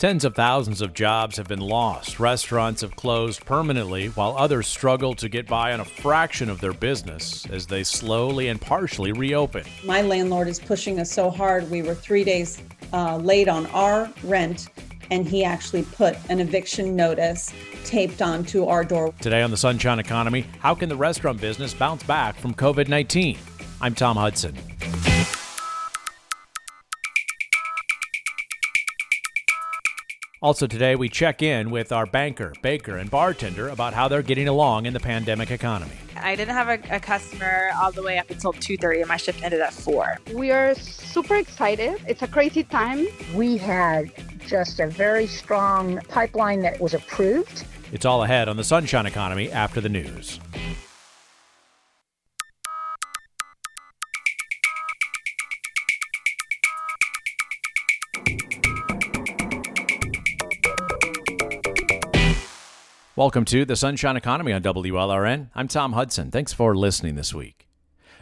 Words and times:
Tens 0.00 0.24
of 0.24 0.34
thousands 0.34 0.80
of 0.80 0.94
jobs 0.94 1.36
have 1.36 1.46
been 1.46 1.60
lost. 1.60 2.18
Restaurants 2.18 2.80
have 2.80 2.96
closed 2.96 3.44
permanently, 3.44 4.06
while 4.06 4.34
others 4.34 4.66
struggle 4.66 5.14
to 5.16 5.28
get 5.28 5.46
by 5.46 5.74
on 5.74 5.80
a 5.80 5.84
fraction 5.84 6.48
of 6.48 6.58
their 6.58 6.72
business 6.72 7.44
as 7.50 7.66
they 7.66 7.84
slowly 7.84 8.48
and 8.48 8.58
partially 8.58 9.12
reopen. 9.12 9.62
My 9.84 10.00
landlord 10.00 10.48
is 10.48 10.58
pushing 10.58 11.00
us 11.00 11.12
so 11.12 11.28
hard. 11.28 11.70
We 11.70 11.82
were 11.82 11.94
three 11.94 12.24
days 12.24 12.62
uh, 12.94 13.18
late 13.18 13.46
on 13.46 13.66
our 13.66 14.10
rent, 14.24 14.68
and 15.10 15.28
he 15.28 15.44
actually 15.44 15.82
put 15.82 16.16
an 16.30 16.40
eviction 16.40 16.96
notice 16.96 17.52
taped 17.84 18.22
onto 18.22 18.64
our 18.64 18.84
door. 18.84 19.12
Today 19.20 19.42
on 19.42 19.50
the 19.50 19.58
Sunshine 19.58 19.98
Economy, 19.98 20.46
how 20.60 20.74
can 20.74 20.88
the 20.88 20.96
restaurant 20.96 21.42
business 21.42 21.74
bounce 21.74 22.04
back 22.04 22.36
from 22.36 22.54
COVID 22.54 22.88
19? 22.88 23.36
I'm 23.82 23.94
Tom 23.94 24.16
Hudson. 24.16 24.56
Also, 30.42 30.66
today 30.66 30.96
we 30.96 31.06
check 31.06 31.42
in 31.42 31.70
with 31.70 31.92
our 31.92 32.06
banker, 32.06 32.54
baker, 32.62 32.96
and 32.96 33.10
bartender 33.10 33.68
about 33.68 33.92
how 33.92 34.08
they're 34.08 34.22
getting 34.22 34.48
along 34.48 34.86
in 34.86 34.94
the 34.94 35.00
pandemic 35.00 35.50
economy. 35.50 35.92
I 36.16 36.34
didn't 36.34 36.54
have 36.54 36.68
a, 36.68 36.96
a 36.96 36.98
customer 36.98 37.68
all 37.78 37.92
the 37.92 38.02
way 38.02 38.16
up 38.16 38.30
until 38.30 38.54
2:30, 38.54 39.00
and 39.00 39.08
my 39.08 39.18
shift 39.18 39.42
ended 39.42 39.60
at 39.60 39.74
four. 39.74 40.16
We 40.32 40.50
are 40.50 40.74
super 40.74 41.34
excited. 41.34 42.00
It's 42.08 42.22
a 42.22 42.26
crazy 42.26 42.62
time. 42.62 43.06
We 43.34 43.58
had 43.58 44.12
just 44.46 44.80
a 44.80 44.86
very 44.86 45.26
strong 45.26 46.00
pipeline 46.08 46.60
that 46.60 46.80
was 46.80 46.94
approved. 46.94 47.66
It's 47.92 48.06
all 48.06 48.22
ahead 48.22 48.48
on 48.48 48.56
the 48.56 48.64
Sunshine 48.64 49.04
Economy 49.04 49.52
after 49.52 49.82
the 49.82 49.90
news. 49.90 50.40
Welcome 63.20 63.44
to 63.44 63.66
the 63.66 63.76
Sunshine 63.76 64.16
Economy 64.16 64.50
on 64.54 64.62
WLRN. 64.62 65.50
I'm 65.54 65.68
Tom 65.68 65.92
Hudson. 65.92 66.30
Thanks 66.30 66.54
for 66.54 66.74
listening 66.74 67.16
this 67.16 67.34
week. 67.34 67.68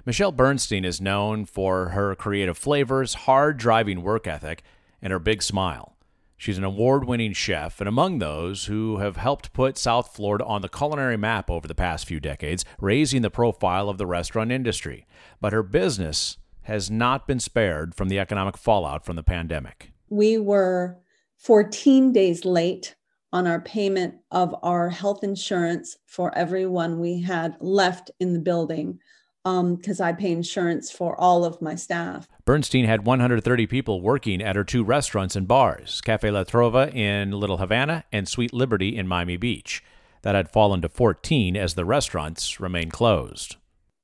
Michelle 0.05 0.33
Bernstein 0.33 0.85
is 0.85 1.01
known 1.01 1.45
for 1.45 1.91
her 1.91 2.17
creative 2.17 2.59
flavors, 2.59 3.15
hard 3.15 3.59
driving 3.59 4.03
work 4.03 4.27
ethic, 4.27 4.65
and 5.01 5.13
her 5.13 5.21
big 5.21 5.41
smile. 5.41 5.97
She's 6.37 6.59
an 6.59 6.65
award 6.65 7.05
winning 7.05 7.33
chef, 7.33 7.81
and 7.81 7.87
among 7.87 8.19
those 8.19 8.65
who 8.65 8.97
have 8.97 9.17
helped 9.17 9.53
put 9.53 9.79
South 9.79 10.17
Florida 10.17 10.45
on 10.45 10.63
the 10.63 10.69
culinary 10.69 11.17
map 11.17 11.49
over 11.49 11.69
the 11.69 11.77
past 11.77 12.05
few 12.05 12.19
decades, 12.19 12.65
raising 12.81 13.23
the 13.23 13.31
profile 13.31 13.89
of 13.89 13.99
the 13.99 14.07
restaurant 14.07 14.51
industry. 14.51 15.07
But 15.41 15.53
her 15.53 15.63
business 15.63 16.39
has 16.63 16.91
not 16.91 17.25
been 17.29 17.39
spared 17.39 17.95
from 17.95 18.09
the 18.09 18.19
economic 18.19 18.57
fallout 18.57 19.05
from 19.05 19.15
the 19.15 19.23
pandemic. 19.23 19.93
We 20.09 20.39
were 20.39 20.99
14 21.37 22.13
days 22.13 22.45
late 22.45 22.97
on 23.33 23.47
our 23.47 23.61
payment 23.61 24.15
of 24.31 24.55
our 24.63 24.89
health 24.89 25.23
insurance 25.23 25.97
for 26.07 26.37
everyone 26.37 26.99
we 26.99 27.21
had 27.21 27.57
left 27.61 28.11
in 28.21 28.33
the 28.33 28.39
building 28.39 28.99
because 29.45 30.01
um, 30.01 30.07
I 30.07 30.13
pay 30.13 30.33
insurance 30.33 30.91
for 30.91 31.19
all 31.19 31.45
of 31.45 31.63
my 31.63 31.75
staff. 31.75 32.29
Bernstein 32.45 32.85
had 32.85 33.07
130 33.07 33.67
people 33.67 34.03
working 34.03 34.43
at 34.43 34.57
her 34.57 34.65
two 34.65 34.85
restaurants 34.85 35.37
and 35.37 35.49
bars 35.49 36.01
Cafe 36.01 36.31
La 36.31 36.45
Trova 36.45 36.95
in 36.95 37.31
Little 37.31 37.59
Havana 37.59 38.05
and 38.13 38.29
Sweet 38.29 38.53
Liberty 38.53 38.97
in 38.97 39.07
Miami 39.07 39.37
Beach. 39.37 39.83
That 40.23 40.35
had 40.35 40.51
fallen 40.51 40.83
to 40.83 40.89
14 40.89 41.57
as 41.57 41.75
the 41.75 41.85
restaurants 41.85 42.59
remained 42.61 42.93
closed. 42.93 43.57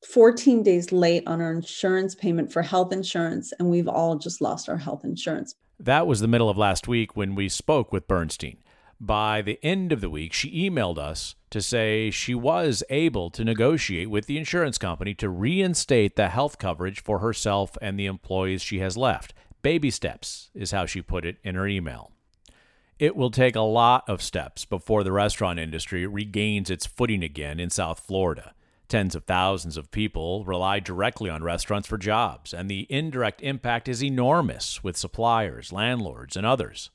14 0.08 0.62
days 0.62 0.92
late 0.92 1.24
on 1.26 1.40
our 1.40 1.52
insurance 1.52 2.14
payment 2.14 2.52
for 2.52 2.62
health 2.62 2.92
insurance, 2.92 3.52
and 3.58 3.68
we've 3.68 3.88
all 3.88 4.16
just 4.16 4.40
lost 4.40 4.68
our 4.68 4.76
health 4.76 5.04
insurance. 5.04 5.56
That 5.80 6.06
was 6.06 6.20
the 6.20 6.28
middle 6.28 6.48
of 6.48 6.56
last 6.56 6.86
week 6.86 7.16
when 7.16 7.34
we 7.34 7.48
spoke 7.48 7.92
with 7.92 8.06
Bernstein 8.06 8.58
by 9.00 9.42
the 9.42 9.58
end 9.62 9.92
of 9.92 10.00
the 10.00 10.10
week, 10.10 10.32
she 10.32 10.68
emailed 10.68 10.98
us 10.98 11.34
to 11.50 11.60
say 11.60 12.10
she 12.10 12.34
was 12.34 12.82
able 12.90 13.30
to 13.30 13.44
negotiate 13.44 14.10
with 14.10 14.26
the 14.26 14.38
insurance 14.38 14.78
company 14.78 15.14
to 15.14 15.28
reinstate 15.28 16.16
the 16.16 16.28
health 16.28 16.58
coverage 16.58 17.02
for 17.02 17.18
herself 17.18 17.76
and 17.82 17.98
the 17.98 18.06
employees 18.06 18.62
she 18.62 18.78
has 18.78 18.96
left. 18.96 19.34
Baby 19.62 19.90
steps 19.90 20.50
is 20.54 20.72
how 20.72 20.86
she 20.86 21.02
put 21.02 21.24
it 21.24 21.38
in 21.42 21.54
her 21.54 21.66
email. 21.66 22.12
It 22.98 23.16
will 23.16 23.30
take 23.30 23.56
a 23.56 23.60
lot 23.60 24.04
of 24.08 24.22
steps 24.22 24.64
before 24.64 25.02
the 25.02 25.12
restaurant 25.12 25.58
industry 25.58 26.06
regains 26.06 26.70
its 26.70 26.86
footing 26.86 27.24
again 27.24 27.58
in 27.58 27.70
South 27.70 28.00
Florida. 28.00 28.54
Tens 28.88 29.14
of 29.14 29.24
thousands 29.24 29.76
of 29.76 29.90
people 29.90 30.44
rely 30.44 30.78
directly 30.78 31.28
on 31.28 31.42
restaurants 31.42 31.88
for 31.88 31.98
jobs, 31.98 32.54
and 32.54 32.70
the 32.70 32.86
indirect 32.90 33.40
impact 33.42 33.88
is 33.88 34.04
enormous 34.04 34.84
with 34.84 34.96
suppliers, 34.96 35.72
landlords, 35.72 36.36
and 36.36 36.46
others. 36.46 36.90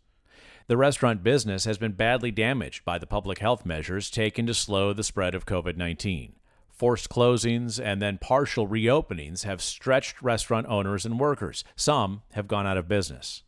The 0.69 0.77
restaurant 0.77 1.23
business 1.23 1.65
has 1.65 1.79
been 1.79 1.93
badly 1.93 2.29
damaged 2.29 2.85
by 2.85 2.99
the 2.99 3.07
public 3.07 3.39
health 3.39 3.65
measures 3.65 4.11
taken 4.11 4.45
to 4.45 4.53
slow 4.53 4.93
the 4.93 5.01
spread 5.01 5.33
of 5.33 5.47
COVID 5.47 5.75
19. 5.75 6.33
Forced 6.69 7.09
closings 7.09 7.83
and 7.83 7.99
then 7.99 8.19
partial 8.19 8.67
reopenings 8.67 9.45
have 9.45 9.63
stretched 9.63 10.21
restaurant 10.21 10.67
owners 10.67 11.07
and 11.07 11.19
workers. 11.19 11.63
Some 11.75 12.21
have 12.33 12.47
gone 12.47 12.67
out 12.67 12.77
of 12.77 12.87
business. 12.87 13.41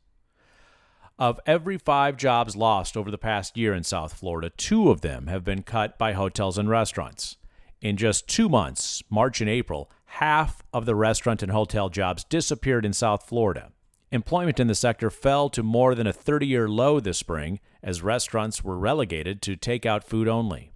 Of 1.20 1.40
every 1.46 1.78
five 1.78 2.18
jobs 2.18 2.56
lost 2.56 2.98
over 2.98 3.12
the 3.12 3.20
past 3.20 3.56
year 3.56 3.76
in 3.76 3.84
South 3.84 4.14
Florida, 4.14 4.50
two 4.50 4.90
of 4.90 5.02
them 5.02 5.28
have 5.28 5.44
been 5.44 5.62
cut 5.62 6.00
by 6.00 6.14
hotels 6.14 6.58
and 6.58 6.72
restaurants. 6.72 7.38
In 7.81 7.98
just 7.98 8.28
two 8.28 8.50
months, 8.50 9.04
March 9.12 9.42
and 9.42 9.50
April, 9.50 9.92
half 10.06 10.64
of 10.74 10.88
the 10.88 10.96
restaurant 10.96 11.44
and 11.44 11.52
hotel 11.52 11.90
jobs 11.90 12.24
disappeared 12.24 12.84
in 12.84 12.94
South 12.94 13.28
Florida. 13.28 13.72
Employment 14.14 14.60
in 14.60 14.68
the 14.68 14.76
sector 14.76 15.10
fell 15.10 15.50
to 15.50 15.64
more 15.64 15.96
than 15.96 16.06
a 16.06 16.12
30 16.12 16.46
year 16.46 16.68
low 16.68 17.00
this 17.00 17.18
spring 17.18 17.62
as 17.82 18.02
restaurants 18.02 18.62
were 18.62 18.78
relegated 18.78 19.42
to 19.42 19.56
takeout 19.56 20.04
food 20.04 20.28
only. 20.28 20.74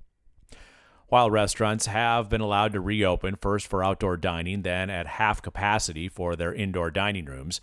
While 1.08 1.30
restaurants 1.30 1.88
have 1.88 2.30
been 2.30 2.40
allowed 2.40 2.72
to 2.74 2.80
reopen, 2.80 3.36
first 3.36 3.68
for 3.68 3.84
outdoor 3.84 4.16
dining, 4.16 4.62
then 4.62 4.90
at 4.90 5.06
half 5.06 5.42
capacity 5.42 6.08
for 6.08 6.36
their 6.36 6.54
indoor 6.54 6.90
dining 6.90 7.26
rooms, 7.26 7.60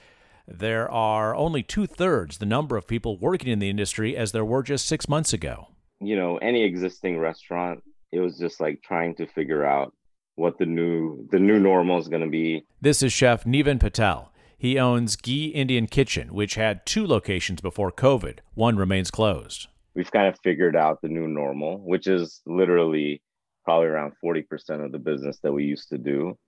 there 0.47 0.91
are 0.91 1.35
only 1.35 1.63
two 1.63 1.87
thirds 1.87 2.37
the 2.37 2.47
number 2.47 2.77
of 2.77 2.87
people 2.87 3.17
working 3.17 3.51
in 3.51 3.59
the 3.59 3.71
industry 3.71 4.15
as 4.15 4.33
there 4.33 4.45
were 4.45 4.63
just 4.63 4.87
six 4.87 5.09
months 5.09 5.33
ago. 5.33 5.69
You 6.01 6.17
know, 6.17 6.37
any 6.37 6.65
existing 6.65 7.19
restaurant, 7.19 7.83
it 8.13 8.21
was 8.21 8.39
just 8.39 8.61
like 8.61 8.83
trying 8.83 9.15
to 9.17 9.27
figure 9.27 9.65
out 9.65 9.95
what 10.35 10.59
the 10.59 10.67
new 10.67 11.27
the 11.31 11.39
new 11.39 11.59
normal 11.59 11.99
is 11.99 12.09
going 12.09 12.23
to 12.23 12.29
be. 12.29 12.65
This 12.81 13.03
is 13.03 13.13
Chef 13.13 13.47
Niven 13.47 13.79
Patel. 13.79 14.32
He 14.63 14.79
owns 14.79 15.17
Ghee 15.17 15.47
Indian 15.47 15.89
Kitchen, 15.89 16.33
which 16.33 16.55
had 16.55 16.87
two 16.87 17.05
locations 17.05 17.61
before 17.61 17.91
COVID. 17.91 18.39
One 18.55 18.77
remains 18.77 19.11
closed. 19.11 19.67
We've 19.97 20.13
kind 20.13 20.29
of 20.29 20.39
figured 20.39 20.77
out 20.77 21.03
the 21.03 21.09
new 21.09 21.27
normal, 21.27 21.79
which 21.79 22.07
is 22.07 22.43
literally 22.47 23.23
probably 23.65 23.89
around 23.89 24.13
40% 24.25 24.85
of 24.85 24.93
the 24.93 25.01
business 25.01 25.41
that 25.43 25.53
we 25.53 25.65
used 25.65 25.89
to 25.89 25.99
do. 25.99 26.39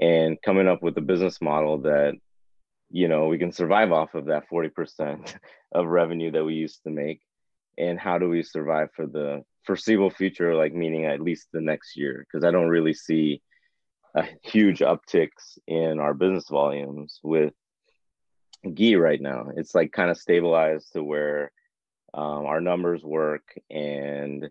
And 0.00 0.38
coming 0.42 0.66
up 0.66 0.82
with 0.82 0.96
a 0.96 1.02
business 1.02 1.42
model 1.42 1.82
that, 1.82 2.14
you 2.88 3.06
know, 3.06 3.26
we 3.26 3.36
can 3.36 3.52
survive 3.52 3.92
off 3.92 4.14
of 4.14 4.24
that 4.28 4.48
40% 4.50 5.34
of 5.72 5.86
revenue 5.88 6.30
that 6.30 6.44
we 6.46 6.54
used 6.54 6.82
to 6.84 6.90
make. 6.90 7.20
And 7.76 8.00
how 8.00 8.16
do 8.16 8.30
we 8.30 8.44
survive 8.44 8.88
for 8.96 9.06
the 9.06 9.44
foreseeable 9.64 10.08
future, 10.08 10.54
like 10.54 10.72
meaning 10.72 11.04
at 11.04 11.20
least 11.20 11.48
the 11.52 11.60
next 11.60 11.98
year? 11.98 12.24
Because 12.26 12.46
I 12.46 12.50
don't 12.50 12.70
really 12.70 12.94
see 12.94 13.42
a 14.14 14.24
huge 14.42 14.80
upticks 14.80 15.58
in 15.66 15.98
our 15.98 16.14
business 16.14 16.48
volumes 16.48 17.20
with 17.22 17.52
Ghee 18.74 18.96
right 18.96 19.20
now. 19.20 19.50
It's 19.56 19.74
like 19.74 19.92
kind 19.92 20.10
of 20.10 20.18
stabilized 20.18 20.92
to 20.92 21.02
where 21.02 21.52
um, 22.14 22.46
our 22.46 22.60
numbers 22.60 23.02
work 23.02 23.58
and 23.70 24.48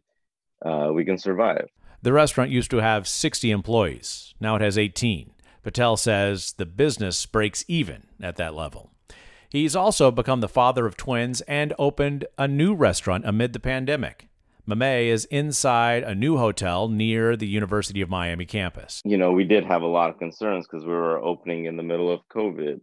uh, 0.64 0.90
we 0.94 1.06
can 1.06 1.18
survive. 1.18 1.68
The 2.02 2.14
restaurant 2.14 2.52
used 2.52 2.72
to 2.72 2.78
have 2.78 3.08
60 3.08 3.52
employees. 3.52 4.34
Now 4.40 4.56
it 4.56 4.62
has 4.62 4.78
18. 4.78 5.32
Patel 5.64 5.98
says 5.98 6.54
the 6.54 6.66
business 6.66 7.26
breaks 7.26 7.66
even 7.68 8.04
at 8.22 8.38
that 8.38 8.54
level. 8.54 8.92
He's 9.50 9.76
also 9.76 10.12
become 10.12 10.42
the 10.42 10.48
father 10.48 10.86
of 10.86 10.98
twins 10.98 11.42
and 11.42 11.74
opened 11.80 12.26
a 12.38 12.48
new 12.48 12.74
restaurant 12.74 13.26
amid 13.26 13.54
the 13.54 13.60
pandemic. 13.60 14.28
Mamey 14.68 15.08
is 15.08 15.26
inside 15.26 16.04
a 16.04 16.14
new 16.14 16.38
hotel 16.38 16.90
near 16.90 17.38
the 17.38 17.48
University 17.48 18.02
of 18.02 18.10
Miami 18.10 18.46
campus. 18.46 19.02
You 19.06 19.18
know, 19.18 19.32
we 19.32 19.46
did 19.46 19.64
have 19.64 19.82
a 19.82 19.88
lot 19.88 20.10
of 20.10 20.20
concerns 20.20 20.68
because 20.68 20.86
we 20.86 20.92
were 20.92 21.20
opening 21.20 21.66
in 21.66 21.78
the 21.78 21.84
middle 21.84 22.12
of 22.12 22.20
COVID 22.28 22.82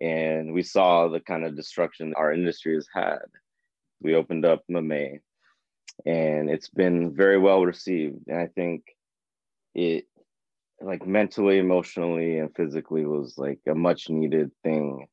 and 0.00 0.52
we 0.52 0.62
saw 0.62 1.08
the 1.08 1.20
kind 1.20 1.44
of 1.44 1.56
destruction 1.56 2.14
our 2.16 2.32
industry 2.32 2.74
has 2.74 2.86
had. 2.92 3.24
We 4.00 4.14
opened 4.14 4.44
up 4.44 4.62
Mamey 4.68 5.20
and 6.06 6.48
it's 6.50 6.68
been 6.68 7.14
very 7.14 7.38
well 7.38 7.64
received. 7.64 8.28
And 8.28 8.38
I 8.38 8.46
think 8.46 8.84
it, 9.74 10.04
like 10.80 11.06
mentally, 11.06 11.58
emotionally, 11.58 12.38
and 12.38 12.54
physically, 12.54 13.04
was 13.04 13.36
like 13.36 13.60
a 13.68 13.74
much 13.74 14.08
needed 14.08 14.50
thing 14.62 15.08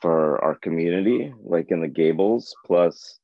for 0.00 0.42
our 0.42 0.54
community, 0.54 1.32
like 1.42 1.70
in 1.70 1.80
the 1.80 1.88
Gables. 1.88 2.54
Plus, 2.66 3.18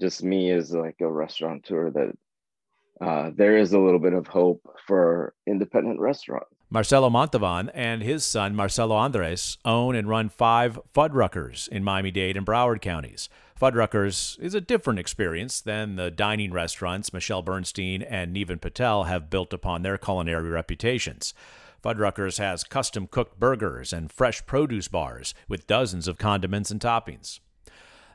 just 0.00 0.22
me 0.22 0.50
as 0.50 0.72
like 0.72 0.96
a 1.00 1.08
restaurateur 1.08 1.90
that 1.90 2.12
uh, 3.00 3.30
there 3.34 3.58
is 3.58 3.72
a 3.74 3.78
little 3.78 3.98
bit 3.98 4.14
of 4.14 4.26
hope 4.26 4.62
for 4.86 5.34
independent 5.46 6.00
restaurants. 6.00 6.55
Marcelo 6.68 7.08
Montalvan 7.08 7.68
and 7.74 8.02
his 8.02 8.24
son 8.24 8.56
Marcelo 8.56 8.96
Andres 8.96 9.56
own 9.64 9.94
and 9.94 10.08
run 10.08 10.28
five 10.28 10.80
Fuddruckers 10.92 11.68
in 11.68 11.84
Miami 11.84 12.10
Dade 12.10 12.36
and 12.36 12.44
Broward 12.44 12.80
counties. 12.80 13.28
Fuddruckers 13.60 14.36
is 14.40 14.52
a 14.52 14.60
different 14.60 14.98
experience 14.98 15.60
than 15.60 15.94
the 15.94 16.10
dining 16.10 16.52
restaurants 16.52 17.12
Michelle 17.12 17.40
Bernstein 17.40 18.02
and 18.02 18.32
Niven 18.32 18.58
Patel 18.58 19.04
have 19.04 19.30
built 19.30 19.52
upon 19.52 19.82
their 19.82 19.96
culinary 19.96 20.48
reputations. 20.48 21.34
Fuddruckers 21.84 22.38
has 22.38 22.64
custom 22.64 23.06
cooked 23.06 23.38
burgers 23.38 23.92
and 23.92 24.10
fresh 24.10 24.44
produce 24.44 24.88
bars 24.88 25.34
with 25.46 25.68
dozens 25.68 26.08
of 26.08 26.18
condiments 26.18 26.72
and 26.72 26.80
toppings. 26.80 27.38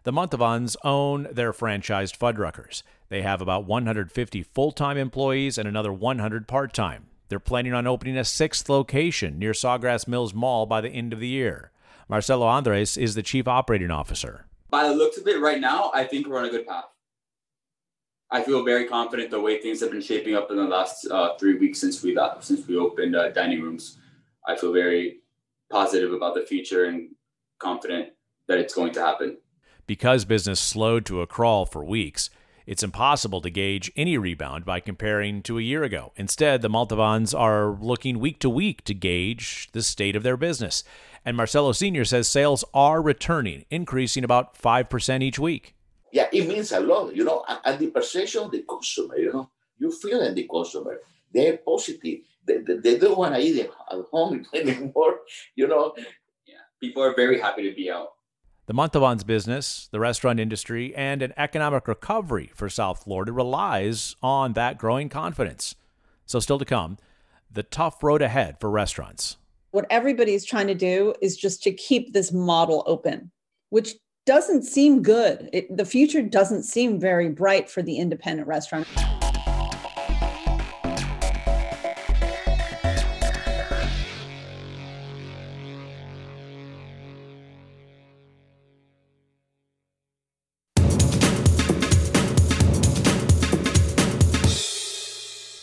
The 0.04 0.12
Montalvans 0.12 0.76
own 0.84 1.30
their 1.32 1.54
franchised 1.54 2.18
Fuddruckers. 2.18 2.84
They 3.08 3.22
have 3.22 3.40
about 3.40 3.66
150 3.66 4.44
full 4.44 4.74
time 4.74 4.98
employees 4.98 5.58
and 5.58 5.70
another 5.70 5.94
100 5.94 6.50
part 6.50 6.74
time. 6.74 7.08
They're 7.32 7.40
planning 7.40 7.72
on 7.72 7.88
opening 7.88 8.18
a 8.18 8.26
sixth 8.26 8.68
location 8.68 9.40
near 9.40 9.54
Sawgrass 9.54 10.06
Mills 10.06 10.34
Mall 10.34 10.66
by 10.66 10.82
the 10.82 10.90
end 10.90 11.14
of 11.14 11.22
the 11.22 11.30
year. 11.30 11.72
Marcelo 12.10 12.46
Andres 12.46 12.98
is 12.98 13.16
the 13.16 13.24
chief 13.24 13.48
operating 13.48 13.90
officer. 13.90 14.48
By 14.70 14.86
the 14.86 14.94
looks 14.94 15.18
of 15.18 15.26
it 15.26 15.40
right 15.40 15.62
now, 15.62 15.92
I 15.94 16.04
think 16.04 16.28
we're 16.28 16.40
on 16.40 16.44
a 16.44 16.50
good 16.50 16.68
path. 16.68 16.90
I 18.32 18.44
feel 18.44 18.66
very 18.66 18.86
confident 18.86 19.32
the 19.32 19.40
way 19.40 19.62
things 19.62 19.80
have 19.80 19.92
been 19.92 20.02
shaping 20.02 20.36
up 20.36 20.52
in 20.52 20.58
the 20.58 20.66
last 20.66 21.08
uh, 21.10 21.38
three 21.38 21.56
weeks 21.58 21.80
since 21.80 22.04
we 22.04 22.14
got, 22.14 22.44
since 22.44 22.68
we 22.68 22.76
opened 22.76 23.16
uh, 23.16 23.30
dining 23.30 23.62
rooms. 23.62 23.98
I 24.46 24.58
feel 24.58 24.74
very 24.74 25.20
positive 25.70 26.12
about 26.12 26.36
the 26.36 26.42
future 26.42 26.84
and 26.84 27.12
confident 27.60 28.10
that 28.50 28.58
it's 28.58 28.74
going 28.74 28.92
to 28.92 29.00
happen. 29.00 29.38
Because 29.88 30.26
business 30.26 30.60
slowed 30.60 31.06
to 31.06 31.22
a 31.22 31.28
crawl 31.28 31.66
for 31.66 31.86
weeks, 31.86 32.30
it's 32.66 32.84
impossible 32.84 33.42
to 33.42 33.50
gauge 33.50 33.92
any 33.96 34.18
rebound 34.18 34.66
by 34.66 34.80
comparing 34.80 35.42
to 35.44 35.58
a 35.58 35.62
year 35.62 35.84
ago. 35.84 36.12
Instead, 36.16 36.62
the 36.62 36.70
Montalvans 36.70 37.38
are 37.38 37.78
looking 37.80 38.20
week 38.20 38.40
to 38.40 38.50
week 38.50 38.84
to 38.86 38.94
gauge 38.94 39.70
the 39.72 39.82
state 39.82 40.16
of 40.16 40.24
their 40.24 40.38
business. 40.38 40.84
And 41.26 41.38
Marcelo 41.38 41.72
Sr. 41.72 42.06
says 42.06 42.28
sales 42.28 42.64
are 42.74 43.02
returning, 43.02 43.66
increasing 43.70 44.24
about 44.24 44.58
5% 44.58 45.24
each 45.24 45.40
week. 45.40 45.76
Yeah, 46.12 46.28
it 46.32 46.48
means 46.48 46.72
a 46.72 46.80
lot, 46.80 47.16
you 47.16 47.24
know, 47.24 47.46
and 47.64 47.80
the 47.80 47.88
perception 47.88 48.44
of 48.44 48.52
the 48.52 48.64
consumer, 48.68 49.18
you 49.18 49.32
know, 49.32 49.50
you 49.78 49.92
feel 49.92 50.22
in 50.22 50.36
the 50.36 50.48
consumer. 50.48 51.00
They're 51.34 51.58
positive. 51.58 52.20
They, 52.46 52.58
they, 52.58 52.78
they 52.78 52.98
don't 52.98 53.18
want 53.18 53.36
to 53.36 53.42
eat 53.42 53.60
at 53.60 53.72
home 54.12 54.46
anymore, 54.54 55.20
you 55.56 55.68
know. 55.68 55.94
Yeah, 56.46 56.56
people 56.82 57.04
are 57.04 57.16
very 57.16 57.40
happy 57.40 57.70
to 57.70 57.76
be 57.76 57.90
out. 57.90 58.10
The 58.72 58.76
Montalvan's 58.76 59.26
business, 59.26 59.90
the 59.92 60.00
restaurant 60.00 60.40
industry, 60.40 60.96
and 60.96 61.22
an 61.22 61.34
economic 61.36 61.90
recovery 61.90 62.52
for 62.56 62.70
South 62.70 63.04
Florida 63.04 63.34
relies 63.34 64.16
on 64.24 64.54
that 64.54 64.78
growing 64.78 65.10
confidence. 65.10 65.76
So, 66.26 66.40
still 66.40 66.58
to 66.58 66.64
come, 66.64 66.98
the 67.52 67.64
tough 67.64 68.02
road 68.02 68.22
ahead 68.22 68.62
for 68.62 68.70
restaurants. 68.70 69.36
What 69.72 69.88
everybody's 69.90 70.46
trying 70.46 70.68
to 70.68 70.74
do 70.74 71.14
is 71.22 71.36
just 71.36 71.62
to 71.64 71.74
keep 71.74 72.14
this 72.14 72.32
model 72.32 72.86
open, 72.88 73.32
which 73.72 73.96
doesn't 74.26 74.64
seem 74.64 75.02
good. 75.02 75.50
It, 75.52 75.76
the 75.76 75.84
future 75.84 76.22
doesn't 76.22 76.64
seem 76.64 76.98
very 76.98 77.28
bright 77.28 77.70
for 77.70 77.82
the 77.82 77.98
independent 77.98 78.48
restaurant. 78.48 78.88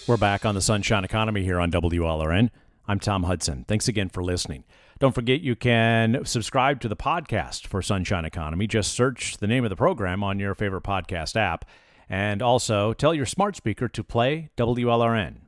We're 0.08 0.16
back 0.16 0.46
on 0.46 0.55
the 0.55 0.62
Sunshine 0.62 1.05
Economy 1.05 1.44
here 1.44 1.60
on 1.60 1.70
WLRN. 1.70 2.49
I'm 2.87 2.99
Tom 2.99 3.25
Hudson. 3.25 3.66
Thanks 3.69 3.88
again 3.88 4.08
for 4.08 4.25
listening. 4.25 4.64
Don't 4.99 5.14
forget 5.14 5.43
you 5.43 5.55
can 5.55 6.25
subscribe 6.25 6.81
to 6.81 6.88
the 6.88 6.96
podcast 6.96 7.66
for 7.66 7.82
Sunshine 7.82 8.25
Economy. 8.25 8.66
Just 8.66 8.94
search 8.94 9.37
the 9.37 9.46
name 9.46 9.64
of 9.64 9.70
the 9.70 9.76
program 9.76 10.25
on 10.25 10.38
your 10.38 10.55
favorite 10.55 10.82
podcast 10.82 11.37
app. 11.37 11.66
And 12.08 12.40
also 12.40 12.94
tell 12.94 13.12
your 13.12 13.26
smart 13.26 13.55
speaker 13.55 13.87
to 13.87 14.02
play 14.02 14.49
WLRN. 14.56 15.40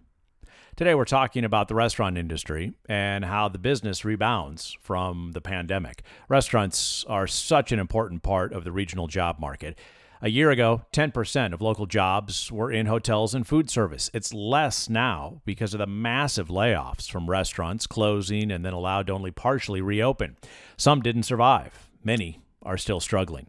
Today 0.76 0.94
we're 0.94 1.06
talking 1.06 1.46
about 1.46 1.68
the 1.68 1.74
restaurant 1.74 2.18
industry 2.18 2.74
and 2.86 3.24
how 3.24 3.48
the 3.48 3.58
business 3.58 4.04
rebounds 4.04 4.76
from 4.82 5.32
the 5.32 5.40
pandemic. 5.40 6.02
Restaurants 6.28 7.02
are 7.08 7.26
such 7.26 7.72
an 7.72 7.78
important 7.78 8.22
part 8.22 8.52
of 8.52 8.64
the 8.64 8.72
regional 8.72 9.06
job 9.06 9.38
market. 9.38 9.78
A 10.22 10.28
year 10.28 10.50
ago, 10.50 10.82
10% 10.92 11.54
of 11.54 11.62
local 11.62 11.86
jobs 11.86 12.52
were 12.52 12.70
in 12.70 12.84
hotels 12.84 13.34
and 13.34 13.46
food 13.46 13.70
service. 13.70 14.10
It's 14.12 14.34
less 14.34 14.90
now 14.90 15.40
because 15.46 15.72
of 15.72 15.78
the 15.78 15.86
massive 15.86 16.48
layoffs 16.48 17.10
from 17.10 17.30
restaurants 17.30 17.86
closing 17.86 18.50
and 18.50 18.62
then 18.62 18.74
allowed 18.74 19.06
to 19.06 19.14
only 19.14 19.30
partially 19.30 19.80
reopen. 19.80 20.36
Some 20.76 21.00
didn't 21.00 21.22
survive, 21.22 21.88
many 22.04 22.38
are 22.62 22.76
still 22.76 23.00
struggling. 23.00 23.46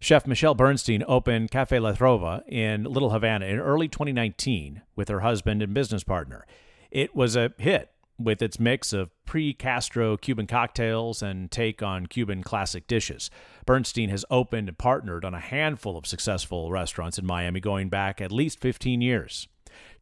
Chef 0.00 0.26
Michelle 0.26 0.54
Bernstein 0.54 1.04
opened 1.06 1.50
Cafe 1.50 1.78
La 1.78 1.92
Trova 1.92 2.42
in 2.48 2.84
Little 2.84 3.10
Havana 3.10 3.44
in 3.44 3.58
early 3.58 3.88
2019 3.88 4.80
with 4.96 5.08
her 5.10 5.20
husband 5.20 5.62
and 5.62 5.74
business 5.74 6.02
partner. 6.02 6.46
It 6.90 7.14
was 7.14 7.36
a 7.36 7.52
hit 7.58 7.90
with 8.18 8.42
its 8.42 8.60
mix 8.60 8.92
of 8.92 9.10
pre 9.24 9.52
Castro 9.52 10.16
Cuban 10.16 10.46
cocktails 10.46 11.22
and 11.22 11.50
take 11.50 11.82
on 11.82 12.06
Cuban 12.06 12.42
classic 12.42 12.86
dishes. 12.86 13.30
Bernstein 13.66 14.08
has 14.10 14.24
opened 14.30 14.68
and 14.68 14.78
partnered 14.78 15.24
on 15.24 15.34
a 15.34 15.40
handful 15.40 15.96
of 15.96 16.06
successful 16.06 16.70
restaurants 16.70 17.18
in 17.18 17.26
Miami 17.26 17.60
going 17.60 17.88
back 17.88 18.20
at 18.20 18.32
least 18.32 18.60
15 18.60 19.00
years. 19.00 19.48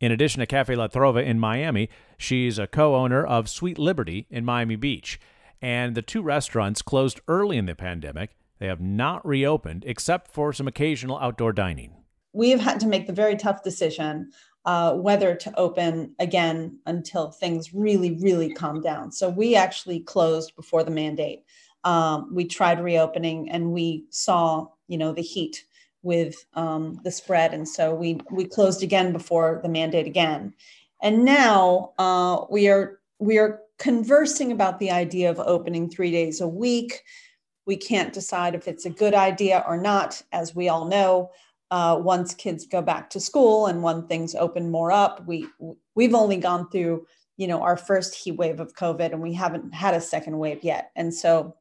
In 0.01 0.13
addition 0.13 0.41
to 0.41 0.47
Cafe 0.47 0.75
La 0.75 0.89
Trova 0.89 1.25
in 1.25 1.39
Miami, 1.39 1.89
she's 2.19 2.59
a 2.59 2.67
co 2.67 2.95
owner 2.95 3.25
of 3.25 3.49
Sweet 3.49 3.79
Liberty 3.79 4.27
in 4.31 4.45
Miami 4.45 4.77
Beach. 4.77 5.19
And 5.61 5.95
the 5.95 6.03
two 6.03 6.23
restaurants 6.23 6.83
closed 6.83 7.21
early 7.29 7.57
in 7.57 7.67
the 7.67 7.75
pandemic. 7.75 8.37
They 8.59 8.67
have 8.67 8.81
not 8.81 9.27
reopened 9.27 9.85
except 9.87 10.33
for 10.33 10.53
some 10.53 10.69
occasional 10.69 11.19
outdoor 11.19 11.53
dining. 11.53 11.95
We 12.33 12.51
have 12.51 12.61
had 12.61 12.81
to 12.81 12.87
make 12.87 13.07
the 13.07 13.13
very 13.13 13.37
tough 13.37 13.63
decision 13.63 14.33
uh, 14.65 14.95
whether 14.95 15.35
to 15.35 15.59
open 15.59 16.15
again 16.19 16.79
until 16.87 17.31
things 17.31 17.75
really, 17.75 18.13
really 18.21 18.53
calm 18.53 18.81
down. 18.81 19.11
So 19.11 19.29
we 19.29 19.57
actually 19.57 20.01
closed 20.01 20.55
before 20.55 20.85
the 20.85 20.91
mandate. 20.91 21.45
Um, 21.85 22.33
we 22.33 22.45
tried 22.45 22.83
reopening 22.83 23.51
and 23.51 23.73
we 23.73 24.05
saw, 24.11 24.69
you 24.87 24.99
know, 24.99 25.13
the 25.13 25.23
heat 25.23 25.65
with 26.03 26.47
um, 26.55 27.01
the 27.05 27.11
spread, 27.11 27.55
and 27.55 27.69
so 27.69 27.95
we 27.95 28.21
we 28.31 28.45
closed 28.45 28.83
again 28.83 29.13
before 29.13 29.61
the 29.63 29.69
mandate 29.69 30.07
again. 30.07 30.53
And 31.01 31.25
now 31.25 31.93
uh, 31.99 32.45
we 32.51 32.69
are 32.69 33.01
we 33.19 33.39
are 33.39 33.61
conversing 33.79 34.53
about 34.53 34.79
the 34.79 34.91
idea 34.91 35.31
of 35.31 35.41
opening 35.41 35.89
three 35.89 36.11
days 36.11 36.41
a 36.41 36.47
week. 36.47 37.03
We 37.67 37.77
can't 37.77 38.13
decide 38.13 38.55
if 38.55 38.67
it's 38.67 38.85
a 38.85 38.91
good 38.91 39.15
idea 39.15 39.65
or 39.67 39.77
not, 39.77 40.23
as 40.33 40.55
we 40.55 40.69
all 40.69 40.87
know 40.87 41.31
uh, 41.73 41.99
once 41.99 42.35
kids 42.35 42.67
go 42.67 42.83
back 42.83 43.09
to 43.09 43.19
school 43.19 43.67
and 43.67 43.83
when 43.83 44.07
things 44.07 44.35
open 44.35 44.71
more 44.71 44.93
up 44.93 45.27
we 45.27 45.47
we've 45.95 46.15
only 46.15 46.37
gone 46.37 46.69
through 46.69 47.05
you 47.39 47.47
know 47.49 47.63
our 47.63 47.79
first 47.79 48.15
heat 48.15 48.33
wave 48.33 48.61
of 48.61 48.75
covid 48.75 49.13
and 49.13 49.23
we 49.23 49.33
haven't 49.33 49.73
had 49.75 49.95
a 49.95 50.01
second 50.01 50.39
wave 50.39 50.63
yet. 50.63 50.93
And 50.95 51.13
so 51.13 51.57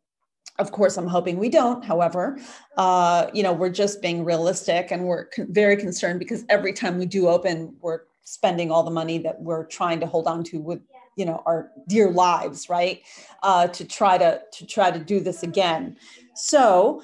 of 0.60 0.74
course 0.74 0.98
i'm 0.98 1.08
hoping 1.08 1.38
we 1.40 1.48
don't. 1.48 1.84
However 1.84 2.38
uh, 2.78 3.28
you 3.34 3.42
know 3.42 3.54
we're 3.54 3.70
just 3.70 4.02
being 4.02 4.26
realistic 4.26 4.92
and 4.92 5.06
we're 5.06 5.26
con- 5.26 5.48
very 5.50 5.78
concerned 5.78 6.20
because 6.20 6.44
every 6.50 6.74
time 6.74 7.00
we 7.00 7.06
do 7.06 7.30
open 7.30 7.74
we're 7.80 8.02
spending 8.26 8.70
all 8.70 8.84
the 8.84 8.92
money 8.92 9.18
that 9.18 9.42
we're 9.42 9.66
trying 9.66 10.02
to 10.02 10.06
hold 10.06 10.28
on 10.28 10.44
to 10.44 10.60
with 10.60 10.82
you 11.16 11.26
know 11.26 11.42
our 11.46 11.72
dear 11.88 12.12
lives 12.12 12.70
right? 12.70 13.02
Uh, 13.44 13.66
to 13.68 13.86
try 13.86 14.18
to 14.18 14.42
to 14.52 14.66
try 14.66 14.92
to 14.92 15.00
do 15.00 15.22
this 15.22 15.42
again. 15.42 15.96
So 16.36 17.02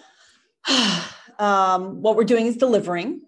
um, 1.40 2.02
what 2.02 2.16
we're 2.16 2.24
doing 2.24 2.46
is 2.46 2.58
delivering. 2.58 3.22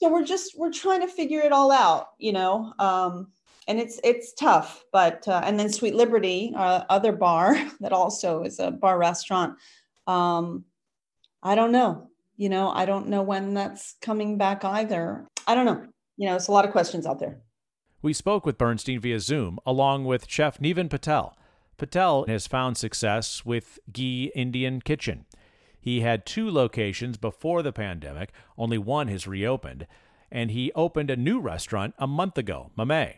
So 0.00 0.10
we're 0.10 0.24
just 0.24 0.58
we're 0.58 0.72
trying 0.72 1.00
to 1.00 1.08
figure 1.08 1.40
it 1.40 1.52
all 1.52 1.72
out 1.72 2.08
you 2.18 2.32
know 2.32 2.72
um, 2.78 3.28
and 3.68 3.78
it's 3.78 4.00
it's 4.04 4.34
tough 4.34 4.84
but 4.92 5.26
uh, 5.28 5.40
and 5.44 5.58
then 5.58 5.70
sweet 5.72 5.94
liberty 5.94 6.52
uh, 6.56 6.84
other 6.88 7.12
bar 7.12 7.56
that 7.80 7.92
also 7.92 8.42
is 8.42 8.58
a 8.58 8.70
bar 8.70 8.98
restaurant 8.98 9.56
um, 10.06 10.64
i 11.42 11.54
don't 11.54 11.72
know 11.72 12.10
you 12.36 12.48
know 12.48 12.70
i 12.70 12.84
don't 12.84 13.08
know 13.08 13.22
when 13.22 13.54
that's 13.54 13.94
coming 14.02 14.36
back 14.36 14.64
either. 14.64 15.26
I 15.46 15.54
don't 15.54 15.66
know 15.66 15.86
you 16.16 16.28
know 16.28 16.36
it's 16.36 16.48
a 16.48 16.52
lot 16.52 16.64
of 16.64 16.72
questions 16.72 17.06
out 17.06 17.20
there. 17.20 17.40
We 18.02 18.12
spoke 18.12 18.44
with 18.44 18.58
bernstein 18.58 19.00
via 19.00 19.20
zoom 19.20 19.58
along 19.64 20.04
with 20.04 20.28
chef 20.28 20.60
niven 20.60 20.88
patel. 20.88 21.36
Patel 21.76 22.24
has 22.28 22.46
found 22.46 22.76
success 22.76 23.44
with 23.44 23.78
ghee 23.92 24.30
indian 24.34 24.80
kitchen 24.80 25.26
he 25.84 26.00
had 26.00 26.24
two 26.24 26.50
locations 26.50 27.18
before 27.18 27.62
the 27.62 27.70
pandemic, 27.70 28.32
only 28.56 28.78
one 28.78 29.08
has 29.08 29.26
reopened, 29.26 29.86
and 30.30 30.50
he 30.50 30.72
opened 30.72 31.10
a 31.10 31.16
new 31.16 31.38
restaurant 31.38 31.94
a 31.98 32.06
month 32.06 32.38
ago, 32.38 32.70
Mamey. 32.74 33.16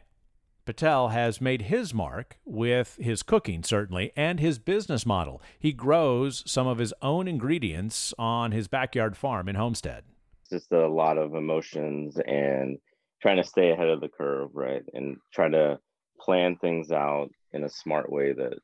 Patel 0.64 1.11
has 1.11 1.40
made 1.40 1.62
his 1.62 1.94
mark 1.94 2.38
with 2.44 2.96
his 2.96 3.23
cooking, 3.23 3.62
certainly, 3.62 4.11
and 4.16 4.40
his 4.40 4.58
business 4.58 5.06
model. 5.06 5.40
He 5.61 5.73
grows 5.73 6.42
some 6.44 6.66
of 6.66 6.78
his 6.78 6.92
own 7.00 7.28
ingredients 7.28 8.12
on 8.18 8.50
his 8.50 8.66
backyard 8.66 9.16
farm 9.16 9.49
in 9.49 9.54
Homestead. 9.54 10.02
Just 10.50 10.73
a 10.73 10.88
lot 10.88 11.18
of 11.18 11.37
emotions 11.37 12.18
and 12.26 12.78
trying 13.23 13.37
to 13.37 13.44
stay 13.44 13.70
ahead 13.70 13.90
of 13.90 14.00
the 14.00 14.08
curve, 14.08 14.50
right? 14.54 14.82
And 14.92 15.18
try 15.32 15.49
to 15.50 15.78
plan 16.18 16.56
things 16.56 16.90
out 16.90 17.28
in 17.52 17.62
a 17.62 17.68
smart 17.68 18.11
way 18.11 18.32
that 18.32 18.58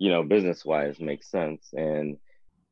you 0.00 0.10
know 0.10 0.24
business 0.24 0.64
wise 0.64 0.98
makes 0.98 1.30
sense 1.30 1.68
and 1.74 2.16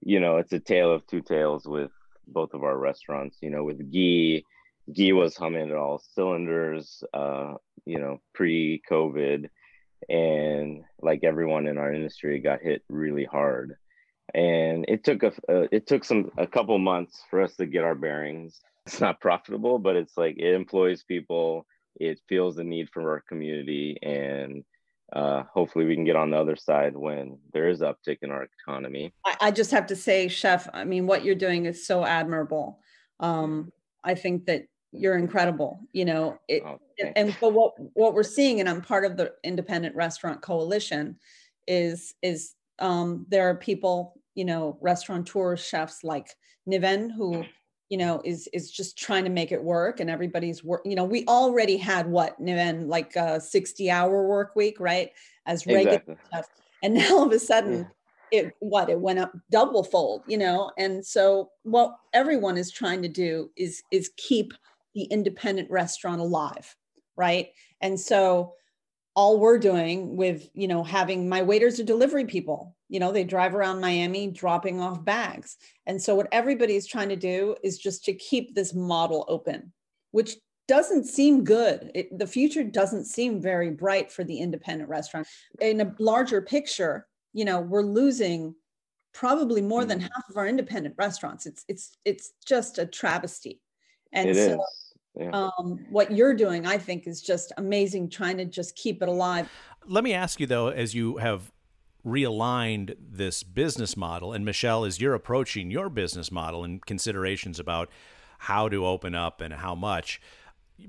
you 0.02 0.21
know 0.21 0.37
it's 0.37 0.52
a 0.52 0.61
tale 0.61 0.93
of 0.93 1.07
two 1.07 1.23
tales 1.23 1.67
with 1.67 1.90
both 2.26 2.55
of 2.55 2.62
our 2.62 2.76
restaurants 2.76 3.38
you 3.40 3.50
know 3.50 3.64
with 3.64 3.90
Ghee 3.90 4.45
Ghee 4.93 5.12
was 5.12 5.37
humming 5.37 5.71
at 5.71 5.76
all 5.76 6.02
cylinders 6.14 7.02
uh 7.12 7.55
you 7.85 7.99
know 7.99 8.21
pre 8.35 8.83
covid 8.90 9.49
and 10.09 10.85
like 11.00 11.25
everyone 11.25 11.67
in 11.67 11.78
our 11.78 11.93
industry 11.93 12.40
got 12.40 12.62
hit 12.62 12.83
really 12.88 13.25
hard. 13.25 13.76
And 14.35 14.85
it 14.88 15.05
took 15.05 15.23
a 15.23 15.28
uh, 15.49 15.69
it 15.73 15.87
took 15.87 16.05
some 16.05 16.31
a 16.37 16.47
couple 16.47 16.78
months 16.78 17.23
for 17.31 17.43
us 17.43 17.57
to 17.57 17.67
get 17.67 17.85
our 17.85 17.95
bearings. 17.95 18.61
It's 18.87 19.00
not 19.00 19.21
profitable 19.21 19.78
but 19.78 19.97
it's 19.97 20.17
like 20.17 20.37
it 20.38 20.55
employs 20.55 21.02
people. 21.02 21.67
It 21.97 22.21
feels 22.28 22.57
the 22.57 22.64
need 22.64 22.90
for 22.90 23.11
our 23.11 23.21
community. 23.21 23.99
And 24.02 24.64
uh, 25.12 25.43
hopefully 25.53 25.85
we 25.85 25.95
can 25.95 26.05
get 26.05 26.17
on 26.17 26.31
the 26.31 26.37
other 26.37 26.57
side 26.57 26.97
when 26.97 27.38
there 27.53 27.69
is 27.69 27.81
uptick 27.81 28.19
in 28.23 28.31
our 28.31 28.47
economy. 28.61 29.12
I, 29.25 29.37
I 29.41 29.50
just 29.50 29.71
have 29.71 29.87
to 29.87 29.97
say 29.97 30.29
chef 30.29 30.69
i 30.75 30.85
mean 30.85 31.07
what 31.07 31.25
you're 31.25 31.35
doing 31.35 31.67
is 31.67 31.87
so 31.87 32.05
admirable. 32.05 32.81
Um, 33.21 33.73
i 34.05 34.15
think 34.15 34.47
that 34.47 34.65
you're 34.93 35.19
incredible 35.19 35.81
you 35.93 36.05
know 36.05 36.38
it, 36.49 36.62
Oh, 36.65 36.79
and, 37.17 37.37
but 37.41 37.53
what 37.53 37.75
what 37.95 38.15
we're 38.15 38.23
seeing 38.23 38.61
and 38.61 38.69
i'm 38.69 38.81
part 38.81 39.05
of 39.05 39.17
the 39.17 39.33
independent 39.45 39.95
restaurant 39.95 40.41
coalition 40.41 41.17
is 41.67 42.15
is 42.23 42.55
um 42.79 43.27
there 43.29 43.49
are 43.49 43.55
people 43.55 44.15
you 44.35 44.45
know 44.45 44.79
restaurateurs 44.81 45.61
chefs 45.61 46.05
like 46.05 46.35
niven 46.65 47.11
who 47.11 47.45
you 47.88 47.97
know 47.97 48.21
is 48.25 48.49
is 48.52 48.71
just 48.71 48.99
trying 48.99 49.25
to 49.25 49.30
make 49.30 49.52
it 49.52 49.62
work 49.62 50.00
and 50.00 50.11
everybody's 50.11 50.62
work 50.62 50.83
you 50.85 50.95
know 50.95 51.04
we 51.04 51.25
already 51.26 51.76
had 51.76 52.07
what 52.07 52.38
niven 52.38 52.88
like 52.88 53.16
a 53.16 53.40
60 53.40 53.90
hour 53.90 54.26
work 54.26 54.54
week 54.54 54.78
right? 54.80 55.11
As 55.47 55.66
regular 55.66 55.95
exactly. 55.95 56.16
chefs 56.33 56.49
and 56.83 56.95
now 56.99 57.16
all 57.16 57.26
of 57.26 57.33
a 57.33 57.38
sudden 57.38 57.88
it 58.30 58.52
what 58.61 58.90
it 58.90 59.00
went 59.00 59.18
up 59.18 59.33
double 59.50 59.85
fold 59.85 60.23
you 60.26 60.38
know? 60.38 60.71
And 60.78 61.04
so 61.04 61.50
what 61.62 61.97
everyone 62.12 62.59
is 62.59 62.71
trying 62.71 63.02
to 63.02 63.09
do 63.09 63.50
is 63.57 63.83
is 63.90 64.11
keep 64.16 64.52
the 64.95 65.04
independent 65.04 65.71
restaurant 65.71 66.21
alive 66.21 66.75
right? 67.18 67.49
And 67.83 68.00
so 68.00 68.54
all 69.15 69.38
we're 69.41 69.59
doing 69.59 70.17
with 70.17 70.49
you 70.55 70.69
know 70.69 70.83
having 70.85 71.29
my 71.29 71.43
waiters 71.43 71.81
are 71.81 71.85
delivery 71.85 72.25
people. 72.25 72.77
You 72.88 73.00
know 73.00 73.12
they 73.12 73.25
drive 73.25 73.55
around 73.55 73.81
miami 73.81 74.29
dropping 74.29 74.81
off 74.81 75.05
bags. 75.05 75.57
And 75.87 76.00
so 76.00 76.15
what 76.15 76.29
everybody 76.33 76.77
is 76.77 76.87
trying 76.87 77.09
to 77.11 77.17
do 77.17 77.57
is 77.62 77.79
just 77.79 78.05
to 78.05 78.12
keep 78.15 78.55
this 78.55 78.75
model 78.75 79.25
open 79.29 79.73
which 80.12 80.37
doesn't 80.69 81.05
seem 81.05 81.45
good. 81.45 81.91
It, 81.95 82.19
the 82.19 82.27
future 82.27 82.62
doesn't 82.65 83.05
seem 83.07 83.41
very 83.43 83.71
bright 83.71 84.11
for 84.12 84.23
the 84.25 84.38
independent 84.38 84.88
restaurant. 84.91 85.27
In 85.61 85.81
a 85.81 85.95
larger 85.99 86.41
picture 86.43 87.07
you 87.33 87.45
know 87.45 87.61
we're 87.61 87.83
losing 87.83 88.55
probably 89.15 89.61
more 89.62 89.85
than 89.85 89.99
Mhm. 89.99 90.03
half 90.03 90.25
of 90.31 90.37
our 90.37 90.47
independent 90.47 90.95
restaurants. 90.99 91.45
It's 91.47 91.65
it's 91.69 91.97
it's 92.05 92.33
just 92.47 92.79
a 92.79 92.87
travesty. 92.87 93.61
And 94.12 94.31
It 94.31 94.37
so 94.37 94.62
is. 94.62 94.88
Yeah. 95.19 95.31
um, 95.31 95.85
what 95.91 96.13
you're 96.13 96.35
doing, 96.35 96.67
I 96.67 96.79
think, 96.79 97.07
is 97.07 97.21
just 97.21 97.53
amazing. 97.57 98.11
Trying 98.11 98.37
to 98.39 98.45
just 98.45 98.77
keep 98.77 99.03
it 99.03 99.09
alive. 99.09 99.49
Let 99.87 100.05
me 100.05 100.13
ask 100.13 100.41
you 100.41 100.47
though, 100.47 100.69
as 100.69 100.95
you 100.95 101.17
have 101.17 101.53
realigned 102.07 102.97
this 102.99 103.43
business 103.43 103.97
model, 103.97 104.33
and 104.33 104.45
Michelle, 104.45 104.85
as 104.85 105.01
you're 105.01 105.15
approaching 105.15 105.71
your 105.71 105.89
business 105.89 106.31
model 106.31 106.65
and 106.65 106.85
considerations 106.85 107.59
about 107.59 107.91
how 108.39 108.69
to 108.69 108.87
open 108.87 109.15
up 109.15 109.41
and 109.41 109.55
how 109.55 109.75
much, 109.75 110.21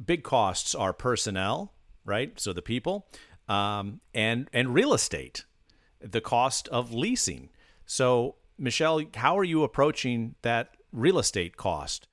big 0.06 0.24
costs 0.24 0.76
are 0.76 0.94
personnel, 0.94 1.74
right? 2.06 2.40
So 2.40 2.54
the 2.54 2.62
people, 2.62 3.08
um, 3.48 4.02
and 4.14 4.50
and 4.54 4.74
real 4.74 4.94
estate, 4.94 5.46
the 6.00 6.22
cost 6.22 6.68
of 6.68 6.94
leasing. 6.94 7.50
So 7.86 8.36
Michelle, 8.58 9.02
how 9.16 9.38
are 9.38 9.44
you 9.44 9.64
approaching 9.64 10.36
that 10.42 10.76
real 10.92 11.18
estate 11.18 11.58
cost? 11.58 12.09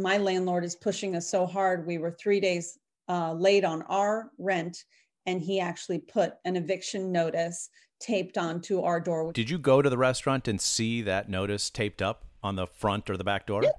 My 0.00 0.18
landlord 0.18 0.64
is 0.64 0.74
pushing 0.74 1.16
us 1.16 1.28
so 1.28 1.46
hard. 1.46 1.86
We 1.86 1.98
were 1.98 2.10
three 2.10 2.40
days 2.40 2.78
uh, 3.08 3.32
late 3.34 3.64
on 3.64 3.82
our 3.82 4.30
rent, 4.38 4.84
and 5.26 5.40
he 5.40 5.60
actually 5.60 5.98
put 5.98 6.34
an 6.44 6.56
eviction 6.56 7.12
notice 7.12 7.68
taped 8.00 8.38
onto 8.38 8.80
our 8.80 9.00
door. 9.00 9.32
Did 9.32 9.50
you 9.50 9.58
go 9.58 9.82
to 9.82 9.90
the 9.90 9.98
restaurant 9.98 10.48
and 10.48 10.60
see 10.60 11.02
that 11.02 11.28
notice 11.28 11.70
taped 11.70 12.00
up 12.00 12.24
on 12.42 12.56
the 12.56 12.66
front 12.66 13.10
or 13.10 13.16
the 13.16 13.24
back 13.24 13.46
door? 13.46 13.62
Yeah. 13.62 13.70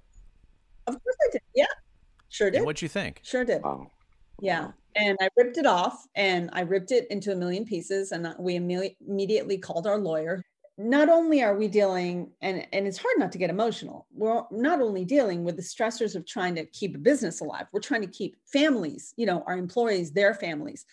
Of 0.88 1.02
course, 1.04 1.16
I 1.28 1.32
did. 1.32 1.42
Yeah, 1.56 1.66
sure 2.30 2.52
did. 2.52 2.58
And 2.58 2.66
what'd 2.66 2.82
you 2.82 2.90
think? 2.90 3.22
Sure 3.24 3.44
did. 3.44 3.64
Wow. 3.64 3.88
Yeah. 4.42 4.72
And 4.96 5.18
I 5.22 5.30
ripped 5.38 5.58
it 5.58 5.66
off 5.66 6.06
and 6.16 6.50
I 6.54 6.62
ripped 6.62 6.92
it 6.92 7.08
into 7.10 7.32
a 7.32 7.36
million 7.36 7.66
pieces. 7.66 8.12
And 8.12 8.34
we 8.38 8.58
imme- 8.58 8.96
immediately 9.08 9.58
called 9.58 9.88
our 9.88 9.98
lawyer. 9.98 10.44
Not 10.84 11.10
only 11.10 11.44
are 11.44 11.56
we 11.56 11.68
dealing, 11.68 12.32
and, 12.42 12.66
and 12.74 12.88
it's 12.88 12.98
hard 12.98 13.16
not 13.18 13.32
to 13.34 13.38
get 13.38 13.50
emotional, 13.50 14.08
we're 14.14 14.44
not 14.52 14.82
only 14.82 15.06
dealing 15.06 15.44
with 15.44 15.56
the 15.56 15.62
stressors 15.62 16.16
of 16.16 16.26
trying 16.26 16.56
to 16.56 16.66
keep 16.66 16.96
a 16.96 17.00
business 17.00 17.42
alive, 17.42 17.68
we're 17.72 17.82
trying 17.82 18.02
to 18.02 18.08
keep 18.08 18.36
families, 18.46 19.14
you 19.18 19.26
know, 19.26 19.44
our 19.48 19.58
employees, 19.58 20.12
their 20.12 20.34
families. 20.34 20.86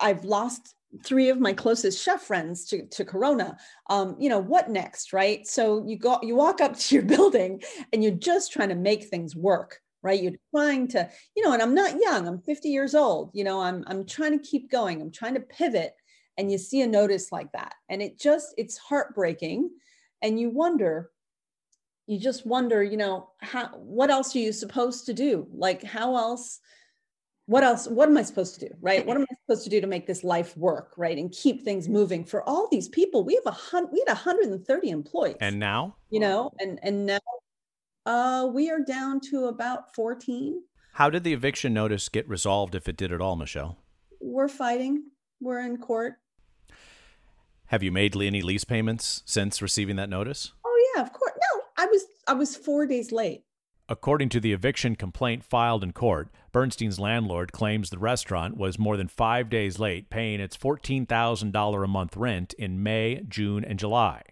I've 0.00 0.24
lost 0.24 0.74
three 1.04 1.30
of 1.30 1.40
my 1.40 1.52
closest 1.52 2.02
chef 2.02 2.22
friends 2.22 2.66
to, 2.66 2.86
to 2.86 3.04
corona. 3.04 3.56
Um, 3.88 4.16
you 4.18 4.28
know 4.28 4.40
what 4.40 4.70
next 4.70 5.12
right? 5.12 5.46
So 5.46 5.84
you 5.86 5.98
go 5.98 6.18
you 6.22 6.36
walk 6.36 6.60
up 6.60 6.76
to 6.78 6.94
your 6.94 7.04
building 7.04 7.62
and 7.92 8.02
you're 8.02 8.12
just 8.12 8.52
trying 8.52 8.68
to 8.68 8.74
make 8.74 9.04
things 9.04 9.34
work 9.34 9.80
right? 10.02 10.20
You're 10.20 10.32
trying 10.54 10.88
to 10.88 11.08
you 11.36 11.44
know 11.44 11.52
and 11.52 11.62
i'm 11.62 11.74
not 11.74 12.00
young 12.00 12.26
i'm 12.26 12.40
50 12.40 12.68
years 12.68 12.94
old 12.94 13.30
you 13.32 13.44
know 13.44 13.60
i'm 13.60 13.84
i'm 13.86 14.04
trying 14.04 14.36
to 14.36 14.44
keep 14.44 14.70
going 14.70 15.00
i'm 15.00 15.10
trying 15.10 15.34
to 15.34 15.40
pivot 15.40 15.94
and 16.38 16.50
you 16.50 16.58
see 16.58 16.80
a 16.80 16.86
notice 16.86 17.30
like 17.32 17.52
that 17.52 17.74
and 17.88 18.00
it 18.02 18.18
just 18.18 18.54
it's 18.56 18.78
heartbreaking 18.78 19.70
and 20.22 20.40
you 20.40 20.50
wonder 20.50 21.10
you 22.06 22.18
just 22.18 22.46
wonder 22.46 22.82
you 22.82 22.96
know 22.96 23.28
how 23.40 23.66
what 23.76 24.10
else 24.10 24.34
are 24.34 24.40
you 24.40 24.52
supposed 24.52 25.06
to 25.06 25.12
do? 25.14 25.46
Like 25.52 25.82
how 25.82 26.16
else 26.16 26.58
what 27.46 27.64
else 27.64 27.86
what 27.88 28.08
am 28.08 28.16
i 28.16 28.22
supposed 28.22 28.54
to 28.58 28.68
do 28.68 28.74
right? 28.80 29.04
What 29.06 29.16
am 29.16 29.22
i 29.24 29.34
supposed 29.46 29.64
to 29.64 29.70
do 29.70 29.80
to 29.80 29.86
make 29.86 30.06
this 30.06 30.24
life 30.24 30.56
work 30.56 30.94
right 30.96 31.18
and 31.18 31.30
keep 31.30 31.62
things 31.62 31.88
moving? 31.88 32.24
For 32.24 32.42
all 32.48 32.68
these 32.70 32.88
people 32.88 33.24
we 33.24 33.34
have 33.34 33.46
a 33.46 33.50
hundred 33.50 33.90
we 33.92 34.02
had 34.06 34.14
130 34.14 34.90
employees. 34.90 35.36
And 35.40 35.58
now? 35.58 35.96
you 36.10 36.20
know 36.20 36.50
and 36.60 36.78
and 36.82 37.06
now 37.06 37.18
uh 38.06 38.48
we 38.52 38.70
are 38.70 38.80
down 38.80 39.20
to 39.30 39.46
about 39.46 39.94
14 39.94 40.60
How 40.94 41.08
did 41.10 41.24
the 41.24 41.32
eviction 41.32 41.72
notice 41.72 42.08
get 42.08 42.28
resolved 42.28 42.74
if 42.74 42.88
it 42.88 42.96
did 42.96 43.12
at 43.12 43.20
all, 43.20 43.36
Michelle? 43.36 43.78
we're 44.20 44.48
fighting. 44.48 45.04
We're 45.40 45.60
in 45.66 45.76
court 45.78 46.14
Have 47.72 47.82
you 47.82 47.90
made 47.90 48.14
any 48.14 48.42
lease 48.42 48.64
payments 48.64 49.22
since 49.24 49.62
receiving 49.62 49.96
that 49.96 50.10
notice? 50.10 50.52
oh 50.62 50.92
yeah 50.94 51.02
of 51.02 51.10
course 51.14 51.32
no 51.36 51.62
i 51.78 51.86
was 51.86 52.04
i 52.28 52.34
was 52.34 52.54
four 52.54 52.86
days 52.86 53.10
late 53.12 53.44
According 53.88 54.28
to 54.30 54.40
the 54.40 54.52
eviction 54.52 54.94
complaint 54.94 55.42
filed 55.42 55.82
in 55.82 55.92
court, 55.92 56.28
Bernstein's 56.52 57.00
landlord 57.00 57.52
claims 57.52 57.90
the 57.90 57.98
restaurant 57.98 58.56
was 58.56 58.78
more 58.78 58.96
than 58.96 59.08
five 59.08 59.50
days 59.50 59.78
late 59.78 60.08
paying 60.08 60.40
its 60.40 60.56
$14,000 60.56 61.84
a 61.84 61.88
month 61.88 62.16
rent 62.16 62.54
in 62.54 62.82
May, 62.82 63.22
June, 63.28 63.64
and 63.64 63.78
July. 63.78 64.22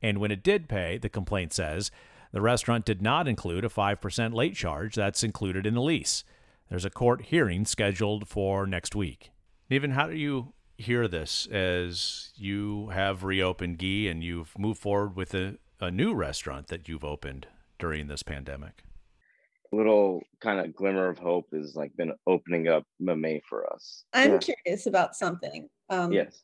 And 0.00 0.18
when 0.18 0.30
it 0.30 0.42
did 0.42 0.68
pay, 0.68 0.98
the 0.98 1.10
complaint 1.10 1.52
says, 1.52 1.90
the 2.30 2.40
restaurant 2.40 2.84
did 2.86 3.02
not 3.02 3.28
include 3.28 3.64
a 3.64 3.68
5% 3.68 4.34
late 4.34 4.54
charge 4.54 4.94
that's 4.94 5.24
included 5.24 5.66
in 5.66 5.74
the 5.74 5.82
lease. 5.82 6.24
There's 6.70 6.86
a 6.86 6.90
court 6.90 7.22
hearing 7.22 7.64
scheduled 7.66 8.28
for 8.28 8.66
next 8.66 8.94
week. 8.94 9.30
Niven, 9.68 9.90
how 9.90 10.06
do 10.06 10.16
you 10.16 10.54
hear 10.82 11.08
this 11.08 11.46
as 11.46 12.32
you 12.36 12.88
have 12.90 13.24
reopened 13.24 13.78
Ghee 13.78 14.08
and 14.08 14.22
you've 14.22 14.58
moved 14.58 14.80
forward 14.80 15.16
with 15.16 15.34
a, 15.34 15.58
a 15.80 15.90
new 15.90 16.14
restaurant 16.14 16.68
that 16.68 16.88
you've 16.88 17.04
opened 17.04 17.46
during 17.78 18.08
this 18.08 18.22
pandemic? 18.22 18.84
little 19.74 20.22
kind 20.40 20.60
of 20.60 20.74
glimmer 20.74 21.08
of 21.08 21.18
hope 21.18 21.46
has 21.52 21.74
like 21.74 21.96
been 21.96 22.12
opening 22.26 22.68
up 22.68 22.84
Mamey 23.00 23.40
for 23.48 23.72
us. 23.72 24.04
i'm 24.12 24.32
Yeah. 24.32 24.38
curious 24.38 24.86
about 24.86 25.16
something 25.16 25.70
um 25.88 26.12
Yes. 26.12 26.42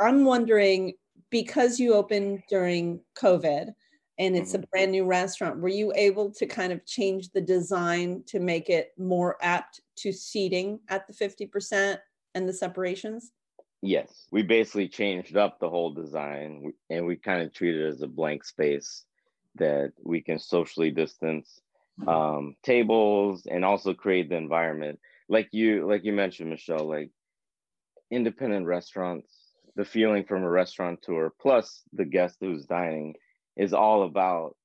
i'm 0.00 0.24
wondering 0.24 0.94
because 1.30 1.78
you 1.78 1.94
opened 1.94 2.42
during 2.48 3.00
covid 3.16 3.72
and 4.18 4.36
it's 4.36 4.54
a 4.54 4.58
Mhm. 4.58 4.70
brand 4.72 4.90
new 4.92 5.04
restaurant 5.04 5.60
were 5.60 5.68
you 5.68 5.92
able 5.94 6.32
to 6.32 6.46
kind 6.46 6.72
of 6.72 6.84
change 6.84 7.30
the 7.30 7.40
design 7.40 8.24
to 8.26 8.40
make 8.40 8.68
it 8.68 8.92
more 8.98 9.36
apt 9.40 9.80
to 9.98 10.10
seating 10.12 10.80
at 10.88 11.06
the 11.06 11.12
50% 11.12 12.00
and 12.34 12.48
the 12.48 12.52
separations 12.52 13.30
Yes. 13.84 14.26
We 14.30 14.42
basically 14.42 14.88
changed 14.88 15.36
up 15.36 15.58
the 15.58 15.68
whole 15.68 15.92
design 15.92 16.72
and 16.88 17.06
we 17.06 17.16
kind 17.16 17.42
of 17.42 17.52
treat 17.52 17.76
it 17.76 17.86
as 17.86 18.00
a 18.00 18.08
blank 18.08 18.44
space 18.44 19.04
that 19.56 19.92
we 20.02 20.22
can 20.22 20.38
socially 20.38 20.90
distance 20.90 21.60
um, 22.08 22.56
tables 22.62 23.46
and 23.46 23.62
also 23.62 23.92
create 23.92 24.30
the 24.30 24.36
environment. 24.36 25.00
Like 25.28 25.50
you, 25.52 25.86
like 25.86 26.02
you 26.02 26.14
mentioned, 26.14 26.48
Michelle, 26.48 26.88
like 26.88 27.10
independent 28.10 28.66
restaurants, 28.66 29.30
the 29.76 29.84
feeling 29.84 30.24
from 30.24 30.44
a 30.44 30.50
restaurateur 30.50 31.30
plus 31.38 31.82
the 31.92 32.06
guest 32.06 32.38
who's 32.40 32.64
dining 32.64 33.14
is 33.54 33.74
all 33.74 34.04
about 34.04 34.56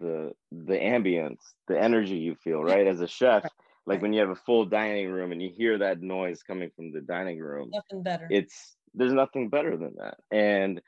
the 0.00 0.32
the 0.50 0.74
ambience, 0.74 1.38
the 1.68 1.80
energy 1.80 2.16
you 2.16 2.34
feel, 2.34 2.62
right? 2.62 2.88
As 2.88 3.00
a 3.00 3.06
chef, 3.06 3.44
Like 3.88 4.02
when 4.02 4.12
you 4.12 4.20
have 4.20 4.30
a 4.30 4.36
full 4.36 4.66
dining 4.66 5.10
room 5.10 5.32
and 5.32 5.42
you 5.42 5.50
hear 5.56 5.78
that 5.78 6.00
noise 6.02 6.42
coming 6.42 6.70
from 6.76 6.92
the 6.92 7.00
dining 7.00 7.38
room, 7.40 7.70
Nothing 7.72 8.02
better. 8.02 8.28
it's 8.30 8.76
there's 8.94 9.12
nothing 9.12 9.48
better 9.48 9.76
than 9.76 9.94
that. 9.98 10.18
And 10.30 10.80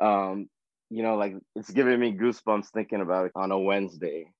um, 0.00 0.48
you 0.90 1.02
know, 1.02 1.16
like 1.16 1.34
it's 1.56 1.70
giving 1.70 1.98
me 2.00 2.12
goosebumps 2.16 2.68
thinking 2.72 3.00
about 3.00 3.26
it 3.26 3.32
on 3.34 3.50
a 3.50 3.58
Wednesday. 3.58 4.30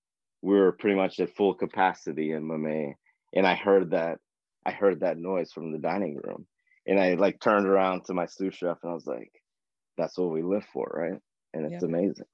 We 0.43 0.57
were 0.57 0.73
pretty 0.73 0.97
much 0.97 1.21
at 1.21 1.35
full 1.35 1.55
capacity 1.55 2.33
in 2.33 2.47
Mamey, 2.47 2.95
and 3.35 3.47
I 3.47 3.55
heard 3.55 3.91
that 3.91 4.19
I 4.67 4.73
heard 4.73 5.01
that 5.01 5.19
noise 5.19 5.53
from 5.53 5.73
the 5.73 5.79
dining 5.79 6.17
room. 6.23 6.47
And 6.87 7.01
I 7.01 7.15
like 7.15 7.41
turned 7.41 7.67
around 7.67 8.05
to 8.07 8.15
my 8.15 8.27
sous 8.27 8.55
chef 8.55 8.79
and 8.83 8.91
I 8.93 8.95
was 8.95 9.07
like, 9.07 9.33
that's 9.97 10.19
what 10.19 10.31
we 10.31 10.43
live 10.43 10.65
for, 10.73 10.87
right? 10.95 11.21
And 11.55 11.67
it's 11.67 11.83
Yeah. 11.83 11.89
amazing. 11.89 12.27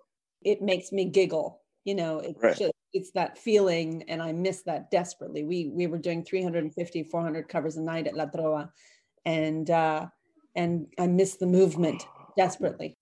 it 0.43 0.63
makes 0.63 0.93
me 0.93 1.07
giggle. 1.11 1.63
You 1.85 1.95
know, 1.95 2.19
it's 2.21 2.41
Right. 2.43 2.59
just 2.59 2.73
it's 2.93 3.11
that 3.13 3.39
feeling, 3.39 4.05
and 4.09 4.23
I 4.23 4.33
miss 4.33 4.63
that 4.63 4.91
desperately. 4.91 5.45
We 5.45 5.71
we 5.75 5.87
were 5.87 5.99
doing 5.99 6.25
350, 6.25 7.05
400 7.05 7.49
covers 7.49 7.77
a 7.77 7.83
night 7.83 8.07
at 8.07 8.15
La 8.15 8.27
Trova, 8.27 8.71
and 9.25 9.71
uh, 9.71 10.07
and 10.55 10.87
I 10.99 11.07
miss 11.07 11.37
the 11.37 11.47
movement 11.47 12.07
desperately. 12.37 12.97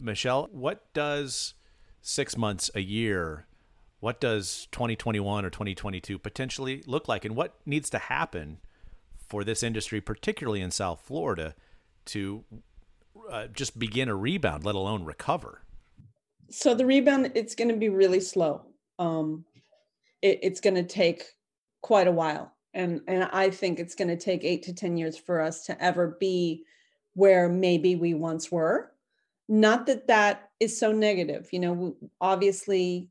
Michelle, 0.00 0.48
what 0.52 0.92
does 0.94 1.54
six 2.00 2.36
months, 2.36 2.70
a 2.74 2.80
year, 2.80 3.46
what 4.00 4.20
does 4.20 4.66
2021 4.72 5.44
or 5.44 5.50
2022 5.50 6.18
potentially 6.18 6.82
look 6.86 7.06
like? 7.06 7.24
And 7.24 7.36
what 7.36 7.56
needs 7.66 7.90
to 7.90 7.98
happen 7.98 8.58
for 9.28 9.44
this 9.44 9.62
industry, 9.62 10.00
particularly 10.00 10.62
in 10.62 10.70
South 10.70 11.02
Florida, 11.04 11.54
to 12.06 12.44
uh, 13.30 13.46
just 13.48 13.78
begin 13.78 14.08
a 14.08 14.16
rebound, 14.16 14.64
let 14.64 14.74
alone 14.74 15.04
recover? 15.04 15.62
So 16.50 16.74
the 16.74 16.86
rebound, 16.86 17.30
it's 17.34 17.54
going 17.54 17.68
to 17.68 17.76
be 17.76 17.90
really 17.90 18.20
slow. 18.20 18.64
Um, 19.00 19.44
it, 20.22 20.38
it's 20.42 20.60
going 20.60 20.76
to 20.76 20.84
take 20.84 21.24
quite 21.82 22.06
a 22.06 22.12
while, 22.12 22.52
and 22.74 23.00
and 23.08 23.24
I 23.32 23.50
think 23.50 23.80
it's 23.80 23.96
going 23.96 24.08
to 24.08 24.16
take 24.16 24.44
eight 24.44 24.62
to 24.64 24.74
ten 24.74 24.96
years 24.96 25.16
for 25.16 25.40
us 25.40 25.64
to 25.64 25.82
ever 25.82 26.16
be 26.20 26.64
where 27.14 27.48
maybe 27.48 27.96
we 27.96 28.14
once 28.14 28.52
were. 28.52 28.92
Not 29.48 29.86
that 29.86 30.06
that 30.06 30.50
is 30.60 30.78
so 30.78 30.92
negative, 30.92 31.48
you 31.50 31.58
know. 31.58 31.96
Obviously, 32.20 33.08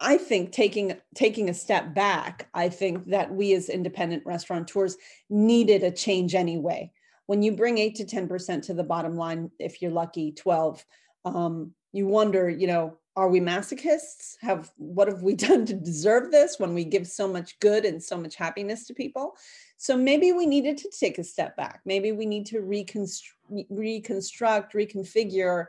I 0.00 0.16
think 0.16 0.50
taking 0.50 0.96
taking 1.14 1.50
a 1.50 1.54
step 1.54 1.94
back, 1.94 2.48
I 2.54 2.70
think 2.70 3.10
that 3.10 3.32
we 3.32 3.52
as 3.54 3.68
independent 3.68 4.24
restaurateurs 4.26 4.96
needed 5.30 5.84
a 5.84 5.90
change 5.92 6.34
anyway. 6.34 6.90
When 7.26 7.42
you 7.42 7.52
bring 7.52 7.78
eight 7.78 7.96
to 7.96 8.04
ten 8.04 8.26
percent 8.26 8.64
to 8.64 8.74
the 8.74 8.82
bottom 8.82 9.16
line, 9.16 9.50
if 9.60 9.80
you're 9.80 9.92
lucky, 9.92 10.32
twelve, 10.32 10.84
um, 11.24 11.72
you 11.92 12.06
wonder, 12.06 12.50
you 12.50 12.66
know, 12.66 12.98
are 13.16 13.28
we 13.28 13.40
masochists? 13.40 14.36
Have 14.40 14.70
what 14.76 15.08
have 15.08 15.22
we 15.22 15.34
done 15.48 15.66
to 15.66 15.74
deserve 15.74 16.30
this 16.30 16.58
when 16.58 16.74
we 16.74 16.84
give 16.84 17.06
so 17.06 17.28
much 17.28 17.58
good 17.60 17.84
and 17.84 18.02
so 18.02 18.16
much 18.16 18.36
happiness 18.36 18.86
to 18.86 18.94
people? 18.94 19.36
So 19.76 19.96
maybe 19.96 20.32
we 20.32 20.46
needed 20.46 20.78
to 20.78 20.90
take 20.90 21.18
a 21.18 21.24
step 21.24 21.56
back. 21.56 21.80
Maybe 21.84 22.12
we 22.12 22.24
need 22.24 22.46
to 22.46 22.60
reconstruct, 22.60 23.36
reconstruct, 23.68 24.74
reconfigure, 24.74 25.66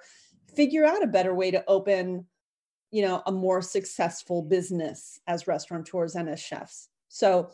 figure 0.56 0.86
out 0.86 1.04
a 1.04 1.08
better 1.08 1.34
way 1.34 1.52
to 1.52 1.64
open, 1.68 2.26
you 2.92 3.02
know, 3.02 3.24
a 3.26 3.32
more 3.32 3.62
successful 3.62 4.42
business 4.42 5.20
as 5.28 5.48
restaurateurs 5.48 6.16
and 6.16 6.30
as 6.30 6.40
chefs. 6.40 6.90
So 7.10 7.50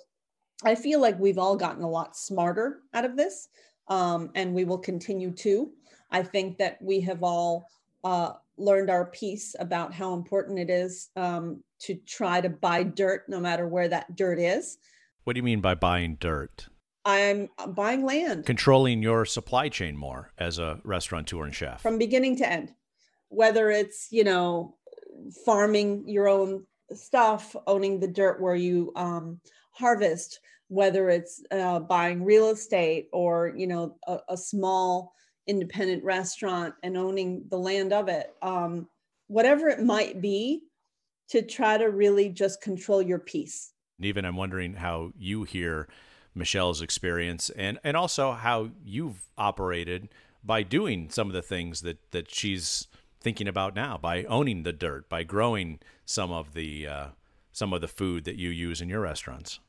I 0.64 0.76
feel 0.76 1.00
like 1.00 1.18
we've 1.18 1.38
all 1.38 1.56
gotten 1.56 1.84
a 1.84 1.90
lot 1.90 2.18
smarter 2.18 2.82
out 2.94 3.06
of 3.06 3.16
this, 3.16 3.48
um, 3.88 4.30
and 4.36 4.54
we 4.54 4.66
will 4.66 4.78
continue 4.78 5.32
to. 5.32 5.72
I 6.12 6.24
think 6.24 6.58
that 6.58 6.82
we 6.82 7.00
have 7.02 7.24
all 7.24 7.68
uh, 8.04 8.34
learned 8.60 8.90
our 8.90 9.06
piece 9.06 9.56
about 9.60 9.94
how 9.94 10.14
important 10.14 10.60
it 10.60 10.70
is 10.70 11.10
um, 11.16 11.64
to 11.82 11.96
try 12.06 12.42
to 12.42 12.50
buy 12.50 12.84
dirt, 12.84 13.24
no 13.28 13.40
matter 13.40 13.68
where 13.68 13.88
that 13.88 14.16
dirt 14.16 14.40
is. 14.40 14.78
What 15.24 15.34
do 15.34 15.40
you 15.40 15.44
mean 15.44 15.62
by 15.62 15.76
buying 15.76 16.18
dirt? 16.20 16.68
I'm 17.06 17.50
buying 17.70 18.06
land 18.06 18.46
Controlling 18.46 19.02
your 19.02 19.26
supply 19.26 19.70
chain 19.70 19.96
more 19.96 20.32
as 20.38 20.60
a 20.60 20.80
restaurateur 20.84 21.46
and 21.46 21.56
chef. 21.56 21.82
from 21.82 21.98
beginning 21.98 22.36
to 22.38 22.50
end, 22.50 22.74
whether 23.30 23.72
it's, 23.72 24.08
you 24.12 24.24
know, 24.24 24.76
farming 25.46 26.08
your 26.08 26.28
own 26.28 26.66
stuff, 26.94 27.56
owning 27.68 28.00
the 28.00 28.08
dirt 28.08 28.42
where 28.42 28.56
you 28.56 28.92
um, 28.96 29.40
harvest, 29.72 30.40
whether 30.68 31.10
it's 31.10 31.42
uh, 31.52 31.80
buying 31.80 32.24
real 32.24 32.50
estate 32.50 33.08
or, 33.14 33.54
you 33.56 33.68
know, 33.68 33.96
a, 34.08 34.20
a 34.30 34.38
small 34.38 35.14
independent 35.50 36.04
restaurant 36.04 36.76
and 36.84 36.96
owning 36.96 37.44
the 37.50 37.58
land 37.58 37.92
of 37.92 38.08
it, 38.08 38.34
um, 38.42 38.88
whatever 39.28 39.68
it 39.68 39.84
might 39.84 40.22
be, 40.22 40.62
to 41.30 41.42
try 41.42 41.78
to 41.78 41.86
really 41.86 42.30
just 42.30 42.62
control 42.62 43.02
your 43.02 43.20
piece. 43.20 43.74
And 43.98 44.06
Niven 44.06 44.26
I'm 44.26 44.38
wondering 44.38 44.76
how 44.76 45.12
you 45.18 45.44
hear 45.44 45.88
Michelle's 46.36 46.82
experience 46.82 47.50
and, 47.50 47.80
and 47.84 47.98
also 47.98 48.32
how 48.32 48.70
you've 48.84 49.30
operated 49.38 50.10
by 50.44 50.64
doing 50.64 51.10
some 51.10 51.28
of 51.28 51.34
the 51.34 51.42
things 51.42 51.82
that, 51.82 52.12
that 52.12 52.34
she's 52.34 52.88
thinking 53.22 53.48
about 53.48 53.76
now, 53.76 53.98
by 53.98 54.24
owning 54.26 54.64
the 54.64 54.72
dirt, 54.72 55.10
by 55.10 55.24
growing 55.24 55.80
some 56.06 56.32
of 56.32 56.54
the 56.54 56.88
uh, 56.88 57.08
some 57.52 57.74
of 57.74 57.82
the 57.82 57.88
food 57.88 58.24
that 58.24 58.38
you 58.38 58.50
use 58.50 58.82
in 58.82 58.90
your 58.90 59.02
restaurants. 59.02 59.60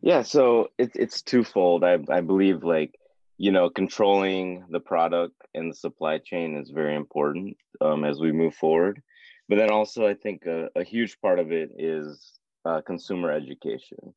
Yeah, 0.00 0.22
so 0.22 0.70
it's 0.78 0.96
it's 0.96 1.22
twofold. 1.22 1.84
I 1.84 1.98
I 2.08 2.20
believe 2.20 2.64
like 2.64 2.98
you 3.42 3.50
know 3.50 3.68
controlling 3.68 4.64
the 4.70 4.78
product 4.78 5.34
and 5.52 5.68
the 5.68 5.74
supply 5.74 6.16
chain 6.16 6.56
is 6.56 6.70
very 6.70 6.94
important 6.94 7.56
um, 7.80 8.04
as 8.04 8.20
we 8.20 8.30
move 8.30 8.54
forward. 8.54 9.02
But 9.48 9.56
then 9.58 9.68
also 9.68 10.06
I 10.06 10.14
think 10.14 10.46
a, 10.46 10.68
a 10.76 10.84
huge 10.84 11.20
part 11.20 11.40
of 11.40 11.50
it 11.50 11.70
is 11.76 12.38
uh, 12.64 12.82
consumer 12.86 13.32
education. 13.32 14.14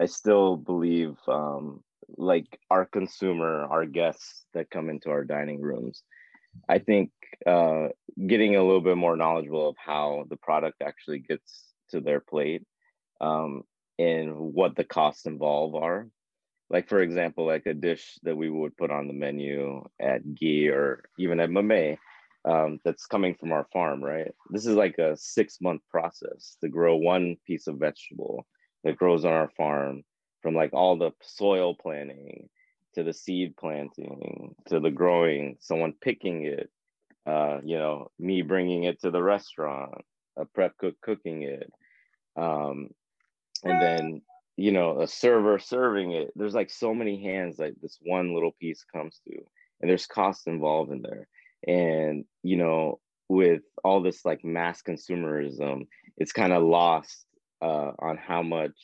I 0.00 0.06
still 0.06 0.56
believe 0.56 1.16
um, 1.28 1.84
like 2.16 2.58
our 2.70 2.86
consumer, 2.86 3.66
our 3.66 3.84
guests 3.84 4.46
that 4.54 4.70
come 4.70 4.88
into 4.88 5.10
our 5.10 5.24
dining 5.24 5.60
rooms. 5.60 6.02
I 6.66 6.78
think 6.78 7.10
uh, 7.44 7.88
getting 8.26 8.56
a 8.56 8.64
little 8.64 8.80
bit 8.80 8.96
more 8.96 9.18
knowledgeable 9.18 9.68
of 9.68 9.76
how 9.76 10.24
the 10.30 10.36
product 10.36 10.80
actually 10.82 11.18
gets 11.18 11.74
to 11.90 12.00
their 12.00 12.20
plate 12.20 12.62
um, 13.20 13.64
and 13.98 14.34
what 14.34 14.76
the 14.76 14.84
costs 14.84 15.26
involved 15.26 15.76
are. 15.76 16.06
Like 16.72 16.88
for 16.88 17.02
example, 17.02 17.46
like 17.46 17.66
a 17.66 17.74
dish 17.74 18.18
that 18.22 18.36
we 18.36 18.48
would 18.48 18.76
put 18.78 18.90
on 18.90 19.06
the 19.06 19.12
menu 19.12 19.84
at 20.00 20.34
Ghee 20.34 20.70
or 20.70 21.04
even 21.18 21.38
at 21.38 21.50
Mamey 21.50 21.98
um, 22.46 22.80
that's 22.82 23.06
coming 23.06 23.34
from 23.34 23.52
our 23.52 23.66
farm, 23.72 24.02
right? 24.02 24.32
This 24.50 24.66
is 24.66 24.74
like 24.74 24.96
a 24.98 25.16
six 25.16 25.58
month 25.60 25.82
process 25.90 26.56
to 26.62 26.68
grow 26.68 26.96
one 26.96 27.36
piece 27.46 27.66
of 27.66 27.76
vegetable 27.76 28.46
that 28.84 28.96
grows 28.96 29.26
on 29.26 29.32
our 29.32 29.50
farm 29.50 30.02
from 30.40 30.54
like 30.54 30.72
all 30.72 30.96
the 30.96 31.12
soil 31.20 31.74
planning 31.74 32.48
to 32.94 33.02
the 33.02 33.12
seed 33.12 33.56
planting 33.56 34.54
to 34.66 34.80
the 34.80 34.90
growing, 34.90 35.56
someone 35.60 35.94
picking 36.00 36.44
it, 36.44 36.70
uh, 37.26 37.58
you 37.64 37.78
know, 37.78 38.10
me 38.18 38.42
bringing 38.42 38.84
it 38.84 39.00
to 39.00 39.10
the 39.10 39.22
restaurant, 39.22 39.94
a 40.38 40.44
prep 40.46 40.76
cook 40.78 40.94
cooking 41.02 41.42
it, 41.42 41.70
um, 42.36 42.88
and 43.62 43.80
then 43.80 44.22
you 44.56 44.72
know 44.72 45.00
a 45.00 45.06
server 45.06 45.58
serving 45.58 46.12
it. 46.12 46.30
There's 46.34 46.54
like 46.54 46.70
so 46.70 46.94
many 46.94 47.22
hands 47.22 47.58
like 47.58 47.74
this 47.80 47.98
one 48.02 48.34
little 48.34 48.52
piece 48.60 48.84
comes 48.84 49.20
to, 49.26 49.36
and 49.80 49.90
there's 49.90 50.06
cost 50.06 50.46
involved 50.46 50.92
in 50.92 51.02
there, 51.02 51.28
and 51.66 52.24
you 52.42 52.56
know 52.56 53.00
with 53.28 53.62
all 53.82 54.02
this 54.02 54.24
like 54.24 54.44
mass 54.44 54.82
consumerism, 54.82 55.86
it's 56.16 56.32
kind 56.32 56.52
of 56.52 56.62
lost 56.62 57.24
uh, 57.62 57.92
on 57.98 58.18
how 58.18 58.42
much 58.42 58.76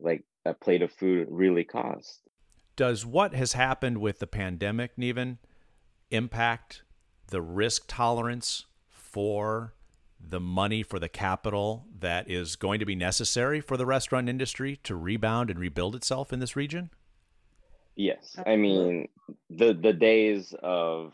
like 0.00 0.22
a 0.44 0.52
plate 0.52 0.82
of 0.82 0.92
food 0.92 1.28
really 1.30 1.64
costs. 1.64 2.20
Does 2.76 3.06
what 3.06 3.34
has 3.34 3.52
happened 3.52 3.98
with 3.98 4.18
the 4.18 4.26
pandemic, 4.26 4.98
Niven, 4.98 5.38
impact 6.10 6.82
the 7.28 7.40
risk 7.40 7.84
tolerance 7.86 8.66
for 8.88 9.74
the 10.28 10.40
money 10.40 10.82
for 10.82 10.98
the 10.98 11.08
capital 11.08 11.86
that 12.00 12.30
is 12.30 12.56
going 12.56 12.80
to 12.80 12.86
be 12.86 12.94
necessary 12.94 13.60
for 13.60 13.76
the 13.76 13.86
restaurant 13.86 14.28
industry 14.28 14.78
to 14.84 14.96
rebound 14.96 15.50
and 15.50 15.58
rebuild 15.58 15.94
itself 15.94 16.32
in 16.32 16.40
this 16.40 16.56
region? 16.56 16.90
Yes, 17.96 18.36
I 18.44 18.56
mean 18.56 19.08
the 19.50 19.72
the 19.72 19.92
days 19.92 20.54
of 20.62 21.12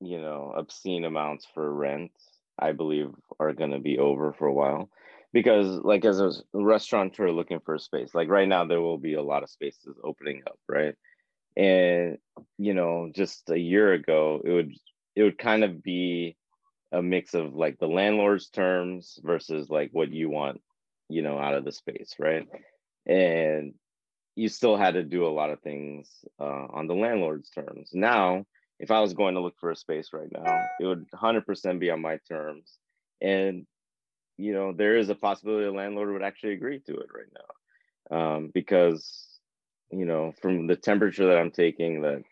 you 0.00 0.20
know 0.20 0.52
obscene 0.56 1.04
amounts 1.04 1.46
for 1.54 1.72
rent, 1.72 2.12
I 2.58 2.72
believe, 2.72 3.10
are 3.40 3.52
going 3.52 3.70
to 3.70 3.78
be 3.78 3.98
over 3.98 4.34
for 4.34 4.46
a 4.46 4.52
while, 4.52 4.90
because 5.32 5.80
like 5.82 6.04
as 6.04 6.20
a 6.20 6.32
restaurateur 6.52 7.30
looking 7.30 7.60
for 7.60 7.74
a 7.74 7.80
space, 7.80 8.14
like 8.14 8.28
right 8.28 8.48
now 8.48 8.66
there 8.66 8.80
will 8.80 8.98
be 8.98 9.14
a 9.14 9.22
lot 9.22 9.42
of 9.42 9.50
spaces 9.50 9.96
opening 10.04 10.42
up, 10.46 10.58
right? 10.68 10.94
And 11.56 12.18
you 12.58 12.74
know, 12.74 13.10
just 13.14 13.48
a 13.48 13.58
year 13.58 13.94
ago, 13.94 14.42
it 14.44 14.50
would 14.50 14.72
it 15.16 15.22
would 15.22 15.38
kind 15.38 15.64
of 15.64 15.82
be 15.82 16.36
a 16.92 17.02
mix 17.02 17.34
of 17.34 17.54
like 17.54 17.78
the 17.78 17.88
landlord's 17.88 18.48
terms 18.50 19.18
versus 19.22 19.70
like 19.70 19.90
what 19.92 20.12
you 20.12 20.30
want, 20.30 20.60
you 21.08 21.22
know, 21.22 21.38
out 21.38 21.54
of 21.54 21.64
the 21.64 21.72
space, 21.72 22.14
right? 22.18 22.46
And 23.06 23.74
you 24.36 24.48
still 24.48 24.76
had 24.76 24.94
to 24.94 25.02
do 25.02 25.26
a 25.26 25.34
lot 25.34 25.50
of 25.50 25.60
things 25.60 26.10
uh, 26.40 26.66
on 26.72 26.86
the 26.86 26.94
landlord's 26.94 27.50
terms. 27.50 27.90
Now, 27.92 28.46
if 28.78 28.90
I 28.90 29.00
was 29.00 29.14
going 29.14 29.34
to 29.34 29.40
look 29.40 29.58
for 29.60 29.70
a 29.70 29.76
space 29.76 30.10
right 30.12 30.30
now, 30.32 30.66
it 30.80 30.86
would 30.86 31.06
100% 31.12 31.78
be 31.80 31.90
on 31.90 32.00
my 32.00 32.18
terms. 32.28 32.78
And, 33.20 33.66
you 34.38 34.52
know, 34.52 34.72
there 34.72 34.96
is 34.96 35.08
a 35.10 35.14
possibility 35.14 35.66
a 35.66 35.72
landlord 35.72 36.12
would 36.12 36.22
actually 36.22 36.54
agree 36.54 36.80
to 36.80 36.96
it 36.96 37.08
right 37.14 37.32
now. 37.34 38.16
um, 38.16 38.50
because 38.52 39.26
you 39.90 40.04
know 40.04 40.32
from 40.40 40.66
the 40.66 40.76
temperature 40.76 41.26
that 41.26 41.38
I'm 41.38 41.50
taking, 41.50 42.00
the 42.02 42.22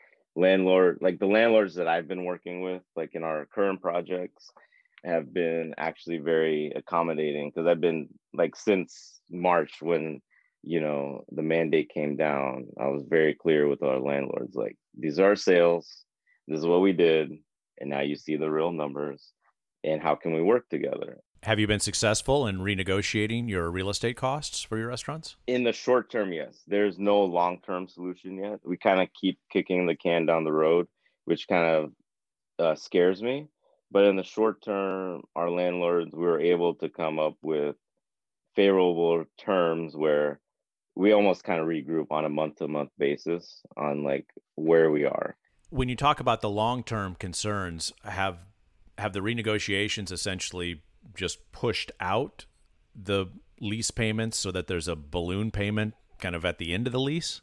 landlord, 0.41 0.99
like 1.01 1.19
the 1.19 1.27
landlords 1.27 1.75
that 1.77 1.89
I've 1.89 2.09
been 2.09 2.25
working 2.25 2.63
with, 2.63 2.83
like 2.97 3.15
in 3.15 3.23
our 3.23 3.47
current 3.47 3.81
projects, 3.81 4.51
have 5.05 5.33
been 5.33 5.75
actually 5.79 6.19
very 6.19 6.73
accommodating 6.75 7.51
because 7.51 7.67
I've 7.67 7.81
been 7.81 8.09
like 8.35 8.57
since 8.57 9.21
March 9.31 9.79
when 9.81 10.21
you 10.63 10.81
know 10.81 11.25
the 11.33 11.43
mandate 11.43 11.89
came 11.89 12.17
down 12.17 12.67
i 12.79 12.87
was 12.87 13.03
very 13.09 13.35
clear 13.35 13.67
with 13.67 13.83
our 13.83 13.99
landlords 13.99 14.55
like 14.55 14.77
these 14.99 15.19
are 15.19 15.37
sales. 15.37 16.05
This 16.47 16.59
is 16.59 16.67
what 16.67 16.83
we 16.83 16.93
did 16.93 17.33
and 17.79 17.91
now 17.91 18.01
you 18.01 18.17
see 18.17 18.37
the 18.37 18.51
real 18.51 18.73
numbers 18.73 19.33
and 19.85 20.03
how 20.03 20.15
can 20.17 20.35
we 20.35 20.43
work 20.43 20.69
together 20.69 21.19
have 21.43 21.59
you 21.59 21.67
been 21.67 21.81
successful 21.81 22.47
in 22.47 22.59
renegotiating 22.59 23.49
your 23.49 23.71
real 23.71 23.89
estate 23.89 24.17
costs 24.17 24.63
for 24.63 24.77
your 24.77 24.89
restaurants? 24.89 25.37
In 25.47 25.65
the 25.65 25.73
short 25.73 26.11
term 26.11 26.33
yes. 26.33 26.63
There's 26.67 26.99
no 26.99 27.23
long 27.23 27.61
term 27.65 27.89
solution 27.89 28.37
yet. 28.37 28.61
We 28.65 28.77
kind 28.77 29.01
of 29.01 29.09
keep 29.19 29.39
kicking 29.51 29.87
the 29.87 29.97
can 29.97 30.27
down 30.27 30.45
the 30.45 30.53
road 30.53 30.87
which 31.25 31.47
kind 31.49 31.65
of 31.65 31.93
uh, 32.59 32.75
scares 32.75 33.23
me. 33.23 33.47
But 33.91 34.05
in 34.05 34.17
the 34.17 34.23
short 34.23 34.63
term 34.63 35.23
our 35.35 35.51
landlords 35.51 36.13
we 36.13 36.23
were 36.23 36.41
able 36.41 36.75
to 36.77 36.89
come 36.89 37.19
up 37.19 37.37
with 37.43 37.77
favorable 38.55 39.25
terms 39.39 39.97
where 39.97 40.41
we 40.95 41.13
almost 41.13 41.45
kind 41.45 41.61
of 41.61 41.67
regroup 41.67 42.09
on 42.11 42.25
a 42.25 42.29
month 42.29 42.57
to 42.57 42.69
month 42.69 42.91
basis 42.99 43.63
on 43.77 44.05
like 44.05 44.27
where 44.57 44.91
we 44.91 45.05
are. 45.05 45.37
When 45.71 45.89
you 45.89 45.97
talk 45.97 46.21
about 46.21 46.43
the 46.43 46.51
long 46.51 46.83
term 46.83 47.15
concerns, 47.15 47.93
have 48.05 48.39
have 48.99 49.15
the 49.15 49.21
renegotiations 49.21 50.13
essentially 50.13 50.83
just 51.15 51.53
pushed 51.53 51.93
out 52.01 52.47
the 52.95 53.27
lease 53.61 53.91
payments 53.91 54.39
so 54.39 54.51
that 54.51 54.67
there's 54.67 54.89
a 54.89 54.97
balloon 54.97 55.51
payment 55.51 55.95
kind 56.19 56.35
of 56.35 56.45
at 56.45 56.59
the 56.59 56.73
end 56.73 56.87
of 56.87 56.93
the 56.93 57.01
lease? 57.01 57.41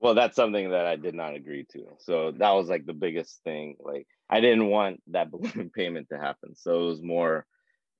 Well, 0.00 0.14
that's 0.14 0.36
something 0.36 0.70
that 0.70 0.86
I 0.86 0.96
did 0.96 1.14
not 1.14 1.34
agree 1.34 1.66
to. 1.72 1.84
So 1.98 2.32
that 2.38 2.52
was 2.52 2.68
like 2.68 2.86
the 2.86 2.94
biggest 2.94 3.42
thing. 3.44 3.76
Like 3.80 4.06
I 4.28 4.40
didn't 4.40 4.66
want 4.66 5.02
that 5.08 5.30
balloon 5.32 5.70
payment 5.74 6.08
to 6.10 6.18
happen. 6.18 6.56
So 6.56 6.82
it 6.82 6.86
was 6.86 7.02
more 7.02 7.46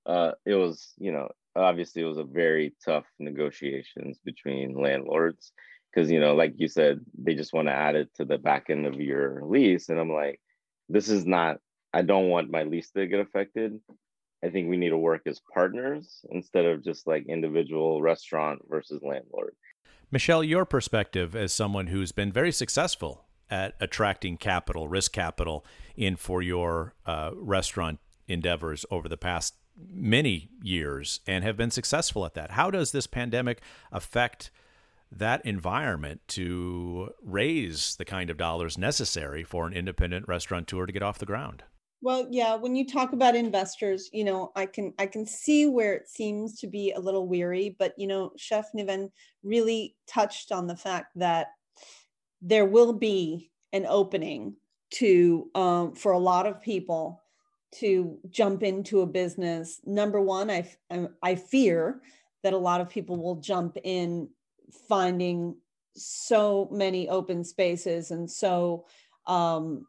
uh 0.07 0.33
it 0.47 0.55
was, 0.55 0.95
you 0.99 1.13
know, 1.13 1.29
obviously 1.57 2.03
it 2.03 2.07
was 2.07 2.19
a 2.19 2.25
very 2.25 2.75
tough 2.85 3.05
negotiations 3.19 4.19
between 4.25 4.81
landlords 4.81 5.53
because 5.93 6.11
you 6.11 6.21
know 6.21 6.35
like 6.35 6.55
you 6.57 6.69
said 6.69 7.01
they 7.19 7.35
just 7.35 7.53
want 7.53 7.69
to 7.69 7.73
add 7.73 7.97
it 7.97 8.09
to 8.15 8.25
the 8.25 8.39
back 8.39 8.71
end 8.71 8.87
of 8.87 9.01
your 9.01 9.43
lease 9.45 9.89
and 9.89 9.99
i'm 9.99 10.13
like 10.13 10.41
this 10.89 11.09
is 11.09 11.27
not 11.27 11.59
i 11.93 12.03
don't 12.03 12.29
want 12.29 12.51
my 12.51 12.63
lease 12.63 12.91
to 12.91 13.07
get 13.07 13.21
affected 13.21 13.79
i 14.45 14.49
think 14.49 14.69
we 14.69 14.77
need 14.77 14.91
to 14.91 14.99
work 14.99 15.23
as 15.27 15.41
partners 15.53 16.25
instead 16.31 16.65
of 16.65 16.85
just 16.85 17.07
like 17.07 17.27
individual 17.27 18.01
restaurant 18.03 18.61
versus 18.69 19.03
landlord 19.03 19.55
michelle 20.11 20.45
your 20.45 20.65
perspective 20.65 21.35
as 21.35 21.53
someone 21.53 21.89
who's 21.89 22.13
been 22.13 22.33
very 22.33 22.53
successful 22.53 23.25
at 23.51 23.75
attracting 23.81 24.37
capital 24.37 24.89
risk 24.89 25.13
capital 25.13 25.65
in 25.97 26.17
for 26.17 26.41
your 26.41 26.95
uh, 27.07 27.31
restaurant 27.35 27.99
endeavors 28.29 28.87
over 28.91 29.09
the 29.09 29.17
past 29.17 29.55
many 29.89 30.49
years 30.63 31.21
and 31.27 31.45
have 31.45 31.57
been 31.57 31.71
successful 31.71 32.25
at 32.25 32.35
that. 32.35 32.53
How 32.53 32.71
does 32.71 32.93
this 32.93 33.07
pandemic 33.07 33.61
affect 33.93 34.51
that 35.13 35.45
environment 35.45 36.21
to 36.29 37.11
raise 37.23 37.97
the 37.97 38.05
kind 38.05 38.31
of 38.31 38.37
dollars 38.37 38.79
necessary 38.79 39.43
for 39.43 39.67
an 39.67 39.73
independent 39.73 40.29
restaurateur 40.29 40.87
to 40.87 40.93
get 40.93 41.03
off 41.03 41.19
the 41.19 41.27
ground? 41.27 41.65
Well, 42.03 42.27
yeah, 42.31 42.55
when 42.55 42.77
you 42.77 42.87
talk 42.87 43.13
about 43.13 43.37
investors, 43.37 44.09
you 44.13 44.25
know, 44.25 44.53
I 44.57 44.67
can 44.67 44.95
I 44.99 45.07
can 45.07 45.27
see 45.27 45.67
where 45.67 45.93
it 45.95 46.09
seems 46.09 46.59
to 46.61 46.67
be 46.67 46.93
a 46.93 47.01
little 47.01 47.29
weary, 47.29 47.77
but 47.79 47.93
you 47.99 48.07
know, 48.07 48.33
Chef 48.37 48.69
Niven 48.73 49.11
really 49.43 49.97
touched 50.07 50.51
on 50.51 50.67
the 50.67 50.77
fact 50.77 51.13
that 51.17 51.49
there 52.41 52.65
will 52.65 52.95
be 52.95 53.51
an 53.73 53.87
opening 53.87 54.57
to 54.93 55.51
um, 55.55 55.95
for 55.95 56.13
a 56.13 56.19
lot 56.19 56.47
of 56.47 56.61
people 56.63 57.23
to 57.73 58.19
jump 58.31 58.63
into 58.63 59.03
a 59.03 59.07
business. 59.07 59.81
Number 59.85 60.21
one 60.21 60.51
i 60.51 60.67
i 61.23 61.35
fear 61.35 62.01
that 62.43 62.55
a 62.55 62.59
lot 62.59 62.81
of 62.81 62.89
people 62.89 63.17
will 63.23 63.37
jump 63.37 63.77
in 63.85 64.29
finding 64.89 65.55
so 65.95 66.69
many 66.73 67.09
open 67.09 67.45
spaces 67.45 68.11
and 68.11 68.31
so 68.31 68.87
um 69.27 69.87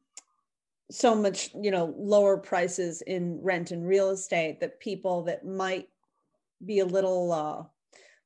so 0.92 1.16
much 1.16 1.50
you 1.60 1.72
know 1.72 1.96
lower 1.98 2.38
prices 2.38 3.02
in 3.04 3.40
rent 3.42 3.72
and 3.72 3.88
real 3.88 4.10
estate 4.10 4.60
that 4.60 4.80
people 4.80 5.24
that 5.24 5.46
might 5.46 5.88
be 6.66 6.80
a 6.80 6.86
little 6.86 7.32
uh 7.32 7.64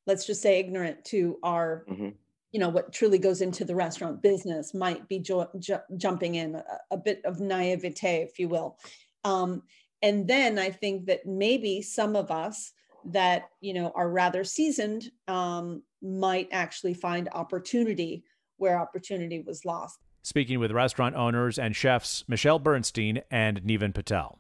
let's 0.08 0.26
just 0.26 0.42
say 0.42 0.60
ignorant 0.60 1.04
to 1.06 1.38
our 1.44 1.86
mm-hmm. 1.90 2.10
you 2.52 2.60
know 2.60 2.70
what 2.70 2.92
truly 2.92 3.20
goes 3.20 3.42
into 3.42 3.64
the 3.64 3.76
restaurant 3.76 4.22
business 4.22 4.74
might 4.74 5.08
be 5.08 5.20
jo- 5.20 5.50
ju- 5.60 5.78
jumping 5.96 6.36
in 6.36 6.56
a, 6.56 6.64
a, 6.92 6.98
bit 6.98 7.22
of 7.24 7.40
naivete 7.40 8.22
if 8.24 8.40
you 8.40 8.50
will 8.50 8.78
um, 9.26 9.64
and 10.02 10.28
then 10.28 10.60
I 10.60 10.70
think 10.70 11.08
that 11.08 11.26
maybe 11.26 11.82
some 11.82 12.16
of 12.16 12.30
us 12.30 12.72
that 13.06 13.50
you 13.60 13.74
know 13.74 13.92
are 13.96 14.10
rather 14.10 14.44
seasoned 14.44 15.12
um, 15.28 15.82
might 16.02 16.48
actually 16.52 16.94
find 16.94 17.28
opportunity 17.34 18.24
where 18.58 18.80
opportunity 18.80 19.42
was 19.42 19.66
lost. 19.66 19.98
Speaking 20.26 20.58
with 20.60 20.72
restaurant 20.72 21.16
owners 21.16 21.60
and 21.60 21.76
chefs 21.76 22.24
Michelle 22.28 22.58
Bernstein 22.58 23.22
and 23.30 23.64
Niven 23.64 23.94
Patel. 23.94 24.40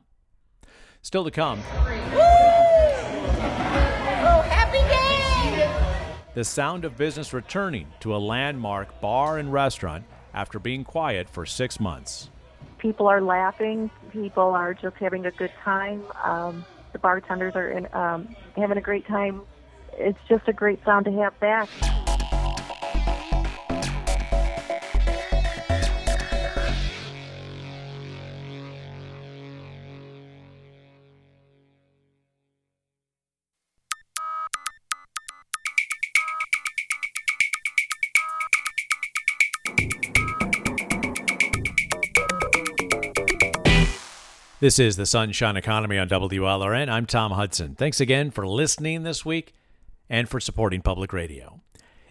Still 1.04 1.24
to 1.24 1.30
come. 1.30 1.60
Oh, 1.78 1.92
happy 4.50 4.80
day! 4.80 5.72
The 6.34 6.44
sound 6.44 6.86
of 6.86 6.98
business 6.98 7.34
returning 7.34 7.86
to 8.00 8.16
a 8.16 8.18
landmark 8.18 9.00
bar 9.00 9.38
and 9.38 9.54
restaurant 9.54 10.06
after 10.34 10.58
being 10.58 10.84
quiet 10.84 11.30
for 11.30 11.46
six 11.46 11.80
months 11.80 12.32
people 12.86 13.08
are 13.08 13.22
laughing. 13.22 13.90
People 14.12 14.50
are 14.50 14.74
just 14.76 14.96
having 14.98 15.26
a 15.26 15.32
good 15.32 15.52
time. 15.64 16.04
Um, 16.24 16.66
the 16.94 17.00
bartenders 17.00 17.56
are 17.56 17.70
in, 17.70 17.88
um, 17.94 18.36
having 18.56 18.78
a 18.78 18.82
great 18.82 19.08
time. 19.08 19.42
It's 19.94 20.20
just 20.28 20.48
a 20.48 20.54
great 20.54 20.84
sound 20.86 21.06
to 21.06 21.12
have 21.14 21.40
back. 21.40 21.70
This 44.66 44.80
is 44.80 44.96
the 44.96 45.06
Sunshine 45.06 45.58
Economy 45.58 46.00
on 46.00 46.10
WLRN. 46.10 46.90
I'm 46.90 47.06
Tom 47.06 47.34
Hudson. 47.34 47.76
Thanks 47.76 48.02
again 48.02 48.32
for 48.32 48.48
listening 48.48 49.04
this 49.04 49.24
week 49.24 49.54
and 50.10 50.28
for 50.28 50.40
supporting 50.40 50.82
public 50.82 51.14
radio. 51.14 51.62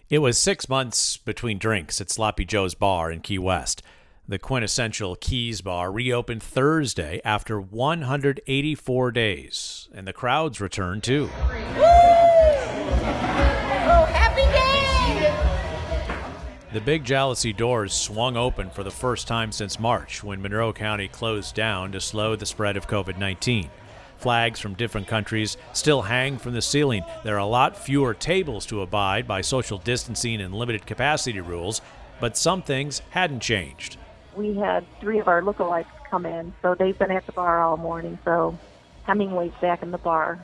It 0.09 0.19
was 0.19 0.37
six 0.37 0.69
months 0.69 1.17
between 1.17 1.57
drinks 1.57 1.99
at 1.99 2.09
Sloppy 2.09 2.45
Joe's 2.45 2.73
Bar 2.73 3.11
in 3.11 3.19
Key 3.19 3.39
West. 3.39 3.83
The 4.25 4.39
quintessential 4.39 5.17
Keys 5.17 5.59
Bar 5.59 5.91
reopened 5.91 6.41
Thursday 6.41 7.19
after 7.25 7.59
184 7.59 9.11
days, 9.11 9.89
and 9.93 10.07
the 10.07 10.13
crowds 10.13 10.61
returned 10.61 11.03
too. 11.03 11.29
The 16.75 16.81
Big 16.81 17.05
Jalousie 17.05 17.55
doors 17.55 17.93
swung 17.93 18.35
open 18.35 18.69
for 18.69 18.83
the 18.83 18.91
first 18.91 19.29
time 19.29 19.53
since 19.53 19.79
March 19.79 20.21
when 20.25 20.41
Monroe 20.41 20.73
County 20.73 21.07
closed 21.07 21.55
down 21.55 21.93
to 21.93 22.01
slow 22.01 22.35
the 22.35 22.45
spread 22.45 22.75
of 22.75 22.85
COVID 22.85 23.17
19. 23.17 23.69
Flags 24.17 24.59
from 24.59 24.73
different 24.73 25.07
countries 25.07 25.55
still 25.71 26.01
hang 26.01 26.37
from 26.37 26.53
the 26.53 26.61
ceiling. 26.61 27.05
There 27.23 27.35
are 27.35 27.37
a 27.37 27.45
lot 27.45 27.77
fewer 27.77 28.13
tables 28.13 28.65
to 28.65 28.81
abide 28.81 29.25
by 29.25 29.39
social 29.39 29.77
distancing 29.77 30.41
and 30.41 30.53
limited 30.53 30.85
capacity 30.85 31.39
rules, 31.39 31.79
but 32.19 32.35
some 32.35 32.61
things 32.61 33.01
hadn't 33.11 33.39
changed. 33.39 33.95
We 34.35 34.55
had 34.55 34.85
three 34.99 35.19
of 35.19 35.29
our 35.29 35.41
lookalikes 35.41 35.85
come 36.09 36.25
in, 36.25 36.53
so 36.61 36.75
they've 36.75 36.99
been 36.99 37.09
at 37.09 37.25
the 37.25 37.31
bar 37.31 37.61
all 37.61 37.77
morning, 37.77 38.19
so 38.25 38.59
Hemingway's 39.05 39.53
back 39.61 39.81
in 39.81 39.91
the 39.91 39.97
bar. 39.97 40.43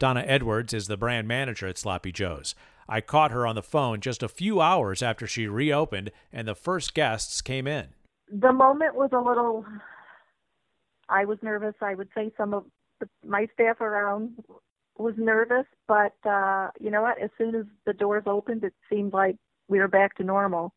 Donna 0.00 0.24
Edwards 0.26 0.74
is 0.74 0.88
the 0.88 0.96
brand 0.96 1.28
manager 1.28 1.68
at 1.68 1.78
Sloppy 1.78 2.10
Joe's. 2.10 2.56
I 2.88 3.00
caught 3.00 3.32
her 3.32 3.46
on 3.46 3.54
the 3.54 3.62
phone 3.62 4.00
just 4.00 4.22
a 4.22 4.28
few 4.28 4.60
hours 4.60 5.02
after 5.02 5.26
she 5.26 5.46
reopened 5.46 6.10
and 6.32 6.48
the 6.48 6.54
first 6.54 6.94
guests 6.94 7.40
came 7.42 7.66
in. 7.66 7.88
The 8.32 8.52
moment 8.52 8.94
was 8.94 9.10
a 9.12 9.18
little, 9.18 9.64
I 11.08 11.24
was 11.24 11.38
nervous. 11.42 11.74
I 11.80 11.94
would 11.94 12.08
say 12.14 12.32
some 12.36 12.54
of 12.54 12.64
the, 13.00 13.08
my 13.26 13.46
staff 13.54 13.80
around 13.80 14.42
was 14.96 15.14
nervous, 15.16 15.66
but 15.86 16.14
uh, 16.24 16.70
you 16.80 16.90
know 16.90 17.02
what? 17.02 17.20
As 17.20 17.30
soon 17.38 17.54
as 17.54 17.66
the 17.86 17.92
doors 17.92 18.24
opened, 18.26 18.64
it 18.64 18.74
seemed 18.90 19.12
like 19.12 19.36
we 19.68 19.78
were 19.78 19.88
back 19.88 20.16
to 20.16 20.24
normal. 20.24 20.72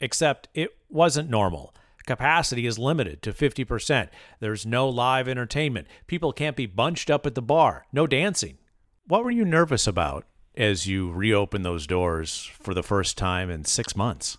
Except 0.00 0.48
it 0.54 0.70
wasn't 0.88 1.30
normal. 1.30 1.74
Capacity 2.06 2.66
is 2.66 2.78
limited 2.78 3.22
to 3.22 3.32
50%. 3.32 4.08
There's 4.40 4.66
no 4.66 4.88
live 4.88 5.28
entertainment. 5.28 5.86
People 6.06 6.32
can't 6.32 6.56
be 6.56 6.66
bunched 6.66 7.10
up 7.10 7.26
at 7.26 7.34
the 7.34 7.42
bar. 7.42 7.86
No 7.92 8.06
dancing. 8.06 8.58
What 9.06 9.24
were 9.24 9.30
you 9.30 9.44
nervous 9.44 9.86
about? 9.86 10.24
As 10.56 10.86
you 10.86 11.10
reopen 11.12 11.62
those 11.62 11.86
doors 11.86 12.50
for 12.60 12.74
the 12.74 12.82
first 12.82 13.16
time 13.16 13.50
in 13.50 13.64
six 13.64 13.96
months? 13.96 14.38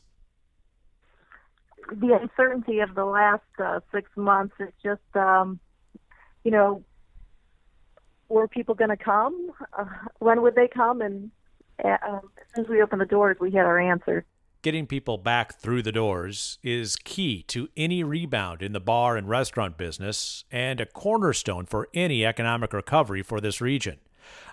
The 1.91 2.17
uncertainty 2.19 2.79
of 2.79 2.95
the 2.95 3.05
last 3.05 3.41
uh, 3.59 3.79
six 3.91 4.09
months 4.15 4.55
is 4.59 4.69
just, 4.81 5.15
um, 5.15 5.59
you 6.43 6.51
know, 6.51 6.83
were 8.29 8.47
people 8.47 8.73
going 8.73 8.89
to 8.89 8.97
come? 8.97 9.51
Uh, 9.77 9.85
when 10.19 10.41
would 10.41 10.55
they 10.55 10.67
come? 10.67 11.01
And 11.01 11.31
uh, 11.83 11.97
um, 12.07 12.21
as 12.37 12.55
soon 12.55 12.65
as 12.65 12.69
we 12.69 12.81
opened 12.81 13.01
the 13.01 13.05
doors, 13.05 13.37
we 13.39 13.51
had 13.51 13.65
our 13.65 13.79
answer. 13.79 14.25
Getting 14.61 14.87
people 14.87 15.17
back 15.17 15.59
through 15.59 15.81
the 15.81 15.91
doors 15.91 16.57
is 16.63 16.95
key 16.95 17.43
to 17.49 17.67
any 17.75 18.01
rebound 18.01 18.61
in 18.61 18.71
the 18.71 18.79
bar 18.79 19.17
and 19.17 19.27
restaurant 19.27 19.77
business 19.77 20.45
and 20.51 20.79
a 20.79 20.85
cornerstone 20.85 21.65
for 21.65 21.89
any 21.93 22.25
economic 22.25 22.71
recovery 22.71 23.21
for 23.21 23.41
this 23.41 23.59
region. 23.59 23.97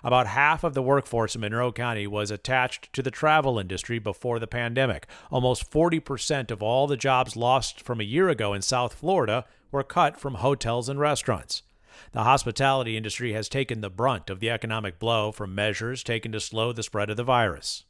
About 0.03 0.27
half 0.27 0.63
of 0.63 0.73
the 0.73 0.81
workforce 0.81 1.35
in 1.35 1.41
Monroe 1.41 1.71
County 1.71 2.07
was 2.07 2.31
attached 2.31 2.91
to 2.93 3.01
the 3.01 3.11
travel 3.11 3.59
industry 3.59 3.99
before 3.99 4.39
the 4.39 4.47
pandemic. 4.47 5.07
Almost 5.29 5.69
40% 5.71 6.51
of 6.51 6.63
all 6.63 6.87
the 6.87 6.97
jobs 6.97 7.35
lost 7.35 7.81
from 7.81 7.99
a 7.99 8.05
year 8.05 8.29
ago 8.29 8.53
in 8.53 8.61
South 8.61 8.93
Florida 8.93 9.45
were 9.71 9.83
cut 9.83 10.19
from 10.19 10.35
hotels 10.35 10.89
and 10.89 10.99
restaurants. 10.99 11.63
The 12.13 12.23
hospitality 12.23 12.97
industry 12.97 13.33
has 13.33 13.47
taken 13.47 13.81
the 13.81 13.89
brunt 13.89 14.29
of 14.29 14.39
the 14.39 14.49
economic 14.49 14.99
blow 14.99 15.31
from 15.31 15.55
measures 15.55 16.03
taken 16.03 16.31
to 16.31 16.39
slow 16.39 16.73
the 16.73 16.83
spread 16.83 17.09
of 17.09 17.17
the 17.17 17.23
virus. 17.23 17.85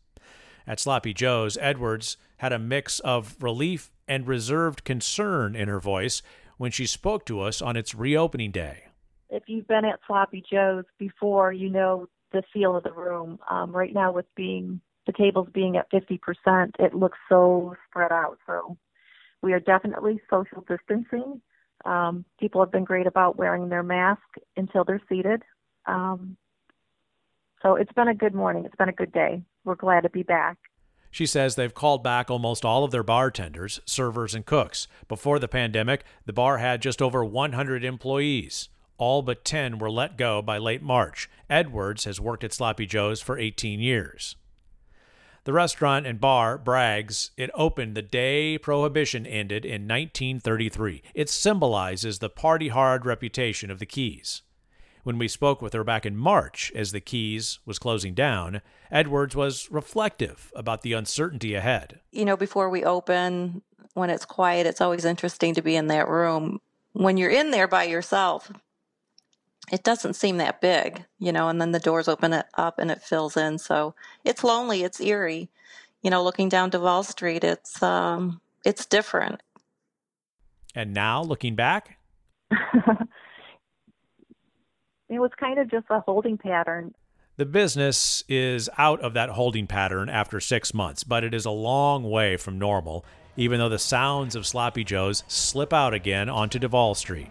At 0.68 0.80
Sloppy 0.80 1.14
Joe's, 1.14 1.58
Edwards 1.60 2.18
had 2.38 2.54
a 2.54 2.60
mix 2.60 3.00
of 3.00 3.36
relief 3.40 3.92
and 4.08 4.28
reserved 4.28 4.84
concern 4.84 5.56
in 5.56 5.68
her 5.68 5.80
voice 5.80 6.22
when 6.58 6.72
she 6.72 6.86
spoke 6.86 7.26
to 7.26 7.42
us 7.42 7.62
on 7.62 7.76
its 7.76 7.96
reopening 7.96 8.52
day. 8.52 8.84
If 9.32 9.44
you've 9.48 9.68
been 9.68 9.86
at 9.86 10.00
Sloppy 10.06 10.44
Joe's 10.50 10.84
before, 11.00 11.54
you 11.54 11.70
know 11.70 12.08
the 12.34 12.44
feel 12.54 12.76
of 12.76 12.84
the 12.84 12.92
room. 12.92 13.40
Um, 13.50 13.72
right 13.72 13.94
now, 13.94 14.12
with 14.12 14.26
being 14.36 14.82
the 15.08 15.14
tables 15.14 15.48
being 15.54 15.78
at 15.78 15.90
50%, 15.92 16.20
it 16.80 16.94
looks 16.94 17.18
so 17.30 17.76
spread 17.90 18.12
out. 18.12 18.38
So 18.46 18.78
we 19.42 19.54
are 19.54 19.60
definitely 19.60 20.22
social 20.30 20.64
distancing. 20.68 21.42
Um, 21.86 22.26
people 22.40 22.62
have 22.62 22.72
been 22.72 22.84
great 22.84 23.08
about 23.08 23.38
wearing 23.38 23.70
their 23.70 23.84
mask 23.84 24.22
until 24.56 24.84
they're 24.84 25.02
seated. 25.10 25.42
Um, 25.86 26.38
so 27.64 27.76
it's 27.76 27.92
been 27.94 28.08
a 28.08 28.14
good 28.14 28.36
morning. 28.36 28.66
It's 28.66 28.76
been 28.76 28.90
a 28.90 28.94
good 28.94 29.12
day. 29.12 29.42
We're 29.64 29.76
glad 29.76 30.02
to 30.02 30.10
be 30.10 30.24
back. 30.24 30.58
She 31.10 31.26
says 31.26 31.56
they've 31.56 31.74
called 31.74 32.04
back 32.04 32.32
almost 32.32 32.64
all 32.64 32.84
of 32.84 32.92
their 32.92 33.04
bartenders, 33.04 33.82
servers, 33.86 34.34
and 34.34 34.46
cooks. 34.46 34.88
Before 35.08 35.40
the 35.40 35.48
pandemic, 35.48 36.04
the 36.26 36.34
bar 36.34 36.58
had 36.58 36.82
just 36.82 37.02
over 37.02 37.24
100 37.26 37.84
employees. 37.84 38.70
All 39.02 39.24
but 39.24 39.44
10 39.44 39.80
were 39.80 39.90
let 39.90 40.16
go 40.16 40.44
by 40.44 40.60
late 40.60 40.84
March. 40.84 41.28
Edwards 41.50 42.04
has 42.04 42.22
worked 42.22 42.44
at 42.44 42.54
Sloppy 42.54 42.86
Joe's 42.86 43.20
for 43.20 43.36
18 43.36 43.80
years. 43.80 44.36
The 45.44 45.54
restaurant 45.54 46.06
and 46.06 46.22
bar 46.22 46.56
brags 46.60 47.32
it 47.36 47.50
opened 47.56 47.98
the 47.98 48.04
day 48.04 48.60
Prohibition 48.60 49.26
ended 49.26 49.66
in 49.66 49.88
1933. 49.88 51.02
It 51.16 51.32
symbolizes 51.32 52.20
the 52.20 52.30
party 52.30 52.68
hard 52.68 53.08
reputation 53.08 53.72
of 53.72 53.80
the 53.80 53.88
Keys. 53.88 54.44
When 55.02 55.18
we 55.18 55.28
spoke 55.28 55.64
with 55.64 55.74
her 55.74 55.84
back 55.84 56.06
in 56.06 56.16
March 56.16 56.72
as 56.76 56.92
the 56.92 57.02
Keys 57.02 57.58
was 57.66 57.80
closing 57.80 58.14
down, 58.14 58.62
Edwards 58.92 59.36
was 59.36 59.68
reflective 59.72 60.54
about 60.56 60.84
the 60.84 60.94
uncertainty 60.94 61.56
ahead. 61.56 62.02
You 62.12 62.24
know, 62.24 62.38
before 62.38 62.70
we 62.70 62.84
open, 62.84 63.64
when 63.96 64.12
it's 64.12 64.26
quiet, 64.26 64.68
it's 64.68 64.80
always 64.80 65.06
interesting 65.06 65.56
to 65.56 65.64
be 65.64 65.76
in 65.76 65.88
that 65.88 66.08
room. 66.08 66.62
When 66.94 67.18
you're 67.18 67.32
in 67.32 67.50
there 67.50 67.68
by 67.68 67.86
yourself, 67.86 68.52
it 69.72 69.84
doesn't 69.84 70.16
seem 70.16 70.38
that 70.38 70.60
big, 70.60 71.06
you 71.18 71.32
know, 71.32 71.48
and 71.48 71.62
then 71.62 71.72
the 71.72 71.80
doors 71.80 72.10
open 72.10 72.34
it 72.34 72.46
up 72.56 72.78
and 72.78 72.92
it 72.92 73.02
fills 73.02 73.38
in. 73.38 73.58
So 73.58 73.96
it's 74.26 74.44
lonely, 74.44 74.84
it's 74.84 75.00
eerie. 75.00 75.50
You 76.04 76.10
know, 76.10 76.24
looking 76.24 76.50
down 76.50 76.72
Duval 76.72 77.04
Street, 77.04 77.44
it's 77.44 77.82
um 77.82 78.42
it's 78.66 78.86
different. 78.86 79.42
And 80.76 80.94
now 80.94 81.24
looking 81.24 81.56
back? 81.56 81.98
it 82.52 82.60
was 85.10 85.32
kind 85.40 85.58
of 85.58 85.72
just 85.72 85.86
a 85.90 86.02
holding 86.02 86.38
pattern. 86.38 86.94
The 87.38 87.46
business 87.46 88.26
is 88.28 88.70
out 88.78 89.00
of 89.00 89.14
that 89.14 89.30
holding 89.30 89.68
pattern 89.68 90.10
after 90.10 90.40
six 90.42 90.74
months, 90.74 91.04
but 91.04 91.24
it 91.24 91.34
is 91.34 91.46
a 91.46 91.52
long 91.52 92.04
way 92.04 92.36
from 92.36 92.60
normal, 92.60 93.06
even 93.38 93.60
though 93.60 93.70
the 93.70 93.80
sounds 93.80 94.36
of 94.36 94.46
Sloppy 94.46 94.84
Joe's 94.84 95.24
slip 95.28 95.72
out 95.72 95.94
again 95.94 96.30
onto 96.30 96.60
Duval 96.60 96.94
Street 96.94 97.30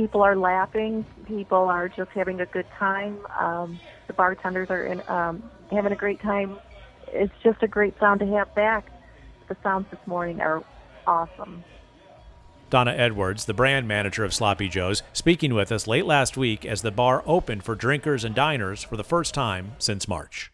people 0.00 0.22
are 0.22 0.34
laughing. 0.34 1.04
People 1.26 1.58
are 1.58 1.86
just 1.86 2.10
having 2.12 2.40
a 2.40 2.46
good 2.46 2.64
time. 2.78 3.18
Um, 3.38 3.78
the 4.06 4.14
bartenders 4.14 4.70
are 4.70 4.86
in, 4.86 5.02
um, 5.08 5.42
having 5.70 5.92
a 5.92 5.96
great 5.96 6.22
time. 6.22 6.58
It's 7.08 7.34
just 7.44 7.62
a 7.62 7.68
great 7.68 7.92
sound 8.00 8.20
to 8.20 8.26
have 8.28 8.54
back. 8.54 8.90
The 9.50 9.58
sounds 9.62 9.84
this 9.90 10.00
morning 10.06 10.40
are 10.40 10.64
awesome. 11.06 11.64
Donna 12.70 12.92
Edwards, 12.92 13.44
the 13.44 13.52
brand 13.52 13.88
manager 13.88 14.24
of 14.24 14.32
Sloppy 14.32 14.68
Joe's, 14.68 15.02
speaking 15.12 15.52
with 15.52 15.70
us 15.70 15.86
late 15.86 16.06
last 16.06 16.34
week 16.38 16.64
as 16.64 16.80
the 16.80 16.90
bar 16.90 17.22
opened 17.26 17.62
for 17.62 17.74
drinkers 17.74 18.24
and 18.24 18.34
diners 18.34 18.82
for 18.82 18.96
the 18.96 19.04
first 19.04 19.34
time 19.34 19.72
since 19.78 20.08
March. 20.08 20.50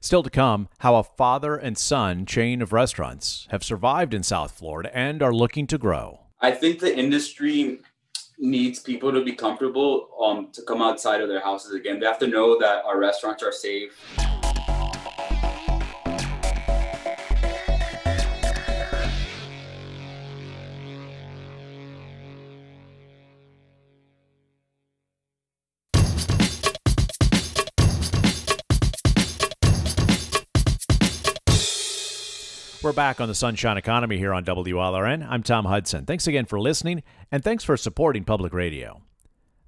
Still 0.00 0.22
to 0.22 0.28
come, 0.28 0.68
how 0.80 0.96
a 0.96 1.02
father 1.02 1.56
and 1.56 1.78
son 1.78 2.26
chain 2.26 2.60
of 2.60 2.74
restaurants 2.74 3.48
have 3.50 3.64
survived 3.64 4.12
in 4.12 4.22
South 4.22 4.50
Florida 4.50 4.94
and 4.94 5.22
are 5.22 5.32
looking 5.32 5.66
to 5.68 5.78
grow. 5.78 6.20
I 6.42 6.50
think 6.50 6.80
the 6.80 6.94
industry 6.94 7.80
needs 8.38 8.78
people 8.78 9.12
to 9.12 9.24
be 9.24 9.32
comfortable 9.32 10.08
um, 10.22 10.48
to 10.52 10.62
come 10.62 10.82
outside 10.82 11.20
of 11.20 11.28
their 11.28 11.40
houses 11.40 11.74
again. 11.74 12.00
They 12.00 12.06
have 12.06 12.18
to 12.20 12.26
know 12.26 12.58
that 12.58 12.84
our 12.84 12.98
restaurants 12.98 13.42
are 13.42 13.52
safe. 13.52 13.98
We're 32.86 32.92
back 32.92 33.20
on 33.20 33.26
the 33.26 33.34
Sunshine 33.34 33.76
Economy 33.76 34.16
here 34.16 34.32
on 34.32 34.44
WLRN. 34.44 35.26
I'm 35.28 35.42
Tom 35.42 35.64
Hudson. 35.64 36.06
Thanks 36.06 36.28
again 36.28 36.44
for 36.44 36.60
listening, 36.60 37.02
and 37.32 37.42
thanks 37.42 37.64
for 37.64 37.76
supporting 37.76 38.22
public 38.22 38.52
radio. 38.52 39.02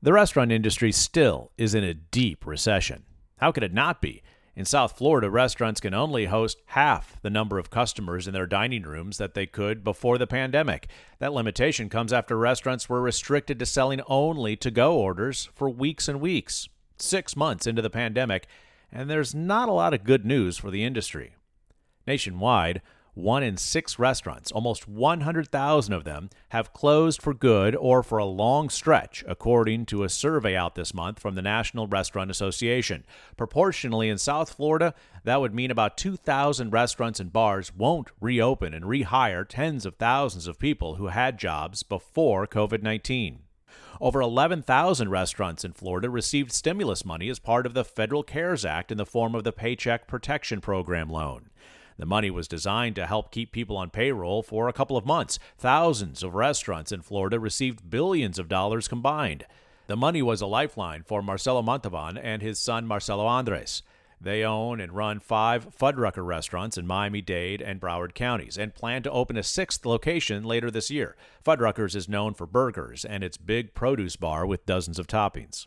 The 0.00 0.12
restaurant 0.12 0.52
industry 0.52 0.92
still 0.92 1.50
is 1.58 1.74
in 1.74 1.82
a 1.82 1.94
deep 1.94 2.46
recession. 2.46 3.02
How 3.38 3.50
could 3.50 3.64
it 3.64 3.74
not 3.74 4.00
be? 4.00 4.22
In 4.54 4.64
South 4.64 4.96
Florida, 4.96 5.28
restaurants 5.28 5.80
can 5.80 5.94
only 5.94 6.26
host 6.26 6.62
half 6.66 7.20
the 7.20 7.28
number 7.28 7.58
of 7.58 7.70
customers 7.70 8.28
in 8.28 8.34
their 8.34 8.46
dining 8.46 8.84
rooms 8.84 9.18
that 9.18 9.34
they 9.34 9.46
could 9.46 9.82
before 9.82 10.16
the 10.16 10.28
pandemic. 10.28 10.88
That 11.18 11.32
limitation 11.32 11.88
comes 11.88 12.12
after 12.12 12.38
restaurants 12.38 12.88
were 12.88 13.02
restricted 13.02 13.58
to 13.58 13.66
selling 13.66 14.00
only 14.06 14.54
to 14.54 14.70
go 14.70 14.94
orders 14.94 15.48
for 15.56 15.68
weeks 15.68 16.06
and 16.06 16.20
weeks, 16.20 16.68
six 17.00 17.34
months 17.34 17.66
into 17.66 17.82
the 17.82 17.90
pandemic, 17.90 18.46
and 18.92 19.10
there's 19.10 19.34
not 19.34 19.68
a 19.68 19.72
lot 19.72 19.92
of 19.92 20.04
good 20.04 20.24
news 20.24 20.56
for 20.56 20.70
the 20.70 20.84
industry. 20.84 21.34
Nationwide, 22.06 22.80
one 23.18 23.42
in 23.42 23.56
six 23.56 23.98
restaurants, 23.98 24.52
almost 24.52 24.86
100,000 24.88 25.92
of 25.92 26.04
them, 26.04 26.30
have 26.50 26.72
closed 26.72 27.20
for 27.20 27.34
good 27.34 27.74
or 27.74 28.02
for 28.02 28.18
a 28.18 28.24
long 28.24 28.70
stretch, 28.70 29.24
according 29.26 29.84
to 29.86 30.04
a 30.04 30.08
survey 30.08 30.56
out 30.56 30.76
this 30.76 30.94
month 30.94 31.18
from 31.18 31.34
the 31.34 31.42
National 31.42 31.88
Restaurant 31.88 32.30
Association. 32.30 33.04
Proportionally, 33.36 34.08
in 34.08 34.18
South 34.18 34.52
Florida, 34.52 34.94
that 35.24 35.40
would 35.40 35.52
mean 35.52 35.70
about 35.70 35.98
2,000 35.98 36.70
restaurants 36.70 37.18
and 37.18 37.32
bars 37.32 37.74
won't 37.74 38.10
reopen 38.20 38.72
and 38.72 38.84
rehire 38.84 39.44
tens 39.46 39.84
of 39.84 39.96
thousands 39.96 40.46
of 40.46 40.58
people 40.58 40.94
who 40.94 41.08
had 41.08 41.38
jobs 41.38 41.82
before 41.82 42.46
COVID 42.46 42.82
19. 42.82 43.40
Over 44.00 44.20
11,000 44.20 45.10
restaurants 45.10 45.64
in 45.64 45.72
Florida 45.72 46.08
received 46.08 46.52
stimulus 46.52 47.04
money 47.04 47.28
as 47.28 47.40
part 47.40 47.66
of 47.66 47.74
the 47.74 47.84
Federal 47.84 48.22
CARES 48.22 48.64
Act 48.64 48.92
in 48.92 48.98
the 48.98 49.04
form 49.04 49.34
of 49.34 49.42
the 49.42 49.52
Paycheck 49.52 50.06
Protection 50.06 50.60
Program 50.60 51.10
loan. 51.10 51.50
The 51.98 52.06
money 52.06 52.30
was 52.30 52.46
designed 52.46 52.94
to 52.96 53.06
help 53.06 53.32
keep 53.32 53.50
people 53.50 53.76
on 53.76 53.90
payroll 53.90 54.42
for 54.42 54.68
a 54.68 54.72
couple 54.72 54.96
of 54.96 55.04
months. 55.04 55.38
Thousands 55.58 56.22
of 56.22 56.34
restaurants 56.34 56.92
in 56.92 57.02
Florida 57.02 57.40
received 57.40 57.90
billions 57.90 58.38
of 58.38 58.48
dollars 58.48 58.86
combined. 58.86 59.44
The 59.88 59.96
money 59.96 60.22
was 60.22 60.40
a 60.40 60.46
lifeline 60.46 61.02
for 61.02 61.22
Marcelo 61.22 61.60
Montalvan 61.60 62.16
and 62.16 62.40
his 62.40 62.60
son 62.60 62.86
Marcelo 62.86 63.26
Andres. 63.26 63.82
They 64.20 64.44
own 64.44 64.80
and 64.80 64.92
run 64.92 65.18
five 65.18 65.76
Fuddrucker 65.76 66.24
restaurants 66.24 66.76
in 66.76 66.86
Miami 66.86 67.20
Dade 67.20 67.62
and 67.62 67.80
Broward 67.80 68.14
counties 68.14 68.58
and 68.58 68.74
plan 68.74 69.02
to 69.04 69.10
open 69.10 69.36
a 69.36 69.42
sixth 69.42 69.86
location 69.86 70.44
later 70.44 70.70
this 70.70 70.90
year. 70.90 71.16
Fuddruckers 71.44 71.96
is 71.96 72.08
known 72.08 72.34
for 72.34 72.46
burgers 72.46 73.04
and 73.04 73.24
its 73.24 73.36
big 73.36 73.74
produce 73.74 74.16
bar 74.16 74.46
with 74.46 74.66
dozens 74.66 74.98
of 74.98 75.06
toppings. 75.06 75.66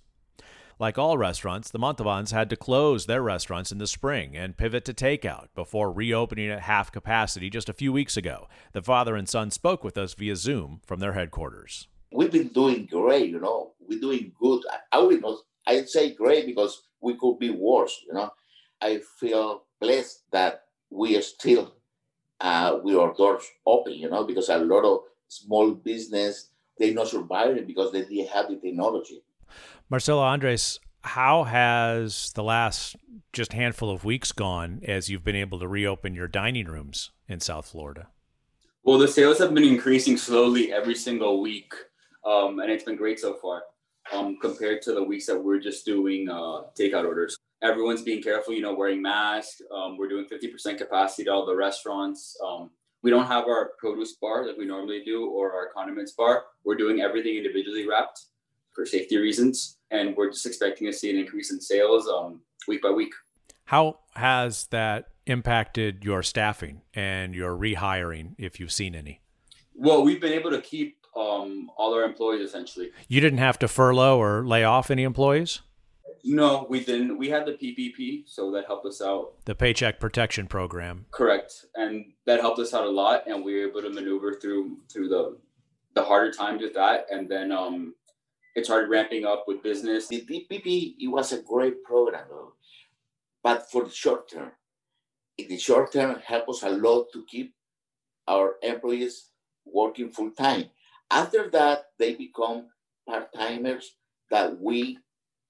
Like 0.82 0.98
all 0.98 1.15
restaurants, 1.15 1.70
the 1.70 1.78
Montalvans 1.78 2.32
had 2.32 2.50
to 2.50 2.56
close 2.56 3.06
their 3.06 3.22
restaurants 3.22 3.72
in 3.72 3.78
the 3.78 3.86
spring 3.86 4.36
and 4.36 4.58
pivot 4.58 4.84
to 4.86 4.96
takeout 4.96 5.50
before 5.54 5.91
reopening 5.91 6.50
at 6.50 6.62
half 6.62 6.91
capacity 6.91 7.52
just 7.52 7.70
a 7.70 7.74
few 7.74 7.94
weeks 7.94 8.17
ago. 8.17 8.48
The 8.74 8.82
father 8.82 9.15
and 9.15 9.30
son 9.30 9.52
spoke 9.52 9.84
with 9.84 9.96
us 9.96 10.15
via 10.15 10.36
Zoom 10.36 10.82
from 10.84 11.00
their 11.00 11.13
headquarters. 11.13 11.88
We've 12.12 12.32
been 12.32 12.48
doing 12.48 12.88
great, 12.88 13.30
you 13.30 13.39
know. 13.39 13.74
We're 13.80 14.00
doing 14.00 14.32
good. 14.41 14.63
I 14.91 14.98
will 14.98 15.20
not 15.20 15.38
I'd 15.67 15.88
say 15.88 16.15
great 16.15 16.48
because 16.48 16.82
we 17.00 17.13
could 17.13 17.38
be 17.38 17.52
worse, 17.52 18.02
you 18.08 18.15
know. 18.15 18.32
I 18.82 19.02
feel 19.20 19.65
blessed 19.80 20.24
that 20.32 20.63
we 20.89 21.15
are 21.15 21.22
still 21.22 21.76
uh, 22.39 22.80
with 22.82 22.96
our 22.96 23.13
doors 23.13 23.44
open, 23.67 23.94
you 23.94 24.10
know, 24.10 24.24
because 24.24 24.50
a 24.50 24.58
lot 24.58 24.84
of 24.84 25.02
small 25.28 25.76
business 25.76 26.50
they're 26.80 26.96
not 26.96 27.08
surviving 27.08 27.67
because 27.67 27.91
they 27.91 28.02
didn't 28.02 28.30
have 28.30 28.50
the 28.50 28.56
technology. 28.56 29.22
Marcelo 29.91 30.21
Andres, 30.21 30.80
how 31.01 31.43
has 31.43 32.32
the 32.34 32.43
last 32.43 32.95
just 33.34 33.51
handful 33.51 33.91
of 33.91 34.06
weeks 34.06 34.32
gone 34.32 34.80
as 34.88 35.10
you've 35.10 35.25
been 35.25 35.36
able 35.36 35.60
to 35.60 35.67
reopen 35.67 36.15
your 36.15 36.30
dining 36.30 36.67
rooms 36.67 37.12
in 37.27 37.41
South 37.41 37.67
Florida? 37.67 38.08
Well, 38.86 38.97
the 38.97 39.10
sales 39.10 39.38
have 39.39 39.54
been 39.54 39.65
increasing 39.65 40.15
slowly 40.15 40.71
every 40.71 40.95
single 40.95 41.41
week, 41.41 41.73
um, 42.25 42.60
and 42.60 42.71
it's 42.71 42.86
been 42.86 42.95
great 42.95 43.19
so 43.19 43.34
far 43.34 43.63
um, 44.13 44.38
compared 44.41 44.82
to 44.84 44.93
the 44.93 45.04
weeks 45.04 45.25
that 45.25 45.38
we're 45.38 45.60
just 45.60 45.86
doing 45.86 46.30
uh, 46.30 46.71
takeout 46.80 47.06
orders. 47.06 47.36
Everyone's 47.62 48.01
being 48.01 48.23
careful, 48.23 48.54
you 48.54 48.62
know, 48.62 48.73
wearing 48.73 49.01
masks. 49.01 49.62
Um, 49.75 49.97
we're 49.97 50.08
doing 50.08 50.25
50% 50.25 50.77
capacity 50.77 51.25
to 51.25 51.32
all 51.34 51.45
the 51.45 51.54
restaurants. 51.54 52.38
Um, 52.41 52.69
we 53.04 53.12
don't 53.12 53.27
have 53.27 53.43
our 53.43 53.71
produce 53.77 54.13
bar 54.13 54.47
like 54.47 54.56
we 54.58 54.65
normally 54.65 55.04
do 55.04 55.30
or 55.30 55.51
our 55.51 55.67
condiments 55.75 56.13
bar. 56.13 56.45
We're 56.63 56.77
doing 56.77 57.01
everything 57.01 57.36
individually 57.36 57.86
wrapped 57.86 58.27
for 58.73 58.86
safety 58.86 59.17
reasons. 59.17 59.80
And 59.91 60.15
we're 60.15 60.32
just 60.32 60.45
expecting 60.45 60.88
to 60.88 60.93
see 60.93 61.10
an 61.10 61.17
increase 61.17 61.51
in 61.51 61.60
sales 61.60 62.08
um, 62.08 62.41
week 62.67 62.82
by 62.82 62.91
week. 62.91 63.13
How 63.65 63.99
has 64.15 64.67
that 64.67 65.10
impacted 65.25 66.04
your 66.04 66.23
staffing 66.23 66.82
and 66.93 67.36
your 67.36 67.56
rehiring, 67.56 68.36
if 68.38 68.60
you've 68.60 68.71
seen 68.71 68.95
any? 68.95 69.21
Well, 69.75 70.04
we've 70.04 70.21
been 70.21 70.34
able 70.34 70.51
to 70.51 70.62
keep 70.62 70.97
um, 71.15 71.69
all 71.77 71.93
our 71.93 72.04
employees 72.04 72.41
essentially. 72.47 72.91
You 73.08 73.21
didn't 73.21 73.39
have 73.39 73.60
to 73.60 73.67
furlough 73.67 74.17
or 74.17 74.45
lay 74.45 74.63
off 74.63 74.91
any 74.91 75.04
employees? 75.04 75.62
No, 76.23 76.67
we 76.69 76.84
didn't. 76.84 77.17
We 77.17 77.30
had 77.30 77.45
the 77.45 77.54
PPP, 77.54 78.23
so 78.27 78.51
that 78.51 78.65
helped 78.67 78.86
us 78.86 79.01
out. 79.01 79.34
The 79.45 79.56
Paycheck 79.56 79.99
Protection 79.99 80.47
Program. 80.47 81.06
Correct, 81.12 81.65
and 81.75 82.13
that 82.25 82.41
helped 82.41 82.60
us 82.60 82.73
out 82.73 82.86
a 82.86 82.89
lot, 82.89 83.23
and 83.27 83.43
we 83.43 83.56
were 83.56 83.67
able 83.67 83.82
to 83.82 83.89
maneuver 83.89 84.36
through 84.36 84.77
through 84.91 85.10
the 85.10 85.38
the 85.95 86.04
harder 86.04 86.32
times 86.32 86.62
with 86.62 86.73
that, 86.75 87.08
and 87.12 87.27
then 87.27 87.51
um, 87.51 87.95
it 88.56 88.66
started 88.66 88.90
ramping 88.90 89.26
up 89.26 89.46
with 89.48 89.64
business. 89.64 90.08
The 90.08 90.22
PPP 90.22 90.96
it 91.00 91.08
was 91.08 91.32
a 91.32 91.42
great 91.42 91.84
program, 91.84 92.26
though, 92.30 92.54
but 93.44 93.72
for 93.72 93.84
the 93.86 93.90
short 93.90 94.30
term, 94.30 94.52
in 95.38 95.48
the 95.48 95.58
short 95.58 95.92
term, 95.94 96.20
helped 96.24 96.50
us 96.50 96.64
a 96.64 96.70
lot 96.70 97.08
to 97.14 97.26
keep 97.26 97.54
our 98.28 98.56
employees 98.62 99.30
working 99.66 100.12
full 100.12 100.32
time. 100.32 100.66
After 101.10 101.50
that, 101.50 101.86
they 101.98 102.16
become 102.16 102.68
part 103.08 103.34
timers 103.34 103.96
that 104.30 104.60
we 104.60 105.00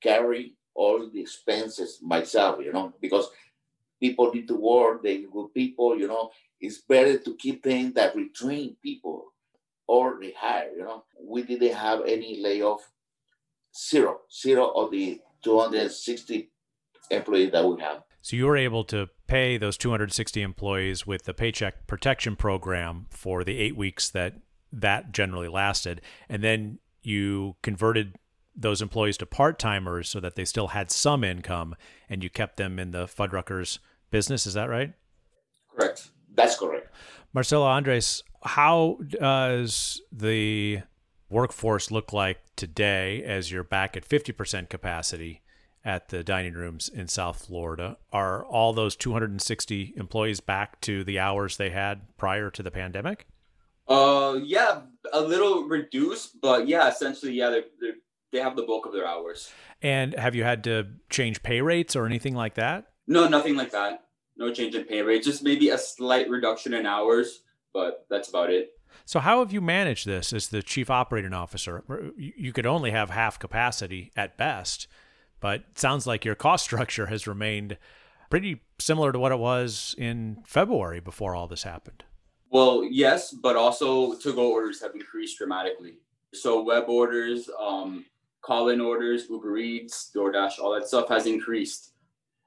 carry 0.01 0.55
all 0.73 1.09
the 1.09 1.21
expenses 1.21 1.99
myself, 2.01 2.59
you 2.63 2.71
know, 2.71 2.93
because 3.01 3.29
people 3.99 4.31
need 4.33 4.47
to 4.47 4.55
work, 4.55 5.03
they 5.03 5.23
good 5.31 5.53
people, 5.53 5.97
you 5.97 6.07
know. 6.07 6.31
It's 6.59 6.79
better 6.79 7.17
to 7.17 7.35
keep 7.35 7.63
them 7.63 7.93
that 7.93 8.15
retrain 8.15 8.75
people 8.81 9.33
or 9.87 10.19
rehire, 10.19 10.75
you 10.75 10.83
know. 10.83 11.03
We 11.23 11.43
didn't 11.43 11.73
have 11.73 12.01
any 12.07 12.41
layoff, 12.41 12.89
zero, 13.75 14.21
zero 14.31 14.69
of 14.69 14.91
the 14.91 15.19
260 15.43 16.49
employees 17.09 17.51
that 17.51 17.67
we 17.67 17.81
have. 17.81 18.03
So 18.21 18.35
you 18.35 18.45
were 18.45 18.57
able 18.57 18.83
to 18.85 19.09
pay 19.27 19.57
those 19.57 19.77
260 19.77 20.41
employees 20.41 21.07
with 21.07 21.23
the 21.23 21.33
Paycheck 21.33 21.87
Protection 21.87 22.35
Program 22.35 23.07
for 23.09 23.43
the 23.43 23.57
eight 23.57 23.75
weeks 23.75 24.09
that 24.09 24.35
that 24.71 25.11
generally 25.11 25.49
lasted, 25.49 26.01
and 26.29 26.43
then 26.43 26.79
you 27.01 27.55
converted 27.61 28.15
those 28.55 28.81
employees 28.81 29.17
to 29.17 29.25
part 29.25 29.57
timers 29.57 30.09
so 30.09 30.19
that 30.19 30.35
they 30.35 30.45
still 30.45 30.67
had 30.67 30.91
some 30.91 31.23
income 31.23 31.75
and 32.09 32.23
you 32.23 32.29
kept 32.29 32.57
them 32.57 32.77
in 32.79 32.91
the 32.91 33.05
Fuddruckers 33.05 33.79
business. 34.11 34.45
Is 34.45 34.53
that 34.53 34.69
right? 34.69 34.93
Correct. 35.73 36.09
That's 36.35 36.57
correct. 36.57 36.93
Marcelo 37.33 37.65
Andres, 37.65 38.23
how 38.43 38.97
does 39.07 40.01
the 40.11 40.81
workforce 41.29 41.91
look 41.91 42.11
like 42.11 42.39
today 42.55 43.23
as 43.23 43.51
you're 43.51 43.63
back 43.63 43.95
at 43.95 44.07
50% 44.07 44.69
capacity 44.69 45.41
at 45.83 46.09
the 46.09 46.23
dining 46.23 46.53
rooms 46.53 46.89
in 46.89 47.07
South 47.07 47.45
Florida? 47.45 47.97
Are 48.11 48.45
all 48.45 48.73
those 48.73 48.95
260 48.95 49.93
employees 49.95 50.39
back 50.39 50.81
to 50.81 51.03
the 51.03 51.19
hours 51.19 51.57
they 51.57 51.69
had 51.69 52.15
prior 52.17 52.49
to 52.51 52.63
the 52.63 52.71
pandemic? 52.71 53.27
Uh, 53.87 54.39
yeah, 54.43 54.81
a 55.11 55.21
little 55.21 55.63
reduced, 55.63 56.39
but 56.41 56.67
yeah, 56.67 56.87
essentially, 56.87 57.33
yeah, 57.33 57.49
they're, 57.49 57.63
they're 57.79 57.95
they 58.31 58.39
have 58.39 58.55
the 58.55 58.63
bulk 58.63 58.85
of 58.85 58.93
their 58.93 59.07
hours. 59.07 59.51
And 59.81 60.13
have 60.13 60.35
you 60.35 60.43
had 60.43 60.63
to 60.65 60.87
change 61.09 61.43
pay 61.43 61.61
rates 61.61 61.95
or 61.95 62.05
anything 62.05 62.35
like 62.35 62.55
that? 62.55 62.85
No, 63.07 63.27
nothing 63.27 63.55
like 63.55 63.71
that. 63.71 64.03
No 64.37 64.53
change 64.53 64.75
in 64.75 64.85
pay 64.85 65.01
rate. 65.01 65.23
Just 65.23 65.43
maybe 65.43 65.69
a 65.69 65.77
slight 65.77 66.29
reduction 66.29 66.73
in 66.73 66.85
hours, 66.85 67.41
but 67.73 68.05
that's 68.09 68.29
about 68.29 68.49
it. 68.49 68.71
So, 69.05 69.19
how 69.19 69.39
have 69.39 69.53
you 69.53 69.61
managed 69.61 70.05
this 70.05 70.33
as 70.33 70.49
the 70.49 70.61
chief 70.61 70.89
operating 70.89 71.33
officer? 71.33 71.83
You 72.17 72.53
could 72.53 72.65
only 72.65 72.91
have 72.91 73.09
half 73.09 73.39
capacity 73.39 74.11
at 74.15 74.37
best, 74.37 74.87
but 75.39 75.61
it 75.71 75.79
sounds 75.79 76.07
like 76.07 76.25
your 76.25 76.35
cost 76.35 76.63
structure 76.65 77.07
has 77.07 77.27
remained 77.27 77.77
pretty 78.29 78.61
similar 78.79 79.11
to 79.11 79.19
what 79.19 79.31
it 79.31 79.39
was 79.39 79.95
in 79.97 80.37
February 80.45 80.99
before 80.99 81.35
all 81.35 81.47
this 81.47 81.63
happened. 81.63 82.03
Well, 82.49 82.83
yes, 82.83 83.31
but 83.31 83.55
also 83.55 84.15
to 84.15 84.33
go 84.33 84.51
orders 84.51 84.81
have 84.81 84.93
increased 84.93 85.37
dramatically. 85.37 85.95
So, 86.33 86.63
web 86.63 86.85
orders, 86.87 87.49
um, 87.59 88.05
call-in 88.41 88.81
orders, 88.81 89.27
Uber 89.29 89.57
Eats, 89.57 90.11
DoorDash, 90.15 90.59
all 90.59 90.73
that 90.73 90.87
stuff 90.87 91.09
has 91.09 91.25
increased. 91.25 91.90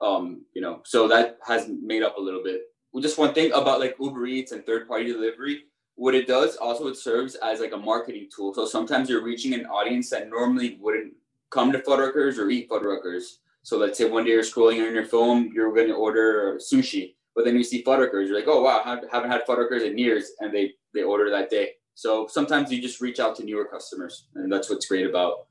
Um, 0.00 0.44
you 0.54 0.60
know, 0.60 0.80
so 0.84 1.08
that 1.08 1.38
has 1.46 1.70
made 1.82 2.02
up 2.02 2.18
a 2.18 2.20
little 2.20 2.42
bit. 2.42 2.62
Just 3.00 3.18
one 3.18 3.34
thing 3.34 3.52
about 3.52 3.80
like 3.80 3.96
Uber 3.98 4.26
Eats 4.26 4.52
and 4.52 4.64
third-party 4.64 5.06
delivery, 5.06 5.64
what 5.96 6.14
it 6.14 6.26
does 6.26 6.56
also 6.56 6.88
it 6.88 6.96
serves 6.96 7.34
as 7.36 7.60
like 7.60 7.72
a 7.72 7.76
marketing 7.76 8.28
tool. 8.34 8.52
So 8.54 8.66
sometimes 8.66 9.08
you're 9.08 9.24
reaching 9.24 9.54
an 9.54 9.66
audience 9.66 10.10
that 10.10 10.28
normally 10.28 10.78
wouldn't 10.80 11.14
come 11.50 11.72
to 11.72 11.78
Fuddruckers 11.78 12.38
or 12.38 12.50
eat 12.50 12.68
Fuddruckers. 12.68 13.38
So 13.62 13.78
let's 13.78 13.96
say 13.96 14.08
one 14.08 14.24
day 14.24 14.32
you're 14.32 14.42
scrolling 14.42 14.86
on 14.86 14.94
your 14.94 15.06
phone, 15.06 15.50
you're 15.54 15.72
going 15.72 15.88
to 15.88 15.94
order 15.94 16.58
sushi, 16.58 17.14
but 17.34 17.44
then 17.44 17.56
you 17.56 17.64
see 17.64 17.82
Fuddruckers, 17.82 18.26
you're 18.26 18.36
like, 18.36 18.48
oh 18.48 18.62
wow, 18.62 18.82
I 18.84 19.00
haven't 19.10 19.30
had 19.30 19.46
Fuddruckers 19.46 19.86
in 19.86 19.96
years, 19.96 20.32
and 20.40 20.52
they 20.52 20.72
they 20.92 21.02
order 21.02 21.30
that 21.30 21.50
day. 21.50 21.70
So 21.94 22.26
sometimes 22.26 22.70
you 22.70 22.82
just 22.82 23.00
reach 23.00 23.20
out 23.20 23.36
to 23.36 23.44
newer 23.44 23.64
customers, 23.64 24.28
and 24.34 24.52
that's 24.52 24.68
what's 24.68 24.86
great 24.86 25.06
about 25.06 25.46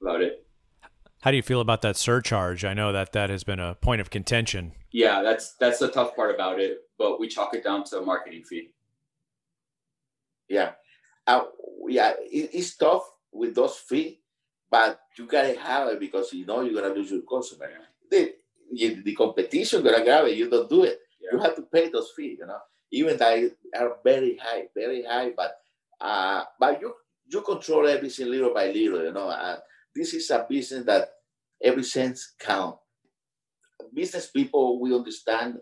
about 0.00 0.22
it. 0.22 0.41
How 1.22 1.30
do 1.30 1.36
you 1.36 1.42
feel 1.42 1.60
about 1.60 1.82
that 1.82 1.96
surcharge? 1.96 2.64
I 2.64 2.74
know 2.74 2.90
that 2.92 3.12
that 3.12 3.30
has 3.30 3.44
been 3.44 3.60
a 3.60 3.76
point 3.76 4.00
of 4.00 4.10
contention. 4.10 4.72
Yeah, 4.90 5.22
that's 5.22 5.54
that's 5.54 5.78
the 5.78 5.88
tough 5.88 6.16
part 6.16 6.34
about 6.34 6.58
it, 6.58 6.78
but 6.98 7.20
we 7.20 7.28
chalk 7.28 7.54
it 7.54 7.62
down 7.62 7.84
to 7.84 7.98
a 7.98 8.04
marketing 8.04 8.42
fee. 8.42 8.70
Yeah, 10.48 10.72
uh, 11.28 11.44
yeah, 11.86 12.14
it, 12.18 12.50
it's 12.52 12.76
tough 12.76 13.08
with 13.30 13.54
those 13.54 13.76
fees, 13.76 14.16
but 14.68 14.98
you 15.16 15.26
gotta 15.26 15.56
have 15.60 15.88
it 15.88 16.00
because 16.00 16.32
you 16.32 16.44
know 16.44 16.62
you're 16.62 16.82
gonna 16.82 16.92
lose 16.92 17.12
your 17.12 17.22
customer. 17.22 17.70
The, 18.10 18.34
the 18.72 19.14
competition 19.14 19.84
gonna 19.84 20.02
grab 20.02 20.26
it. 20.26 20.36
You 20.36 20.50
don't 20.50 20.68
do 20.68 20.82
it. 20.82 20.98
Yeah. 21.20 21.30
You 21.34 21.38
have 21.38 21.54
to 21.54 21.62
pay 21.62 21.88
those 21.88 22.10
fees. 22.16 22.38
You 22.40 22.46
know, 22.46 22.58
even 22.90 23.16
they 23.16 23.50
are 23.78 23.96
very 24.02 24.38
high, 24.42 24.64
very 24.74 25.04
high. 25.04 25.30
But 25.36 25.52
uh, 26.00 26.42
but 26.58 26.80
you 26.80 26.92
you 27.28 27.42
control 27.42 27.86
everything 27.86 28.26
little 28.26 28.52
by 28.52 28.72
little, 28.72 29.04
you 29.04 29.12
know. 29.12 29.28
Uh, 29.28 29.58
this 29.94 30.14
is 30.14 30.30
a 30.30 30.46
business 30.48 30.84
that 30.86 31.10
every 31.62 31.84
cent 31.84 32.18
count. 32.38 32.76
Business 33.94 34.28
people, 34.28 34.80
we 34.80 34.94
understand, 34.94 35.58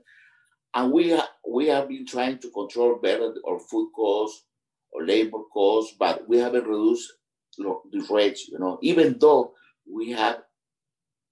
and 0.74 0.92
we 0.92 1.10
ha- 1.12 1.30
we 1.48 1.66
have 1.68 1.88
been 1.88 2.06
trying 2.06 2.38
to 2.38 2.50
control 2.50 2.98
better 3.02 3.34
our 3.48 3.58
food 3.58 3.90
costs 3.94 4.44
or 4.92 5.04
labor 5.04 5.42
costs, 5.52 5.96
but 5.98 6.28
we 6.28 6.38
haven't 6.38 6.66
reduced 6.66 7.12
the 7.58 8.06
rates, 8.10 8.48
you 8.48 8.58
know, 8.58 8.78
even 8.82 9.16
though 9.18 9.52
we 9.90 10.12
have 10.12 10.42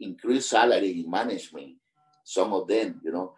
increased 0.00 0.50
salary 0.50 1.00
in 1.00 1.10
management, 1.10 1.74
some 2.24 2.52
of 2.52 2.66
them, 2.68 3.00
you 3.04 3.12
know. 3.12 3.34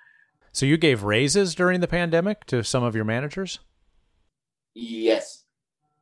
So 0.52 0.66
you 0.66 0.76
gave 0.76 1.04
raises 1.04 1.54
during 1.54 1.80
the 1.80 1.88
pandemic 1.88 2.44
to 2.46 2.64
some 2.64 2.82
of 2.82 2.94
your 2.94 3.04
managers? 3.04 3.60
Yes, 4.74 5.44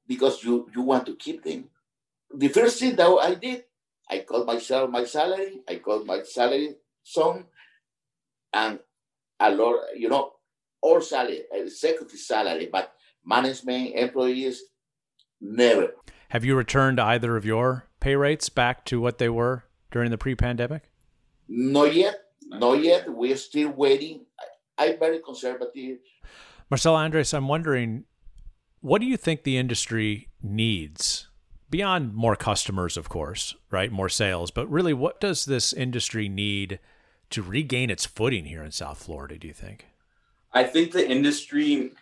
because 0.06 0.42
you 0.44 0.68
you 0.74 0.82
want 0.82 1.06
to 1.06 1.16
keep 1.16 1.44
them. 1.44 1.68
The 2.34 2.48
first 2.48 2.80
thing 2.80 2.96
that 2.96 3.08
I 3.08 3.34
did, 3.34 3.64
I 4.10 4.20
called 4.20 4.46
myself 4.46 4.90
my 4.90 5.04
salary. 5.04 5.60
I 5.68 5.76
called 5.76 6.06
my 6.06 6.22
salary 6.22 6.76
some, 7.02 7.46
and 8.52 8.80
a 9.40 9.50
lot, 9.50 9.96
you 9.96 10.08
know, 10.08 10.32
all 10.82 11.00
salary, 11.00 11.42
executive 11.52 12.18
salary, 12.18 12.68
but 12.70 12.92
management 13.24 13.94
employees 13.94 14.62
never. 15.40 15.94
Have 16.30 16.44
you 16.44 16.54
returned 16.56 17.00
either 17.00 17.36
of 17.36 17.44
your 17.44 17.86
pay 18.00 18.14
rates 18.14 18.48
back 18.48 18.84
to 18.86 19.00
what 19.00 19.18
they 19.18 19.28
were 19.28 19.64
during 19.90 20.10
the 20.10 20.18
pre-pandemic? 20.18 20.90
Not 21.48 21.94
yet. 21.94 22.16
Not 22.46 22.82
yet. 22.82 23.08
We're 23.08 23.36
still 23.36 23.70
waiting. 23.70 24.26
I'm 24.76 24.98
very 24.98 25.20
conservative. 25.20 25.98
Marcelo 26.70 26.96
Andres, 26.96 27.32
I'm 27.32 27.48
wondering 27.48 28.04
what 28.80 29.00
do 29.00 29.06
you 29.06 29.16
think 29.16 29.42
the 29.42 29.56
industry 29.56 30.28
needs 30.42 31.28
beyond 31.70 32.14
more 32.14 32.36
customers, 32.36 32.96
of 32.96 33.08
course, 33.08 33.54
right? 33.70 33.92
More 33.92 34.08
sales, 34.08 34.50
but 34.50 34.70
really, 34.70 34.94
what 34.94 35.20
does 35.20 35.44
this 35.44 35.72
industry 35.72 36.28
need 36.28 36.78
to 37.30 37.42
regain 37.42 37.90
its 37.90 38.06
footing 38.06 38.46
here 38.46 38.62
in 38.62 38.70
South 38.70 39.02
Florida? 39.02 39.38
Do 39.38 39.46
you 39.46 39.54
think? 39.54 39.86
I 40.52 40.64
think 40.64 40.92
the 40.92 41.08
industry 41.08 41.92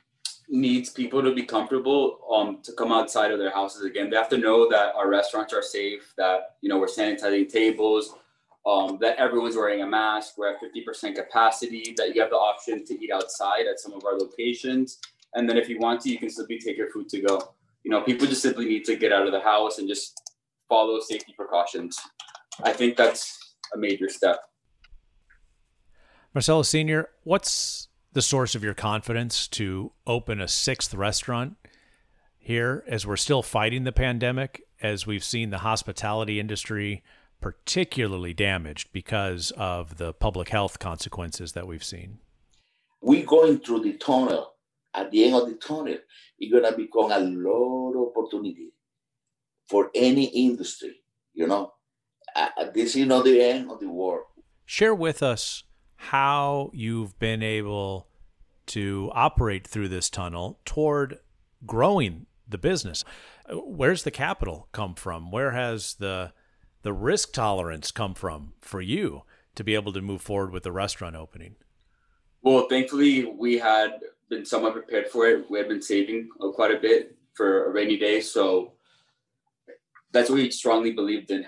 needs 0.48 0.90
people 0.90 1.22
to 1.22 1.34
be 1.34 1.42
comfortable 1.42 2.18
um, 2.32 2.58
to 2.62 2.72
come 2.72 2.92
outside 2.92 3.32
of 3.32 3.38
their 3.38 3.50
houses 3.50 3.84
again. 3.84 4.10
They 4.10 4.16
have 4.16 4.28
to 4.28 4.38
know 4.38 4.68
that 4.70 4.94
our 4.94 5.08
restaurants 5.10 5.52
are 5.52 5.62
safe, 5.62 6.12
that 6.16 6.56
you 6.60 6.68
know 6.68 6.78
we're 6.78 6.86
sanitizing 6.86 7.50
tables, 7.50 8.14
um, 8.64 8.98
that 9.00 9.16
everyone's 9.18 9.56
wearing 9.56 9.82
a 9.82 9.86
mask. 9.86 10.38
We're 10.38 10.54
at 10.54 10.60
50% 10.62 11.16
capacity. 11.16 11.94
That 11.96 12.14
you 12.14 12.20
have 12.20 12.30
the 12.30 12.36
option 12.36 12.84
to 12.84 13.04
eat 13.04 13.10
outside 13.12 13.66
at 13.66 13.80
some 13.80 13.92
of 13.92 14.04
our 14.04 14.16
locations, 14.16 14.98
and 15.34 15.48
then 15.48 15.56
if 15.56 15.68
you 15.68 15.78
want 15.78 16.00
to, 16.02 16.10
you 16.10 16.18
can 16.18 16.30
simply 16.30 16.58
take 16.58 16.76
your 16.76 16.90
food 16.90 17.08
to 17.10 17.20
go. 17.20 17.54
You 17.86 17.92
know, 17.92 18.00
people 18.02 18.26
just 18.26 18.42
simply 18.42 18.64
need 18.64 18.84
to 18.86 18.96
get 18.96 19.12
out 19.12 19.26
of 19.26 19.32
the 19.32 19.38
house 19.38 19.78
and 19.78 19.86
just 19.86 20.20
follow 20.68 20.98
safety 20.98 21.32
precautions. 21.36 21.96
I 22.64 22.72
think 22.72 22.96
that's 22.96 23.38
a 23.76 23.78
major 23.78 24.08
step. 24.08 24.40
Marcelo 26.34 26.62
Senior, 26.62 27.10
what's 27.22 27.86
the 28.12 28.22
source 28.22 28.56
of 28.56 28.64
your 28.64 28.74
confidence 28.74 29.46
to 29.46 29.92
open 30.04 30.40
a 30.40 30.48
sixth 30.48 30.94
restaurant 30.94 31.58
here 32.36 32.82
as 32.88 33.06
we're 33.06 33.16
still 33.16 33.44
fighting 33.44 33.84
the 33.84 33.92
pandemic, 33.92 34.62
as 34.82 35.06
we've 35.06 35.22
seen 35.22 35.50
the 35.50 35.58
hospitality 35.58 36.40
industry 36.40 37.04
particularly 37.40 38.34
damaged 38.34 38.88
because 38.92 39.52
of 39.56 39.98
the 39.98 40.12
public 40.12 40.48
health 40.48 40.80
consequences 40.80 41.52
that 41.52 41.68
we've 41.68 41.84
seen? 41.84 42.18
We're 43.00 43.24
going 43.24 43.60
through 43.60 43.84
the 43.84 43.92
tunnel. 43.92 44.55
At 44.96 45.10
the 45.10 45.24
end 45.24 45.34
of 45.34 45.46
the 45.46 45.54
tunnel, 45.54 45.98
it's 46.38 46.50
going 46.50 46.64
to 46.64 46.76
become 46.76 47.12
a 47.12 47.20
lot 47.20 47.92
of 47.92 48.16
opportunity 48.16 48.72
for 49.68 49.90
any 49.94 50.24
industry, 50.24 50.96
you 51.34 51.46
know. 51.46 51.72
Uh, 52.34 52.48
this 52.74 52.96
is 52.96 53.06
not 53.06 53.24
the 53.24 53.40
end 53.40 53.70
of 53.70 53.80
the 53.80 53.88
world. 53.88 54.24
Share 54.64 54.94
with 54.94 55.22
us 55.22 55.64
how 55.96 56.70
you've 56.72 57.18
been 57.18 57.42
able 57.42 58.08
to 58.66 59.10
operate 59.14 59.66
through 59.66 59.88
this 59.88 60.10
tunnel 60.10 60.58
toward 60.64 61.18
growing 61.64 62.26
the 62.48 62.58
business. 62.58 63.04
Where's 63.50 64.02
the 64.02 64.10
capital 64.10 64.68
come 64.72 64.94
from? 64.94 65.30
Where 65.30 65.52
has 65.52 65.94
the 65.94 66.32
the 66.82 66.92
risk 66.92 67.32
tolerance 67.32 67.90
come 67.90 68.14
from 68.14 68.52
for 68.60 68.80
you 68.80 69.22
to 69.56 69.64
be 69.64 69.74
able 69.74 69.92
to 69.92 70.00
move 70.00 70.22
forward 70.22 70.52
with 70.52 70.62
the 70.62 70.70
restaurant 70.70 71.16
opening? 71.16 71.56
Well, 72.42 72.68
thankfully, 72.68 73.24
we 73.24 73.58
had 73.58 73.98
been 74.28 74.44
somewhat 74.44 74.74
prepared 74.74 75.08
for 75.08 75.26
it. 75.26 75.50
We 75.50 75.58
had 75.58 75.68
been 75.68 75.82
saving 75.82 76.28
uh, 76.40 76.50
quite 76.50 76.74
a 76.74 76.80
bit 76.80 77.16
for 77.34 77.66
a 77.66 77.70
rainy 77.70 77.96
day, 77.96 78.20
so 78.20 78.72
that's 80.12 80.30
what 80.30 80.36
we 80.36 80.50
strongly 80.50 80.92
believed 80.92 81.30
in 81.30 81.44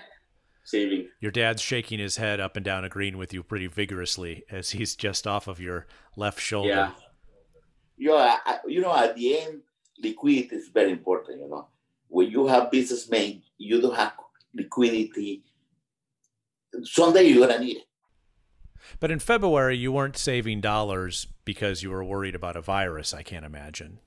saving. 0.63 1.09
Your 1.19 1.31
dad's 1.31 1.61
shaking 1.61 1.99
his 1.99 2.17
head 2.17 2.39
up 2.39 2.55
and 2.55 2.63
down, 2.63 2.85
agreeing 2.85 3.17
with 3.17 3.33
you 3.33 3.43
pretty 3.43 3.67
vigorously 3.67 4.43
as 4.49 4.71
he's 4.71 4.95
just 4.95 5.27
off 5.27 5.47
of 5.47 5.59
your 5.59 5.87
left 6.15 6.39
shoulder. 6.39 6.69
Yeah. 6.69 6.91
You 7.97 8.09
know, 8.09 8.17
I, 8.17 8.59
you 8.67 8.81
know, 8.81 8.95
at 8.95 9.15
the 9.15 9.39
end, 9.39 9.61
liquidity 10.01 10.55
is 10.55 10.69
very 10.69 10.91
important. 10.91 11.41
You 11.41 11.49
know, 11.49 11.67
when 12.07 12.29
you 12.29 12.47
have 12.47 12.71
businessmen, 12.71 13.41
you 13.57 13.81
don't 13.81 13.95
have 13.95 14.13
liquidity. 14.53 15.43
Someday 16.83 17.23
you're 17.23 17.45
gonna 17.45 17.59
need 17.59 17.77
it. 17.77 17.88
But 18.99 19.11
in 19.11 19.19
February, 19.19 19.77
you 19.77 19.91
weren't 19.91 20.17
saving 20.17 20.61
dollars 20.61 21.27
because 21.45 21.83
you 21.83 21.89
were 21.89 22.03
worried 22.03 22.35
about 22.35 22.55
a 22.55 22.61
virus. 22.61 23.13
I 23.13 23.23
can't 23.23 23.45
imagine. 23.45 23.99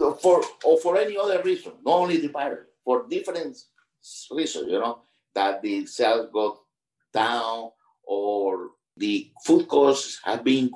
Uh, 0.00 0.12
for 0.14 0.42
or 0.64 0.78
for 0.78 0.96
any 0.96 1.16
other 1.16 1.42
reason, 1.42 1.72
not 1.84 1.98
only 1.98 2.18
the 2.18 2.28
virus, 2.28 2.66
for 2.84 3.06
different 3.08 3.56
reasons. 4.30 4.66
You 4.68 4.78
know, 4.78 5.02
that 5.34 5.62
the 5.62 5.86
sales 5.86 6.28
go 6.32 6.60
down 7.12 7.70
or 8.04 8.70
the 8.96 9.30
food 9.44 9.66
costs 9.66 10.20
have 10.24 10.44
been 10.44 10.70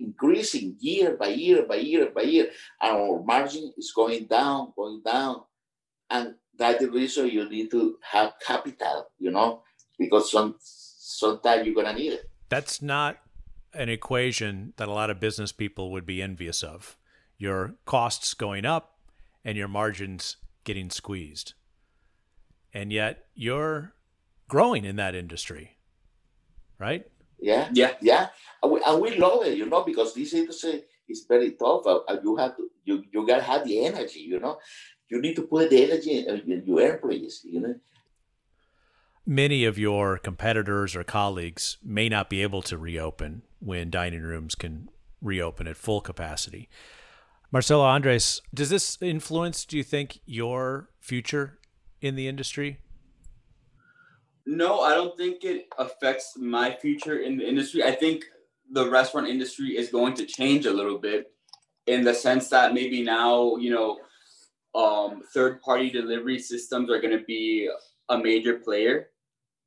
increasing 0.00 0.76
year 0.80 1.16
by 1.16 1.28
year 1.28 1.64
by 1.66 1.76
year 1.76 2.10
by 2.10 2.22
year, 2.22 2.50
and 2.80 2.96
our 2.96 3.22
margin 3.22 3.72
is 3.76 3.92
going 3.94 4.26
down, 4.26 4.72
going 4.76 5.02
down. 5.04 5.42
And 6.10 6.34
that's 6.56 6.80
the 6.80 6.90
reason 6.90 7.28
you 7.28 7.48
need 7.48 7.70
to 7.70 7.96
have 8.10 8.34
capital, 8.44 9.06
you 9.18 9.30
know, 9.30 9.62
because 9.98 10.30
some 10.30 10.56
sometimes 10.60 11.66
you're 11.66 11.74
gonna 11.74 11.94
need 11.94 12.14
it. 12.14 12.31
That's 12.52 12.82
not 12.82 13.16
an 13.72 13.88
equation 13.88 14.74
that 14.76 14.86
a 14.86 14.92
lot 14.92 15.08
of 15.08 15.18
business 15.18 15.52
people 15.52 15.90
would 15.92 16.04
be 16.04 16.20
envious 16.20 16.62
of. 16.62 16.98
Your 17.38 17.76
costs 17.86 18.34
going 18.34 18.66
up 18.66 18.98
and 19.42 19.56
your 19.56 19.68
margins 19.68 20.36
getting 20.62 20.90
squeezed 20.90 21.54
and 22.74 22.92
yet 22.92 23.24
you're 23.34 23.94
growing 24.48 24.84
in 24.84 24.96
that 24.96 25.14
industry, 25.14 25.78
right? 26.78 27.06
Yeah, 27.40 27.70
yeah, 27.72 27.92
yeah, 28.02 28.28
and 28.62 28.72
we, 28.72 28.82
and 28.86 29.00
we 29.00 29.16
love 29.16 29.46
it, 29.46 29.56
you 29.56 29.64
know, 29.64 29.82
because 29.82 30.12
this 30.12 30.34
industry 30.34 30.82
is 31.08 31.24
very 31.26 31.52
tough. 31.52 31.86
Uh, 31.86 32.18
you 32.22 32.36
have 32.36 32.54
to, 32.56 32.68
you 32.84 33.02
you 33.12 33.26
gotta 33.26 33.42
have 33.42 33.64
the 33.64 33.86
energy, 33.86 34.20
you 34.20 34.38
know. 34.38 34.58
You 35.08 35.20
need 35.22 35.36
to 35.36 35.42
put 35.42 35.70
the 35.70 35.84
energy 35.84 36.18
in 36.18 36.62
your 36.66 36.80
employees, 36.82 37.40
you 37.44 37.60
know. 37.60 37.74
Many 39.24 39.64
of 39.64 39.78
your 39.78 40.18
competitors 40.18 40.96
or 40.96 41.04
colleagues 41.04 41.78
may 41.82 42.08
not 42.08 42.28
be 42.28 42.42
able 42.42 42.60
to 42.62 42.76
reopen 42.76 43.42
when 43.60 43.88
dining 43.88 44.22
rooms 44.22 44.56
can 44.56 44.88
reopen 45.20 45.68
at 45.68 45.76
full 45.76 46.00
capacity. 46.00 46.68
Marcelo 47.52 47.84
Andres, 47.84 48.42
does 48.52 48.70
this 48.70 48.98
influence, 49.00 49.64
do 49.64 49.76
you 49.76 49.84
think, 49.84 50.18
your 50.26 50.88
future 51.00 51.58
in 52.00 52.16
the 52.16 52.26
industry? 52.26 52.78
No, 54.44 54.80
I 54.80 54.94
don't 54.94 55.16
think 55.16 55.44
it 55.44 55.66
affects 55.78 56.32
my 56.36 56.72
future 56.72 57.18
in 57.20 57.36
the 57.36 57.48
industry. 57.48 57.84
I 57.84 57.92
think 57.92 58.24
the 58.72 58.90
restaurant 58.90 59.28
industry 59.28 59.76
is 59.76 59.90
going 59.90 60.14
to 60.14 60.26
change 60.26 60.66
a 60.66 60.72
little 60.72 60.98
bit 60.98 61.32
in 61.86 62.02
the 62.02 62.14
sense 62.14 62.48
that 62.48 62.74
maybe 62.74 63.04
now, 63.04 63.54
you 63.56 63.70
know, 63.70 63.98
um, 64.74 65.22
third 65.32 65.60
party 65.60 65.90
delivery 65.90 66.40
systems 66.40 66.90
are 66.90 67.00
going 67.00 67.16
to 67.16 67.24
be 67.24 67.70
a 68.08 68.18
major 68.18 68.58
player. 68.58 69.10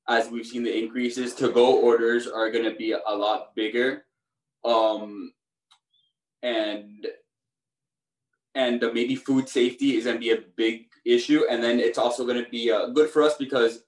As 0.08 0.30
we've 0.30 0.46
seen 0.46 0.64
the 0.64 0.78
increases, 0.78 1.34
to 1.36 1.50
go 1.50 1.80
orders 1.80 2.28
are 2.28 2.52
going 2.52 2.66
to 2.66 2.76
be 2.76 2.92
a 2.92 3.16
lot 3.16 3.56
bigger. 3.56 4.06
Um, 4.64 5.34
and 6.44 7.08
and 8.56 8.82
maybe 8.94 9.16
food 9.16 9.50
safety 9.50 9.98
is 9.98 10.06
going 10.06 10.16
to 10.16 10.20
be 10.20 10.32
a 10.32 10.44
big 10.56 10.86
issue. 11.06 11.44
And 11.50 11.62
then 11.62 11.80
it's 11.80 11.98
also 11.98 12.26
going 12.26 12.44
to 12.44 12.50
be 12.50 12.72
uh, 12.72 12.88
good 12.88 13.10
for 13.10 13.22
us 13.22 13.36
because 13.36 13.84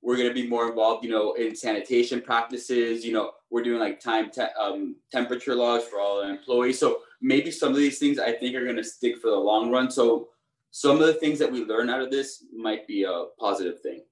we're 0.00 0.16
going 0.16 0.28
to 0.28 0.34
be 0.34 0.46
more 0.46 0.68
involved, 0.68 1.04
you 1.04 1.10
know, 1.10 1.32
in 1.34 1.54
sanitation 1.56 2.20
practices. 2.20 3.04
You 3.04 3.12
know, 3.12 3.32
we're 3.50 3.62
doing 3.62 3.80
like 3.80 4.00
time 4.00 4.30
te- 4.30 4.54
um, 4.60 4.96
temperature 5.10 5.54
logs 5.54 5.84
for 5.84 6.00
all 6.00 6.22
our 6.22 6.30
employees. 6.30 6.78
So 6.78 7.00
maybe 7.20 7.50
some 7.50 7.70
of 7.70 7.78
these 7.78 7.98
things 7.98 8.18
I 8.18 8.32
think 8.32 8.54
are 8.56 8.64
going 8.64 8.76
to 8.76 8.84
stick 8.84 9.18
for 9.18 9.30
the 9.30 9.36
long 9.36 9.70
run. 9.70 9.90
So 9.90 10.28
some 10.70 11.00
of 11.00 11.06
the 11.06 11.14
things 11.14 11.38
that 11.38 11.50
we 11.50 11.64
learn 11.64 11.90
out 11.90 12.00
of 12.00 12.10
this 12.10 12.44
might 12.56 12.86
be 12.86 13.04
a 13.04 13.24
positive 13.38 13.80
thing. 13.80 14.02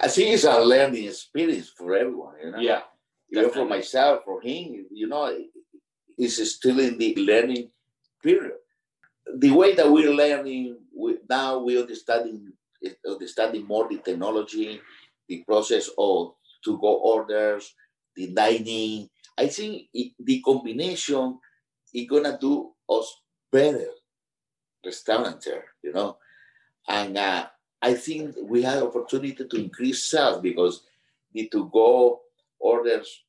I 0.00 0.08
think 0.08 0.34
it's 0.34 0.44
a 0.44 0.58
learning 0.60 1.04
experience 1.04 1.68
for 1.68 1.94
everyone. 1.94 2.34
You 2.42 2.50
know? 2.52 2.58
Yeah. 2.58 2.80
Know, 3.32 3.48
for 3.50 3.64
myself, 3.64 4.22
for 4.24 4.40
him, 4.40 4.86
you 4.90 5.06
know, 5.06 5.32
it's 6.18 6.50
still 6.52 6.80
in 6.80 6.98
the 6.98 7.14
learning 7.16 7.70
period. 8.22 8.58
The 9.36 9.50
way 9.50 9.74
that 9.74 9.90
we're 9.90 10.12
learning 10.12 10.78
we, 10.96 11.18
now 11.28 11.58
we 11.58 11.80
understanding 11.80 12.52
understanding 13.06 13.66
more 13.66 13.88
the 13.88 13.98
technology, 13.98 14.80
the 15.28 15.44
process 15.44 15.90
of 15.96 16.34
to 16.64 16.78
go 16.78 16.96
orders, 16.96 17.74
the 18.16 18.32
dining. 18.32 19.08
I 19.38 19.46
think 19.46 19.84
it, 19.94 20.12
the 20.18 20.40
combination 20.40 21.38
is 21.94 22.08
gonna 22.08 22.36
do 22.40 22.72
us 22.88 23.14
better 23.52 23.90
restaurateur, 24.84 25.64
you 25.82 25.92
know. 25.92 26.16
And 26.88 27.16
uh, 27.16 27.46
I 27.82 27.94
think 27.94 28.36
we 28.42 28.62
have 28.62 28.82
opportunity 28.82 29.44
to 29.44 29.56
increase 29.56 30.04
sales 30.04 30.40
because 30.40 30.82
the 31.32 31.48
to 31.48 31.70
go 31.72 32.20
orders 32.58 33.24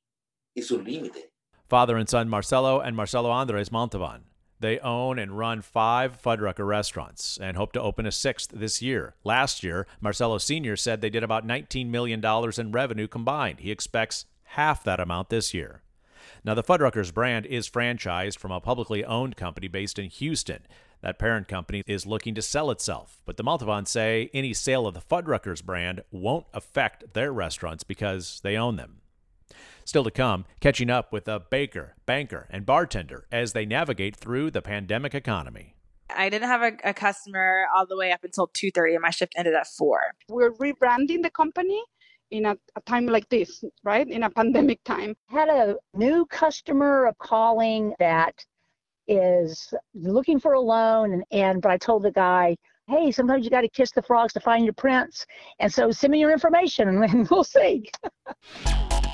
is 0.55 0.71
unlimited. 0.71 1.23
Father 1.69 1.95
and 1.95 2.09
son 2.09 2.27
Marcelo 2.27 2.79
and 2.81 2.95
Marcelo 2.95 3.29
Andres 3.29 3.71
Montalvan. 3.71 4.23
They 4.59 4.77
own 4.79 5.17
and 5.17 5.37
run 5.37 5.61
five 5.61 6.21
Fuddrucker 6.21 6.67
restaurants 6.67 7.39
and 7.41 7.57
hope 7.57 7.73
to 7.73 7.81
open 7.81 8.05
a 8.05 8.11
sixth 8.11 8.51
this 8.53 8.79
year. 8.79 9.15
Last 9.23 9.63
year, 9.63 9.87
Marcelo 9.99 10.37
Sr. 10.37 10.75
said 10.75 11.01
they 11.01 11.09
did 11.09 11.23
about 11.23 11.47
$19 11.47 11.87
million 11.87 12.23
in 12.57 12.71
revenue 12.71 13.07
combined. 13.07 13.61
He 13.61 13.71
expects 13.71 14.25
half 14.43 14.83
that 14.83 14.99
amount 14.99 15.29
this 15.29 15.53
year. 15.53 15.81
Now, 16.43 16.53
the 16.53 16.63
Fuddruckers 16.63 17.13
brand 17.13 17.47
is 17.47 17.69
franchised 17.69 18.37
from 18.37 18.51
a 18.51 18.61
publicly 18.61 19.03
owned 19.03 19.35
company 19.35 19.67
based 19.67 19.97
in 19.97 20.09
Houston. 20.09 20.67
That 21.01 21.17
parent 21.17 21.47
company 21.47 21.83
is 21.87 22.05
looking 22.05 22.35
to 22.35 22.41
sell 22.41 22.69
itself, 22.69 23.21
but 23.25 23.37
the 23.37 23.43
Montalvans 23.43 23.87
say 23.87 24.29
any 24.33 24.53
sale 24.53 24.85
of 24.85 24.93
the 24.93 25.01
Fuddruckers 25.01 25.63
brand 25.63 26.01
won't 26.11 26.45
affect 26.53 27.13
their 27.13 27.33
restaurants 27.33 27.83
because 27.83 28.39
they 28.43 28.55
own 28.55 28.75
them. 28.75 29.01
Still 29.83 30.03
to 30.03 30.11
come, 30.11 30.45
catching 30.59 30.89
up 30.89 31.11
with 31.11 31.27
a 31.27 31.39
baker, 31.39 31.95
banker, 32.05 32.47
and 32.51 32.65
bartender 32.65 33.25
as 33.31 33.53
they 33.53 33.65
navigate 33.65 34.15
through 34.15 34.51
the 34.51 34.61
pandemic 34.61 35.15
economy. 35.15 35.75
I 36.15 36.29
didn't 36.29 36.49
have 36.49 36.61
a, 36.61 36.89
a 36.89 36.93
customer 36.93 37.65
all 37.75 37.87
the 37.87 37.97
way 37.97 38.11
up 38.11 38.23
until 38.23 38.47
2.30 38.49 38.93
and 38.93 39.01
my 39.01 39.09
shift 39.09 39.33
ended 39.35 39.55
at 39.55 39.67
4. 39.67 39.99
We're 40.29 40.51
rebranding 40.53 41.23
the 41.23 41.31
company 41.31 41.81
in 42.29 42.45
a, 42.45 42.55
a, 42.75 42.81
time 42.81 43.07
like 43.07 43.27
this, 43.29 43.63
right? 43.83 44.07
In 44.07 44.23
a 44.23 44.29
pandemic 44.29 44.83
time. 44.83 45.15
Had 45.29 45.49
a 45.49 45.75
new 45.93 46.25
customer 46.25 47.11
calling 47.19 47.93
that 47.99 48.45
is 49.11 49.73
looking 49.93 50.39
for 50.39 50.53
a 50.53 50.59
loan 50.59 51.13
and, 51.13 51.23
and 51.31 51.61
but 51.61 51.71
I 51.71 51.77
told 51.77 52.03
the 52.03 52.11
guy, 52.11 52.55
hey, 52.87 53.11
sometimes 53.11 53.43
you 53.43 53.51
got 53.51 53.61
to 53.61 53.69
kiss 53.69 53.91
the 53.91 54.01
frogs 54.01 54.33
to 54.33 54.39
find 54.39 54.63
your 54.65 54.73
prince. 54.73 55.25
And 55.59 55.71
so 55.71 55.91
send 55.91 56.11
me 56.11 56.19
your 56.19 56.31
information 56.31 56.87
and 56.87 57.29
we'll 57.31 57.43
see. 57.43 57.89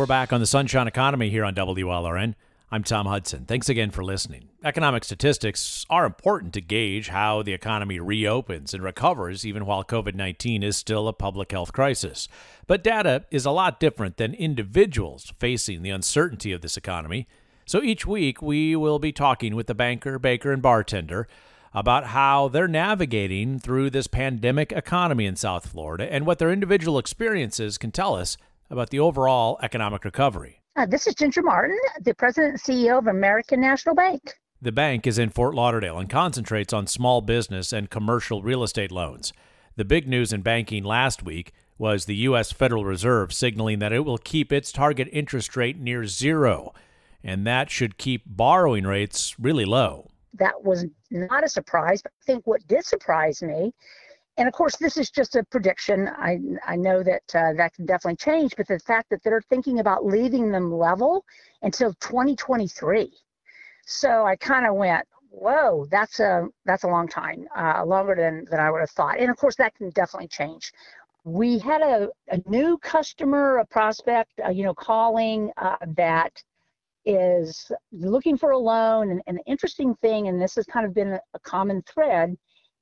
We're 0.00 0.06
back 0.06 0.32
on 0.32 0.40
the 0.40 0.46
Sunshine 0.46 0.88
Economy 0.88 1.28
here 1.28 1.44
on 1.44 1.54
WLRN. 1.54 2.34
I'm 2.72 2.82
Tom 2.82 3.04
Hudson. 3.04 3.44
Thanks 3.44 3.68
again 3.68 3.90
for 3.90 4.02
listening. 4.02 4.48
Economic 4.64 5.04
statistics 5.04 5.84
are 5.90 6.06
important 6.06 6.54
to 6.54 6.62
gauge 6.62 7.08
how 7.08 7.42
the 7.42 7.52
economy 7.52 8.00
reopens 8.00 8.72
and 8.72 8.82
recovers, 8.82 9.44
even 9.44 9.66
while 9.66 9.84
COVID 9.84 10.14
19 10.14 10.62
is 10.62 10.78
still 10.78 11.06
a 11.06 11.12
public 11.12 11.52
health 11.52 11.74
crisis. 11.74 12.28
But 12.66 12.82
data 12.82 13.26
is 13.30 13.44
a 13.44 13.50
lot 13.50 13.78
different 13.78 14.16
than 14.16 14.32
individuals 14.32 15.34
facing 15.38 15.82
the 15.82 15.90
uncertainty 15.90 16.52
of 16.52 16.62
this 16.62 16.78
economy. 16.78 17.28
So 17.66 17.82
each 17.82 18.06
week, 18.06 18.40
we 18.40 18.74
will 18.74 19.00
be 19.00 19.12
talking 19.12 19.54
with 19.54 19.66
the 19.66 19.74
banker, 19.74 20.18
baker, 20.18 20.50
and 20.50 20.62
bartender 20.62 21.28
about 21.74 22.06
how 22.06 22.48
they're 22.48 22.66
navigating 22.66 23.58
through 23.58 23.90
this 23.90 24.06
pandemic 24.06 24.72
economy 24.72 25.26
in 25.26 25.36
South 25.36 25.68
Florida 25.68 26.10
and 26.10 26.24
what 26.24 26.38
their 26.38 26.50
individual 26.50 26.98
experiences 26.98 27.76
can 27.76 27.92
tell 27.92 28.16
us 28.16 28.38
about 28.70 28.90
the 28.90 29.00
overall 29.00 29.58
economic 29.62 30.04
recovery. 30.04 30.60
Uh, 30.76 30.86
this 30.86 31.06
is 31.06 31.14
Ginger 31.14 31.42
Martin, 31.42 31.78
the 32.02 32.14
president 32.14 32.52
and 32.52 32.62
CEO 32.62 32.98
of 32.98 33.08
American 33.08 33.60
National 33.60 33.94
Bank. 33.94 34.34
The 34.62 34.72
bank 34.72 35.06
is 35.06 35.18
in 35.18 35.30
Fort 35.30 35.54
Lauderdale 35.54 35.98
and 35.98 36.08
concentrates 36.08 36.72
on 36.72 36.86
small 36.86 37.20
business 37.20 37.72
and 37.72 37.90
commercial 37.90 38.42
real 38.42 38.62
estate 38.62 38.92
loans. 38.92 39.32
The 39.76 39.84
big 39.84 40.06
news 40.06 40.32
in 40.32 40.42
banking 40.42 40.84
last 40.84 41.22
week 41.22 41.52
was 41.78 42.04
the 42.04 42.16
U.S. 42.16 42.52
Federal 42.52 42.84
Reserve 42.84 43.32
signaling 43.32 43.78
that 43.78 43.92
it 43.92 44.04
will 44.04 44.18
keep 44.18 44.52
its 44.52 44.70
target 44.70 45.08
interest 45.12 45.56
rate 45.56 45.78
near 45.78 46.04
zero, 46.04 46.74
and 47.24 47.46
that 47.46 47.70
should 47.70 47.96
keep 47.96 48.22
borrowing 48.26 48.84
rates 48.84 49.34
really 49.40 49.64
low. 49.64 50.10
That 50.34 50.62
was 50.62 50.84
not 51.10 51.42
a 51.42 51.48
surprise, 51.48 52.02
but 52.02 52.12
I 52.22 52.24
think 52.26 52.46
what 52.46 52.66
did 52.68 52.84
surprise 52.84 53.42
me 53.42 53.72
and 54.36 54.48
of 54.48 54.54
course, 54.54 54.76
this 54.76 54.96
is 54.96 55.10
just 55.10 55.36
a 55.36 55.44
prediction. 55.44 56.08
I, 56.08 56.38
I 56.66 56.76
know 56.76 57.02
that 57.02 57.22
uh, 57.34 57.52
that 57.54 57.74
can 57.74 57.86
definitely 57.86 58.16
change, 58.16 58.54
but 58.56 58.66
the 58.68 58.78
fact 58.78 59.10
that 59.10 59.22
they're 59.22 59.42
thinking 59.42 59.80
about 59.80 60.04
leaving 60.04 60.50
them 60.50 60.72
level 60.72 61.24
until 61.62 61.92
2023. 62.00 63.12
So 63.86 64.24
I 64.24 64.36
kind 64.36 64.66
of 64.66 64.76
went, 64.76 65.06
whoa, 65.30 65.86
that's 65.90 66.20
a 66.20 66.48
that's 66.64 66.84
a 66.84 66.88
long 66.88 67.08
time, 67.08 67.46
uh, 67.56 67.84
longer 67.84 68.14
than, 68.14 68.46
than 68.50 68.60
I 68.60 68.70
would 68.70 68.80
have 68.80 68.90
thought. 68.90 69.18
And 69.18 69.30
of 69.30 69.36
course, 69.36 69.56
that 69.56 69.74
can 69.74 69.90
definitely 69.90 70.28
change. 70.28 70.72
We 71.24 71.58
had 71.58 71.82
a, 71.82 72.08
a 72.30 72.40
new 72.48 72.78
customer, 72.78 73.58
a 73.58 73.66
prospect, 73.66 74.32
uh, 74.44 74.50
you 74.50 74.64
know, 74.64 74.74
calling 74.74 75.50
uh, 75.58 75.76
that 75.96 76.32
is 77.04 77.70
looking 77.92 78.38
for 78.38 78.52
a 78.52 78.58
loan. 78.58 79.10
And, 79.10 79.22
and 79.26 79.38
the 79.38 79.44
interesting 79.44 79.94
thing, 79.96 80.28
and 80.28 80.40
this 80.40 80.54
has 80.54 80.64
kind 80.66 80.86
of 80.86 80.94
been 80.94 81.12
a, 81.12 81.20
a 81.34 81.38
common 81.40 81.82
thread, 81.82 82.36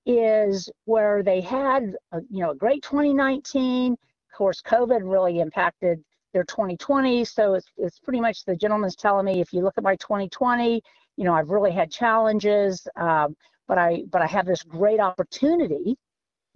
is 0.09 0.71
where 0.87 1.23
they 1.23 1.41
had 1.41 1.95
a, 2.13 2.21
you 2.31 2.43
know 2.43 2.51
a 2.53 2.57
great 2.57 2.83
2019 2.83 3.93
of 3.93 3.99
course 4.37 4.63
covid 4.63 5.01
really 5.05 5.41
impacted 5.41 6.03
their 6.33 6.45
2020 6.45 7.25
so 7.27 7.55
it's, 7.55 7.67
it's 7.77 7.99
pretty 8.01 8.21
much 8.21 8.45
the 8.47 8.57
gentleman's 8.57 8.97
telling 8.97 9.27
me 9.27 9.41
if 9.41 9.53
you 9.53 9.61
look 9.63 9.75
at 9.77 9.85
my 9.85 9.95
2020 9.97 10.83
you 11.17 11.25
know 11.25 11.35
i've 11.35 11.51
really 11.51 11.71
had 11.71 11.91
challenges 11.91 12.89
um, 12.97 13.37
but 13.69 13.77
i 13.77 14.03
but 14.11 14.23
i 14.23 14.27
have 14.27 14.47
this 14.47 14.63
great 14.63 14.99
opportunity 14.99 15.95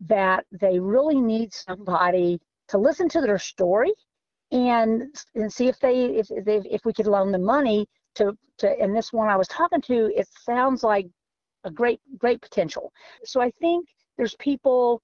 that 0.00 0.46
they 0.50 0.80
really 0.80 1.20
need 1.20 1.52
somebody 1.52 2.40
to 2.68 2.78
listen 2.78 3.06
to 3.06 3.20
their 3.20 3.38
story 3.38 3.92
and 4.50 5.02
and 5.34 5.52
see 5.52 5.68
if 5.68 5.78
they 5.78 6.06
if 6.06 6.26
they 6.44 6.62
if 6.70 6.80
we 6.86 6.92
could 6.92 7.06
loan 7.06 7.30
them 7.30 7.44
money 7.44 7.86
to 8.14 8.36
to 8.56 8.68
and 8.80 8.96
this 8.96 9.12
one 9.12 9.28
i 9.28 9.36
was 9.36 9.48
talking 9.48 9.80
to 9.82 10.10
it 10.16 10.26
sounds 10.42 10.82
like 10.82 11.06
a 11.64 11.70
great 11.70 12.00
great 12.18 12.40
potential. 12.40 12.92
So 13.24 13.40
I 13.40 13.50
think 13.60 13.86
there's 14.16 14.36
people 14.36 15.02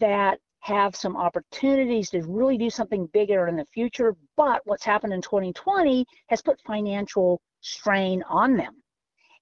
that 0.00 0.38
have 0.60 0.96
some 0.96 1.16
opportunities 1.16 2.10
to 2.10 2.20
really 2.22 2.58
do 2.58 2.68
something 2.68 3.06
bigger 3.12 3.46
in 3.46 3.56
the 3.56 3.64
future, 3.66 4.16
but 4.36 4.60
what's 4.64 4.84
happened 4.84 5.12
in 5.12 5.22
2020 5.22 6.04
has 6.28 6.42
put 6.42 6.60
financial 6.66 7.40
strain 7.60 8.22
on 8.28 8.56
them. 8.56 8.74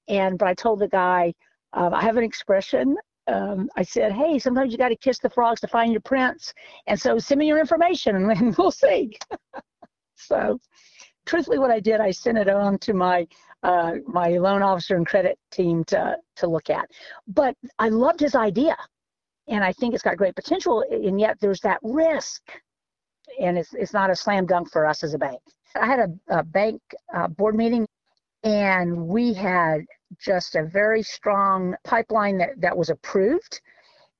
And 0.09 0.39
but 0.39 0.49
I 0.49 0.55
told 0.55 0.81
the 0.81 0.89
guy, 0.89 1.33
uh, 1.73 1.91
I 1.93 2.03
have 2.03 2.19
an 2.19 2.25
expression. 2.25 2.97
Um, 3.27 3.71
I 3.75 3.83
said, 3.83 4.12
hey, 4.12 4.39
sometimes 4.39 4.71
you 4.71 4.77
got 4.77 4.91
to 4.91 4.97
kiss 4.97 5.19
the 5.19 5.31
frogs 5.31 5.61
to 5.62 5.69
find 5.69 5.93
your 5.93 6.03
prince. 6.03 6.53
And 6.87 7.01
so 7.01 7.19
send 7.19 7.39
me 7.39 7.47
your 7.47 7.59
information 7.59 8.31
and 8.31 8.55
we'll 8.59 8.71
see. 8.71 9.17
so 10.15 10.59
truthfully, 11.25 11.59
what 11.59 11.71
I 11.71 11.81
did, 11.81 12.01
I 12.01 12.11
sent 12.11 12.39
it 12.39 12.49
on 12.49 12.79
to 12.81 12.93
my 12.93 13.27
uh, 13.65 13.95
my 14.07 14.29
loan 14.29 14.62
officer 14.62 14.95
and 14.95 15.07
credit 15.07 15.39
team 15.51 15.83
to 15.85 16.17
to 16.37 16.47
look 16.47 16.71
at. 16.71 16.89
But 17.27 17.57
I 17.79 17.89
loved 17.89 18.21
his 18.21 18.35
idea, 18.35 18.77
and 19.49 19.65
I 19.65 19.73
think 19.73 19.95
it's 19.95 20.03
got 20.03 20.17
great 20.17 20.37
potential. 20.37 20.85
And 20.91 21.19
yet 21.19 21.39
there's 21.41 21.61
that 21.61 21.81
risk, 21.83 22.43
and 23.41 23.59
it's 23.59 23.73
it's 23.75 23.93
not 23.93 24.11
a 24.11 24.17
slam 24.17 24.47
dunk 24.47 24.71
for 24.71 24.87
us 24.87 25.03
as 25.03 25.15
a 25.15 25.19
bank. 25.19 25.41
I 25.75 25.87
had 25.87 25.99
a, 25.99 26.39
a 26.39 26.43
bank 26.45 26.81
uh, 27.12 27.27
board 27.27 27.57
meeting, 27.57 27.89
and 28.45 29.09
we 29.09 29.33
had 29.33 29.87
just 30.19 30.55
a 30.55 30.65
very 30.65 31.03
strong 31.03 31.75
pipeline 31.85 32.39
that 32.39 32.61
that 32.61 32.77
was 32.77 32.91
approved 32.91 33.61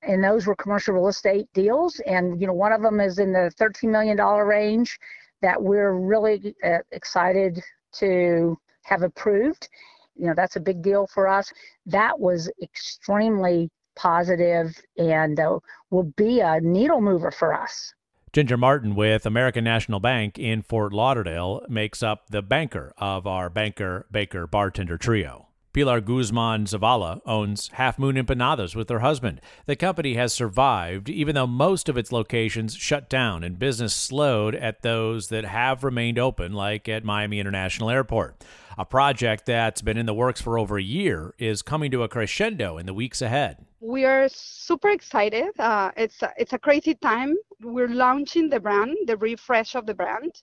and 0.01 0.23
those 0.23 0.45
were 0.45 0.55
commercial 0.55 0.93
real 0.93 1.07
estate 1.07 1.47
deals 1.53 2.01
and 2.01 2.41
you 2.41 2.45
know 2.45 2.53
one 2.53 2.73
of 2.73 2.81
them 2.81 2.99
is 2.99 3.17
in 3.17 3.31
the 3.31 3.49
13 3.57 3.89
million 3.89 4.17
dollar 4.17 4.45
range 4.45 4.99
that 5.41 5.61
we're 5.61 5.93
really 5.93 6.53
uh, 6.65 6.79
excited 6.91 7.61
to 7.93 8.57
have 8.85 9.01
approved. 9.01 9.67
You 10.15 10.27
know, 10.27 10.33
that's 10.35 10.55
a 10.55 10.61
big 10.61 10.81
deal 10.81 11.07
for 11.07 11.27
us. 11.27 11.51
That 11.85 12.19
was 12.19 12.49
extremely 12.61 13.69
positive 13.95 14.79
and 14.97 15.39
uh, 15.39 15.59
will 15.89 16.11
be 16.15 16.39
a 16.39 16.61
needle 16.61 17.01
mover 17.01 17.31
for 17.31 17.53
us. 17.53 17.93
Ginger 18.31 18.57
Martin 18.57 18.95
with 18.95 19.25
American 19.25 19.63
National 19.63 19.99
Bank 19.99 20.37
in 20.37 20.61
Fort 20.61 20.91
Lauderdale 20.91 21.61
makes 21.69 22.03
up 22.03 22.27
the 22.29 22.41
banker 22.41 22.93
of 22.97 23.25
our 23.25 23.49
banker 23.49 24.07
baker 24.11 24.45
bartender 24.45 24.97
trio. 24.97 25.44
Pilar 25.75 25.99
Guzman 25.99 26.63
Zavala 26.63 27.19
owns 27.25 27.67
Half 27.73 27.99
Moon 27.99 28.15
Empanadas 28.15 28.77
with 28.77 28.87
her 28.87 28.99
husband. 28.99 29.41
The 29.65 29.75
company 29.75 30.13
has 30.13 30.31
survived, 30.31 31.09
even 31.09 31.35
though 31.35 31.47
most 31.47 31.89
of 31.89 31.97
its 31.97 32.13
locations 32.13 32.77
shut 32.77 33.09
down 33.09 33.43
and 33.43 33.59
business 33.59 33.93
slowed 33.93 34.55
at 34.55 34.83
those 34.83 35.27
that 35.27 35.43
have 35.43 35.83
remained 35.83 36.17
open, 36.17 36.53
like 36.53 36.87
at 36.87 37.03
Miami 37.03 37.41
International 37.41 37.89
Airport. 37.89 38.41
A 38.77 38.85
project 38.85 39.47
that's 39.47 39.81
been 39.81 39.97
in 39.97 40.05
the 40.05 40.13
works 40.13 40.39
for 40.39 40.57
over 40.57 40.77
a 40.77 40.81
year 40.81 41.35
is 41.37 41.61
coming 41.61 41.91
to 41.91 42.03
a 42.03 42.07
crescendo 42.07 42.77
in 42.77 42.85
the 42.85 42.93
weeks 42.93 43.21
ahead. 43.21 43.57
We 43.81 44.05
are 44.05 44.29
super 44.29 44.87
excited. 44.87 45.59
Uh, 45.59 45.91
it's 45.97 46.23
it's 46.37 46.53
a 46.53 46.57
crazy 46.57 46.95
time. 46.95 47.35
We're 47.61 47.89
launching 47.89 48.47
the 48.47 48.61
brand, 48.61 48.95
the 49.07 49.17
refresh 49.17 49.75
of 49.75 49.85
the 49.87 49.93
brand. 49.93 50.41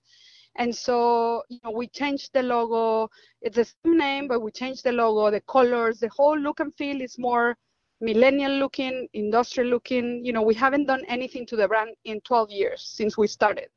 And 0.56 0.74
so, 0.74 1.42
you 1.48 1.58
know, 1.64 1.70
we 1.70 1.86
changed 1.88 2.32
the 2.34 2.42
logo. 2.42 3.10
It's 3.40 3.56
the 3.56 3.64
same 3.64 3.96
name, 3.96 4.28
but 4.28 4.40
we 4.40 4.50
changed 4.50 4.84
the 4.84 4.92
logo, 4.92 5.30
the 5.30 5.40
colors, 5.42 6.00
the 6.00 6.08
whole 6.08 6.38
look 6.38 6.60
and 6.60 6.74
feel 6.74 7.00
is 7.00 7.18
more 7.18 7.56
millennial 8.00 8.52
looking, 8.52 9.08
industrial 9.14 9.70
looking. 9.70 10.24
You 10.24 10.32
know, 10.32 10.42
we 10.42 10.54
haven't 10.54 10.86
done 10.86 11.04
anything 11.08 11.46
to 11.46 11.56
the 11.56 11.68
brand 11.68 11.94
in 12.04 12.20
12 12.20 12.50
years 12.50 12.82
since 12.82 13.16
we 13.16 13.26
started. 13.28 13.68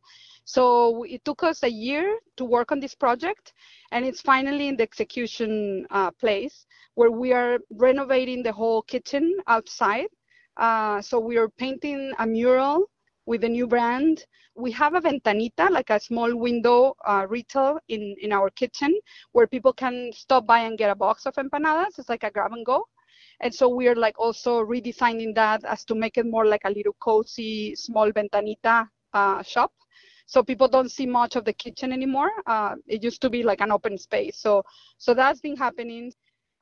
So 0.43 1.03
it 1.05 1.25
took 1.25 1.43
us 1.43 1.63
a 1.63 1.69
year 1.69 2.19
to 2.37 2.45
work 2.45 2.71
on 2.71 2.79
this 2.79 2.93
project, 2.93 3.53
and 3.91 4.05
it's 4.05 4.21
finally 4.21 4.67
in 4.67 4.75
the 4.75 4.83
execution 4.83 5.87
uh, 5.89 6.11
place 6.11 6.67
where 6.93 7.09
we 7.09 7.33
are 7.33 7.59
renovating 7.71 8.43
the 8.43 8.51
whole 8.51 8.83
kitchen 8.83 9.37
outside. 9.47 10.07
Uh, 10.57 11.01
so 11.01 11.19
we 11.19 11.37
are 11.37 11.49
painting 11.49 12.13
a 12.19 12.27
mural 12.27 12.85
with 13.25 13.41
the 13.41 13.49
new 13.49 13.67
brand. 13.67 14.25
We 14.55 14.71
have 14.71 14.93
a 14.95 15.01
ventanita, 15.01 15.69
like 15.69 15.89
a 15.89 15.99
small 15.99 16.35
window 16.35 16.95
uh, 17.05 17.25
retail 17.29 17.79
in, 17.89 18.15
in 18.21 18.31
our 18.31 18.49
kitchen 18.49 18.97
where 19.33 19.47
people 19.47 19.73
can 19.73 20.11
stop 20.13 20.45
by 20.45 20.59
and 20.59 20.77
get 20.77 20.89
a 20.89 20.95
box 20.95 21.25
of 21.25 21.35
empanadas. 21.35 21.99
It's 21.99 22.09
like 22.09 22.23
a 22.23 22.31
grab 22.31 22.53
and 22.53 22.65
go. 22.65 22.85
And 23.41 23.53
so 23.53 23.67
we 23.67 23.87
are 23.87 23.95
like 23.95 24.17
also 24.17 24.63
redesigning 24.63 25.35
that 25.35 25.63
as 25.65 25.83
to 25.85 25.95
make 25.95 26.17
it 26.17 26.25
more 26.25 26.45
like 26.45 26.61
a 26.65 26.69
little 26.69 26.95
cozy, 27.01 27.75
small 27.75 28.11
ventanita 28.11 28.87
uh, 29.13 29.43
shop. 29.43 29.71
so 30.27 30.43
people 30.43 30.67
don't 30.67 30.91
see 30.91 31.05
much 31.05 31.35
of 31.35 31.45
the 31.45 31.53
kitchen 31.53 31.91
anymore. 31.91 32.31
Uh, 32.47 32.75
it 32.87 33.03
used 33.03 33.21
to 33.21 33.29
be 33.29 33.43
like 33.43 33.61
an 33.61 33.71
open 33.71 33.97
space. 33.97 34.39
So 34.39 34.63
so 34.97 35.13
that's 35.13 35.39
been 35.39 35.55
happening. 35.55 36.11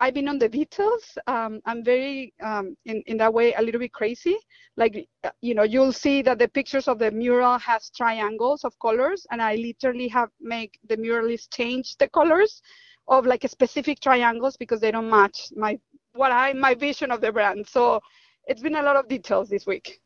I've 0.03 0.13
been 0.13 0.27
on 0.27 0.37
the 0.37 0.49
details. 0.49 1.17
Um, 1.27 1.61
I'm 1.65 1.81
very, 1.81 2.33
um, 2.43 2.75
in, 2.83 3.01
in 3.05 3.15
that 3.19 3.33
way, 3.33 3.53
a 3.53 3.61
little 3.61 3.79
bit 3.79 3.93
crazy. 3.93 4.35
Like, 4.75 5.07
uh, 5.23 5.29
you 5.39 5.55
know, 5.55 5.63
you'll 5.63 5.93
see 5.93 6.21
that 6.23 6.39
the 6.39 6.49
pictures 6.49 6.89
of 6.89 6.99
the 6.99 7.09
mural 7.09 7.57
has 7.59 7.89
triangles 7.89 8.65
of 8.65 8.77
colors, 8.81 9.25
and 9.31 9.41
I 9.41 9.55
literally 9.55 10.09
have 10.09 10.27
make 10.41 10.77
the 10.89 10.97
muralist 10.97 11.53
change 11.53 11.95
the 11.99 12.09
colors 12.09 12.61
of 13.07 13.25
like 13.25 13.45
a 13.45 13.47
specific 13.47 14.01
triangles 14.01 14.57
because 14.57 14.81
they 14.81 14.91
don't 14.91 15.09
match 15.09 15.39
my 15.55 15.79
what 16.15 16.33
I 16.33 16.51
my 16.51 16.73
vision 16.75 17.09
of 17.09 17.21
the 17.21 17.31
brand. 17.31 17.65
So 17.65 18.01
it's 18.45 18.61
been 18.61 18.75
a 18.75 18.83
lot 18.83 18.97
of 18.97 19.07
details 19.07 19.47
this 19.47 19.65
week. 19.65 20.01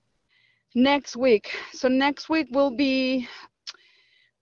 Next 0.75 1.15
week, 1.15 1.49
so 1.73 1.87
next 1.87 2.29
week 2.29 2.49
will 2.51 2.75
be 2.75 3.27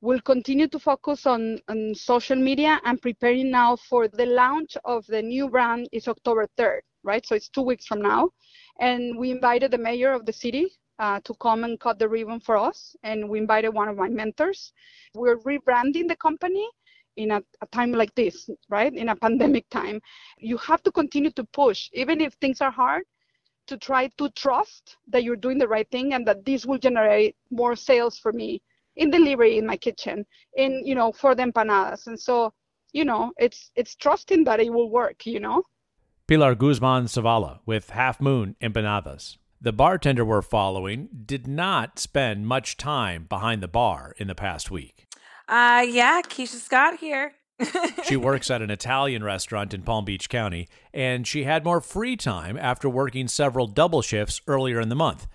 we'll 0.02 0.22
continue 0.22 0.68
to 0.68 0.80
focus 0.80 1.26
on, 1.26 1.60
on 1.68 1.94
social 1.96 2.36
media 2.36 2.80
and 2.86 3.02
preparing 3.02 3.50
now 3.50 3.76
for 3.76 4.08
the 4.08 4.26
launch 4.26 4.78
of 4.86 5.06
the 5.08 5.22
new 5.22 5.50
brand 5.50 5.88
is 5.92 6.08
October 6.08 6.48
3rd, 6.58 6.82
right? 7.04 7.26
So 7.26 7.36
it's 7.36 7.50
two 7.50 7.62
weeks 7.62 7.86
from 7.86 8.02
now. 8.02 8.30
And 8.80 9.18
we 9.18 9.32
invited 9.32 9.72
the 9.72 9.78
mayor 9.78 10.14
of 10.14 10.26
the 10.26 10.34
city 10.34 10.68
uh, 11.00 11.20
to 11.24 11.34
come 11.36 11.64
and 11.64 11.80
cut 11.80 12.00
the 12.00 12.08
ribbon 12.08 12.40
for 12.40 12.58
us. 12.58 12.96
And 13.04 13.30
we 13.30 13.40
invited 13.40 13.70
one 13.70 13.88
of 13.88 13.98
my 13.98 14.10
mentors. 14.10 14.74
We're 15.14 15.40
rebranding 15.40 16.08
the 16.08 16.18
company 16.18 16.68
in 17.18 17.32
a, 17.32 17.42
a, 17.62 17.68
time 17.72 17.94
like 17.94 18.14
this, 18.16 18.50
right? 18.70 18.94
In 18.94 19.10
a 19.10 19.16
pandemic 19.16 19.70
time. 19.70 20.02
You 20.38 20.58
have 20.58 20.84
to 20.84 20.92
continue 20.92 21.32
to 21.32 21.44
push, 21.46 21.90
even 21.94 22.20
if 22.20 22.34
things 22.34 22.60
are 22.60 22.72
hard, 22.72 23.04
to 23.68 23.78
try 23.78 24.10
to 24.18 24.30
trust 24.32 24.98
that 25.08 25.24
you're 25.24 25.38
doing 25.38 25.58
the 25.58 25.68
right 25.68 25.90
thing 25.90 26.14
and 26.14 26.28
that 26.28 26.46
this 26.46 26.66
will 26.66 26.78
generate 26.78 27.36
more 27.50 27.76
sales 27.76 28.20
for 28.20 28.32
me 28.34 28.62
in 28.96 29.12
delivery 29.12 29.58
in 29.58 29.66
my 29.66 29.78
kitchen, 29.78 30.26
in, 30.56 30.82
you 30.86 30.96
know, 30.96 31.12
for 31.12 31.36
the 31.36 31.44
empanadas. 31.44 32.08
And 32.08 32.20
so, 32.20 32.54
you 32.94 33.06
know, 33.06 33.32
it's 33.38 33.72
it's 33.76 33.96
trusting 33.96 34.46
that 34.46 34.60
it 34.60 34.72
will 34.72 34.90
work, 34.90 35.26
you 35.26 35.40
know. 35.40 35.64
Pilar 36.28 36.56
Guzman 36.56 37.06
Zavala 37.06 37.60
with 37.66 37.92
Half 37.92 38.20
Moon 38.20 38.56
Empanadas. 38.62 39.38
The 39.62 39.74
bartender 39.74 40.26
we're 40.26 40.42
following 40.42 41.10
did 41.26 41.48
not 41.48 42.00
spend 42.00 42.48
much 42.48 42.78
time 42.78 43.26
behind 43.30 43.62
the 43.62 43.68
bar 43.68 44.14
in 44.18 44.28
the 44.28 44.36
past 44.36 44.72
week. 44.72 45.08
Uh, 45.48 45.86
yeah, 45.88 46.22
Keisha 46.22 46.56
Scott 46.56 46.98
here. 47.00 47.34
she 48.04 48.18
works 48.18 48.52
at 48.52 48.62
an 48.62 48.70
Italian 48.70 49.24
restaurant 49.24 49.74
in 49.74 49.82
Palm 49.82 50.04
Beach 50.04 50.30
County, 50.30 50.68
and 50.94 51.26
she 51.26 51.44
had 51.44 51.64
more 51.64 51.80
free 51.80 52.18
time 52.18 52.58
after 52.58 52.90
working 52.90 53.28
several 53.28 53.68
double 53.68 54.02
shifts 54.02 54.42
earlier 54.48 54.82
in 54.82 54.90
the 54.90 54.96
month. 54.96 55.28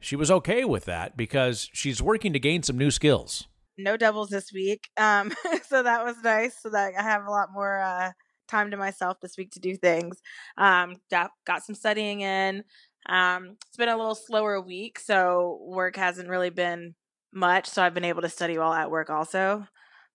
She 0.00 0.16
was 0.16 0.30
okay 0.30 0.64
with 0.64 0.86
that 0.86 1.16
because 1.16 1.68
she's 1.72 2.02
working 2.02 2.32
to 2.32 2.38
gain 2.38 2.62
some 2.62 2.78
new 2.78 2.90
skills. 2.90 3.46
No 3.78 3.96
doubles 3.96 4.28
this 4.30 4.52
week, 4.52 4.88
um, 4.96 5.32
so 5.68 5.82
that 5.82 6.04
was 6.04 6.16
nice. 6.24 6.56
So 6.60 6.70
that 6.70 6.92
I 6.98 7.02
have 7.02 7.24
a 7.24 7.30
lot 7.30 7.48
more 7.52 7.80
uh, 7.80 8.12
time 8.48 8.70
to 8.72 8.76
myself 8.76 9.18
this 9.20 9.36
week 9.38 9.52
to 9.52 9.60
do 9.60 9.76
things. 9.76 10.20
Um, 10.58 10.96
got, 11.10 11.30
some 11.62 11.74
studying 11.74 12.20
in. 12.20 12.64
Um, 13.08 13.56
it's 13.68 13.76
been 13.76 13.88
a 13.88 13.96
little 13.96 14.14
slower 14.14 14.60
week, 14.60 14.98
so 14.98 15.60
work 15.62 15.96
hasn't 15.96 16.28
really 16.28 16.50
been 16.50 16.94
much. 17.32 17.66
So 17.68 17.82
I've 17.82 17.94
been 17.94 18.04
able 18.04 18.22
to 18.22 18.28
study 18.28 18.58
while 18.58 18.72
at 18.74 18.90
work 18.90 19.08
also. 19.08 19.66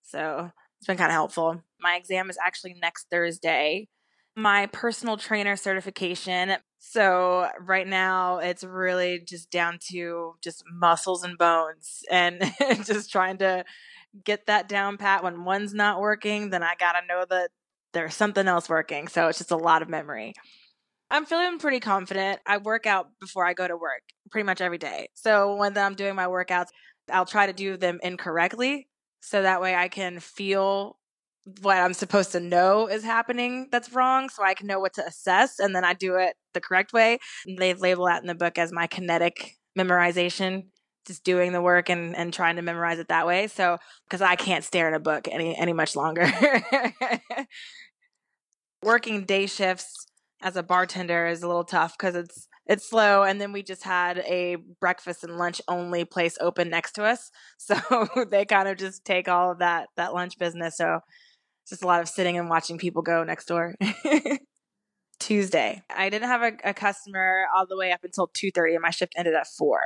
So 0.02 0.50
it's 0.78 0.86
been 0.86 0.96
kind 0.96 1.10
of 1.10 1.14
helpful. 1.14 1.62
My 1.80 1.96
exam 1.96 2.30
is 2.30 2.38
actually 2.44 2.76
next 2.80 3.06
Thursday. 3.10 3.88
My 4.36 4.66
personal 4.66 5.16
trainer 5.16 5.56
certification. 5.56 6.56
So 6.78 7.48
right 7.58 7.86
now 7.86 8.38
it's 8.38 8.62
really 8.62 9.20
just 9.20 9.50
down 9.50 9.78
to 9.90 10.34
just 10.42 10.62
muscles 10.70 11.24
and 11.24 11.38
bones 11.38 12.02
and 12.10 12.42
just 12.84 13.10
trying 13.10 13.38
to 13.38 13.64
get 14.24 14.46
that 14.46 14.68
down 14.68 14.98
pat 14.98 15.24
when 15.24 15.44
one's 15.44 15.74
not 15.74 16.00
working, 16.00 16.50
then 16.50 16.62
I 16.62 16.74
got 16.78 16.92
to 16.92 17.06
know 17.06 17.24
that 17.28 17.50
there's 17.92 18.14
something 18.14 18.46
else 18.46 18.68
working. 18.68 19.08
So 19.08 19.28
it's 19.28 19.38
just 19.38 19.50
a 19.50 19.56
lot 19.56 19.82
of 19.82 19.88
memory. 19.88 20.34
I'm 21.10 21.24
feeling 21.24 21.58
pretty 21.58 21.80
confident. 21.80 22.40
I 22.46 22.58
work 22.58 22.86
out 22.86 23.08
before 23.20 23.46
I 23.46 23.54
go 23.54 23.66
to 23.68 23.76
work 23.76 24.02
pretty 24.30 24.44
much 24.44 24.60
every 24.60 24.78
day. 24.78 25.08
So 25.14 25.54
when 25.56 25.76
I'm 25.78 25.94
doing 25.94 26.14
my 26.14 26.26
workouts, 26.26 26.68
I'll 27.10 27.26
try 27.26 27.46
to 27.46 27.52
do 27.52 27.76
them 27.76 28.00
incorrectly 28.02 28.88
so 29.20 29.42
that 29.42 29.60
way 29.60 29.74
I 29.74 29.88
can 29.88 30.20
feel 30.20 30.95
what 31.62 31.76
I'm 31.76 31.94
supposed 31.94 32.32
to 32.32 32.40
know 32.40 32.88
is 32.88 33.04
happening 33.04 33.68
that's 33.70 33.92
wrong 33.92 34.28
so 34.28 34.42
I 34.42 34.54
can 34.54 34.66
know 34.66 34.80
what 34.80 34.94
to 34.94 35.06
assess 35.06 35.60
and 35.60 35.76
then 35.76 35.84
I 35.84 35.94
do 35.94 36.16
it 36.16 36.34
the 36.54 36.60
correct 36.60 36.92
way. 36.92 37.18
They 37.46 37.74
label 37.74 38.06
that 38.06 38.20
in 38.20 38.26
the 38.26 38.34
book 38.34 38.58
as 38.58 38.72
my 38.72 38.88
kinetic 38.88 39.52
memorization, 39.78 40.64
just 41.06 41.22
doing 41.22 41.52
the 41.52 41.62
work 41.62 41.88
and, 41.88 42.16
and 42.16 42.32
trying 42.32 42.56
to 42.56 42.62
memorize 42.62 42.98
it 42.98 43.08
that 43.08 43.26
way. 43.26 43.46
So, 43.46 43.78
because 44.08 44.22
I 44.22 44.34
can't 44.34 44.64
stare 44.64 44.88
at 44.88 44.94
a 44.94 45.00
book 45.00 45.28
any, 45.30 45.56
any 45.56 45.72
much 45.72 45.94
longer. 45.94 46.28
Working 48.82 49.24
day 49.24 49.46
shifts 49.46 50.06
as 50.42 50.56
a 50.56 50.62
bartender 50.62 51.26
is 51.26 51.42
a 51.42 51.46
little 51.46 51.64
tough 51.64 51.96
because 51.96 52.16
it's 52.16 52.48
it's 52.66 52.90
slow 52.90 53.22
and 53.22 53.40
then 53.40 53.52
we 53.52 53.62
just 53.62 53.84
had 53.84 54.18
a 54.18 54.56
breakfast 54.80 55.22
and 55.22 55.38
lunch 55.38 55.62
only 55.68 56.04
place 56.04 56.36
open 56.40 56.68
next 56.68 56.92
to 56.92 57.04
us 57.04 57.30
so 57.58 57.76
they 58.30 58.44
kind 58.44 58.68
of 58.68 58.76
just 58.76 59.04
take 59.04 59.28
all 59.28 59.52
of 59.52 59.60
that 59.60 59.88
that 59.96 60.12
lunch 60.12 60.38
business 60.38 60.76
so 60.76 61.00
just 61.68 61.82
a 61.82 61.86
lot 61.86 62.00
of 62.00 62.08
sitting 62.08 62.38
and 62.38 62.48
watching 62.48 62.78
people 62.78 63.02
go 63.02 63.24
next 63.24 63.46
door 63.46 63.74
tuesday 65.18 65.82
i 65.94 66.08
didn't 66.08 66.28
have 66.28 66.42
a, 66.42 66.52
a 66.64 66.74
customer 66.74 67.46
all 67.54 67.66
the 67.66 67.76
way 67.76 67.92
up 67.92 68.04
until 68.04 68.28
2.30 68.28 68.74
and 68.74 68.82
my 68.82 68.90
shift 68.90 69.14
ended 69.16 69.34
at 69.34 69.46
4 69.46 69.80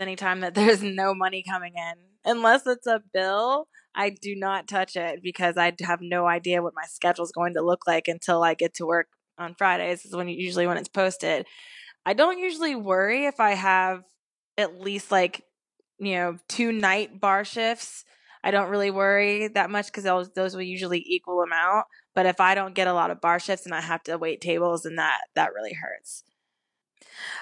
anytime 0.00 0.40
that 0.40 0.54
there's 0.56 0.82
no 0.82 1.14
money 1.14 1.44
coming 1.48 1.74
in 1.76 1.94
unless 2.24 2.66
it's 2.66 2.86
a 2.86 3.02
bill 3.12 3.68
I 3.94 4.10
do 4.10 4.34
not 4.34 4.68
touch 4.68 4.96
it 4.96 5.22
because 5.22 5.56
I 5.56 5.72
have 5.80 6.00
no 6.00 6.26
idea 6.26 6.62
what 6.62 6.74
my 6.74 6.86
schedule 6.86 7.24
is 7.24 7.32
going 7.32 7.54
to 7.54 7.62
look 7.62 7.86
like 7.86 8.08
until 8.08 8.42
I 8.42 8.54
get 8.54 8.74
to 8.74 8.86
work 8.86 9.08
on 9.38 9.54
Fridays 9.54 10.04
is 10.04 10.14
when 10.14 10.28
usually 10.28 10.66
when 10.66 10.76
it's 10.76 10.88
posted. 10.88 11.46
I 12.04 12.14
don't 12.14 12.38
usually 12.38 12.74
worry 12.74 13.26
if 13.26 13.38
I 13.38 13.52
have 13.52 14.02
at 14.56 14.80
least 14.80 15.10
like 15.10 15.42
you 15.98 16.14
know 16.14 16.38
two 16.48 16.72
night 16.72 17.20
bar 17.20 17.44
shifts. 17.44 18.04
I 18.44 18.50
don't 18.50 18.70
really 18.70 18.90
worry 18.90 19.48
that 19.48 19.70
much 19.70 19.86
because 19.86 20.04
those 20.04 20.30
those 20.30 20.54
will 20.54 20.62
usually 20.62 21.04
equal 21.06 21.42
amount. 21.42 21.86
But 22.14 22.26
if 22.26 22.40
I 22.40 22.54
don't 22.54 22.74
get 22.74 22.88
a 22.88 22.94
lot 22.94 23.10
of 23.10 23.20
bar 23.20 23.38
shifts 23.38 23.66
and 23.66 23.74
I 23.74 23.80
have 23.80 24.02
to 24.04 24.18
wait 24.18 24.40
tables, 24.40 24.84
and 24.84 24.98
that 24.98 25.22
that 25.34 25.54
really 25.54 25.74
hurts. 25.74 26.24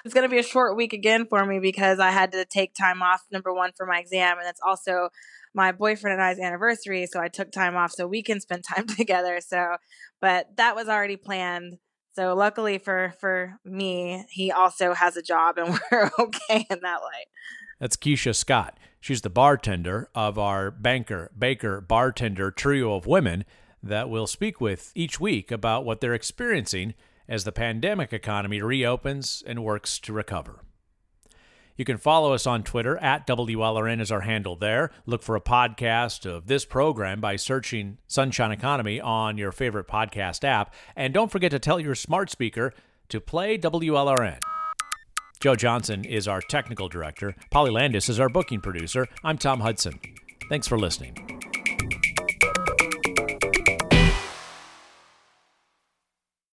It's 0.05 0.15
going 0.15 0.29
to 0.29 0.31
be 0.31 0.39
a 0.39 0.45
short 0.45 0.77
week 0.77 0.93
again 0.93 1.27
for 1.27 1.45
me 1.45 1.59
because 1.59 1.99
I 1.99 2.11
had 2.11 2.33
to 2.33 2.45
take 2.45 2.75
time 2.75 3.03
off. 3.03 3.23
Number 3.31 3.53
one 3.53 3.73
for 3.77 3.87
my 3.87 3.99
exam, 3.99 4.39
and 4.39 4.49
it's 4.49 4.61
also 4.65 5.11
my 5.55 5.73
boyfriend 5.73 6.15
and 6.15 6.23
I's 6.23 6.39
anniversary, 6.39 7.07
so 7.07 7.21
I 7.21 7.29
took 7.29 7.51
time 7.51 7.77
off 7.77 7.93
so 7.93 8.07
we 8.07 8.23
can 8.23 8.41
spend 8.41 8.65
time 8.77 8.87
together. 8.87 9.41
So, 9.41 9.77
but 10.21 10.57
that 10.57 10.77
was 10.77 10.89
already 10.89 11.17
planned. 11.17 11.79
So 12.13 12.35
luckily 12.35 12.79
for 12.79 13.15
for 13.21 13.59
me, 13.65 14.25
he 14.31 14.51
also 14.51 14.93
has 14.95 15.17
a 15.17 15.23
job, 15.23 15.59
and 15.59 15.79
we're 15.93 16.11
okay 16.19 16.67
in 16.69 16.81
that 16.83 17.01
light. 17.03 17.27
That's 17.79 17.97
Keisha 17.97 18.35
Scott. 18.35 18.79
She's 19.01 19.23
the 19.23 19.31
bartender 19.31 20.09
of 20.15 20.39
our 20.39 20.71
banker, 20.71 21.31
baker, 21.37 21.81
bartender 21.81 22.51
trio 22.51 22.95
of 22.95 23.07
women 23.07 23.45
that 23.83 24.11
we'll 24.11 24.27
speak 24.27 24.61
with 24.61 24.93
each 24.95 25.19
week 25.19 25.51
about 25.51 25.85
what 25.85 26.01
they're 26.01 26.15
experiencing 26.15 26.95
as 27.27 27.45
the 27.45 27.53
pandemic 27.53 28.13
economy 28.13 28.61
reopens 28.61 29.43
and 29.47 29.65
works 29.65 29.99
to 30.01 30.13
recover. 30.13 30.61
You 31.77 31.87
can 31.87 31.97
follow 31.97 32.35
us 32.35 32.47
on 32.47 32.63
Twitter 32.63 32.99
at 32.99 33.27
WLRN 33.27 34.03
is 34.03 34.13
our 34.13 34.21
handle 34.21 34.55
there. 34.55 34.91
Look 35.07 35.23
for 35.23 35.35
a 35.35 35.41
podcast 35.41 36.27
of 36.27 36.47
this 36.47 36.67
program 36.67 37.23
by 37.23 37.37
searching 37.37 37.97
Sunshine 38.07 38.53
Economy 38.53 39.01
on 39.01 39.39
your 39.39 39.51
favorite 39.51 39.89
podcast 39.89 40.45
app. 40.45 40.75
And 40.95 41.15
don't 41.15 41.31
forget 41.31 41.53
to 41.53 41.59
tell 41.59 41.81
your 41.81 41.95
smart 41.95 42.29
speaker 42.29 42.75
to 43.09 43.19
play 43.19 43.57
WLRN. 43.57 44.60
Joe 45.41 45.57
Johnson 45.57 46.05
is 46.05 46.29
our 46.29 46.43
technical 46.43 46.91
director. 46.91 47.35
Polly 47.51 47.71
Landis 47.71 48.11
is 48.11 48.21
our 48.21 48.29
booking 48.29 48.61
producer. 48.61 49.09
I'm 49.25 49.39
Tom 49.39 49.61
Hudson. 49.61 49.99
Thanks 50.51 50.69
for 50.69 50.79
listening. 50.79 51.40